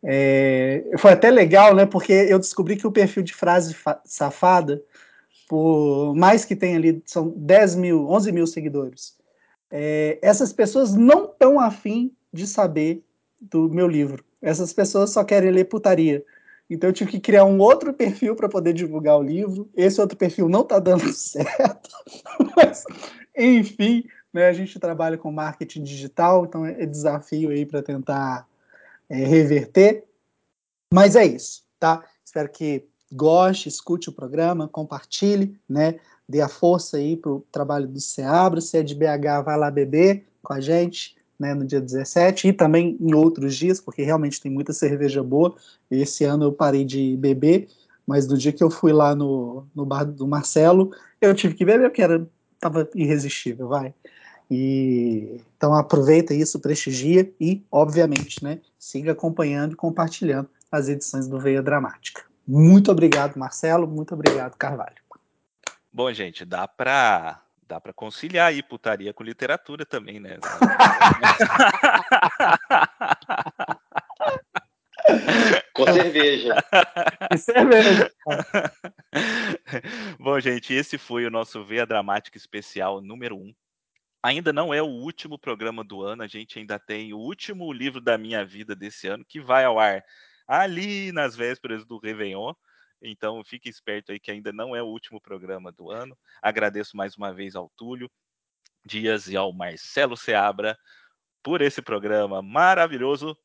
[0.03, 3.75] É, foi até legal, né, porque eu descobri que o perfil de frase
[4.05, 4.83] safada,
[5.49, 9.17] por mais que tenha ali, são 10 mil, 11 mil seguidores,
[9.71, 13.03] é, essas pessoas não estão afim de saber
[13.41, 14.25] do meu livro.
[14.41, 16.25] Essas pessoas só querem ler putaria.
[16.69, 19.69] Então eu tive que criar um outro perfil para poder divulgar o livro.
[19.75, 21.91] Esse outro perfil não está dando certo,
[22.57, 22.85] mas
[23.37, 28.47] enfim, né, a gente trabalha com marketing digital, então é desafio aí para tentar
[29.09, 30.05] é, reverter.
[30.93, 32.05] Mas é isso, tá?
[32.25, 35.97] Espero que goste, escute o programa, compartilhe, né?
[36.29, 38.61] Dê a força aí para o trabalho do Seabra.
[38.61, 42.53] Se é de BH, vai lá beber com a gente, né, no dia 17 e
[42.53, 45.55] também em outros dias, porque realmente tem muita cerveja boa.
[45.91, 47.69] Esse ano eu parei de beber,
[48.07, 51.65] mas no dia que eu fui lá no, no bar do Marcelo, eu tive que
[51.65, 52.27] beber, porque era
[52.67, 53.95] estava irresistível, vai.
[54.51, 61.39] E então aproveita isso, prestigia e, obviamente, né, siga acompanhando e compartilhando as edições do
[61.39, 62.23] Veia Dramática.
[62.47, 63.87] Muito obrigado, Marcelo.
[63.87, 64.97] Muito obrigado, Carvalho.
[65.93, 70.37] Bom, gente, dá para dá para conciliar aí putaria com literatura também, né?
[75.75, 76.55] Com cerveja.
[77.33, 78.11] E cerveja.
[80.19, 83.55] Bom, gente, esse foi o nosso Veia Dramática Especial número 1.
[84.23, 88.01] ainda não é o último programa do ano, a gente ainda tem o último livro
[88.01, 90.03] da minha vida desse ano, que vai ao ar
[90.47, 92.53] ali nas vésperas do Réveillon.
[93.03, 96.17] Então, fique esperto aí que ainda não é o último programa do ano.
[96.41, 98.11] Agradeço mais uma vez ao Túlio
[98.85, 100.79] Dias e ao Marcelo Seabra
[101.43, 103.37] por esse programa maravilhoso.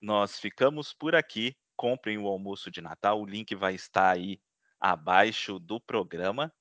[0.00, 1.56] Nós ficamos por aqui.
[1.76, 4.40] Comprem o almoço de Natal, o link vai estar aí
[4.80, 6.52] abaixo do programa,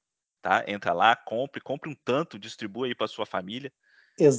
[0.41, 0.64] tá?
[0.68, 3.73] Entra lá, compre, compre um tanto, distribua aí para sua família.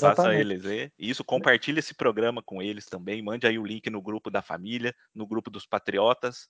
[0.01, 0.93] Faça eles ver.
[0.99, 3.23] Isso, compartilhe esse programa com eles também.
[3.23, 6.49] Mande aí o link no grupo da família, no grupo dos patriotas.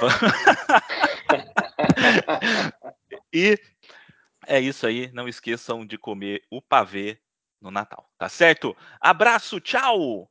[3.34, 3.58] e
[4.46, 5.10] é isso aí.
[5.12, 7.20] Não esqueçam de comer o pavê
[7.60, 8.76] no Natal, tá certo?
[9.00, 10.30] Abraço, tchau!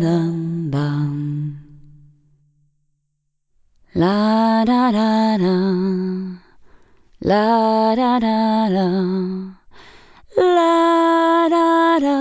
[0.00, 1.60] dum bum.
[3.94, 5.54] La da da da.
[7.20, 8.86] La da da da.
[10.36, 12.16] La da da.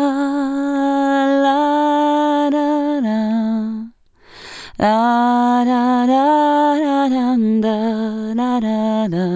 [1.46, 3.20] La da da.
[4.80, 6.26] La da da
[6.84, 7.78] da dum da
[8.36, 9.28] da da da.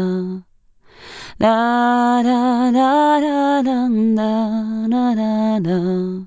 [1.39, 4.31] Da da da da dum da
[4.89, 6.26] da da da.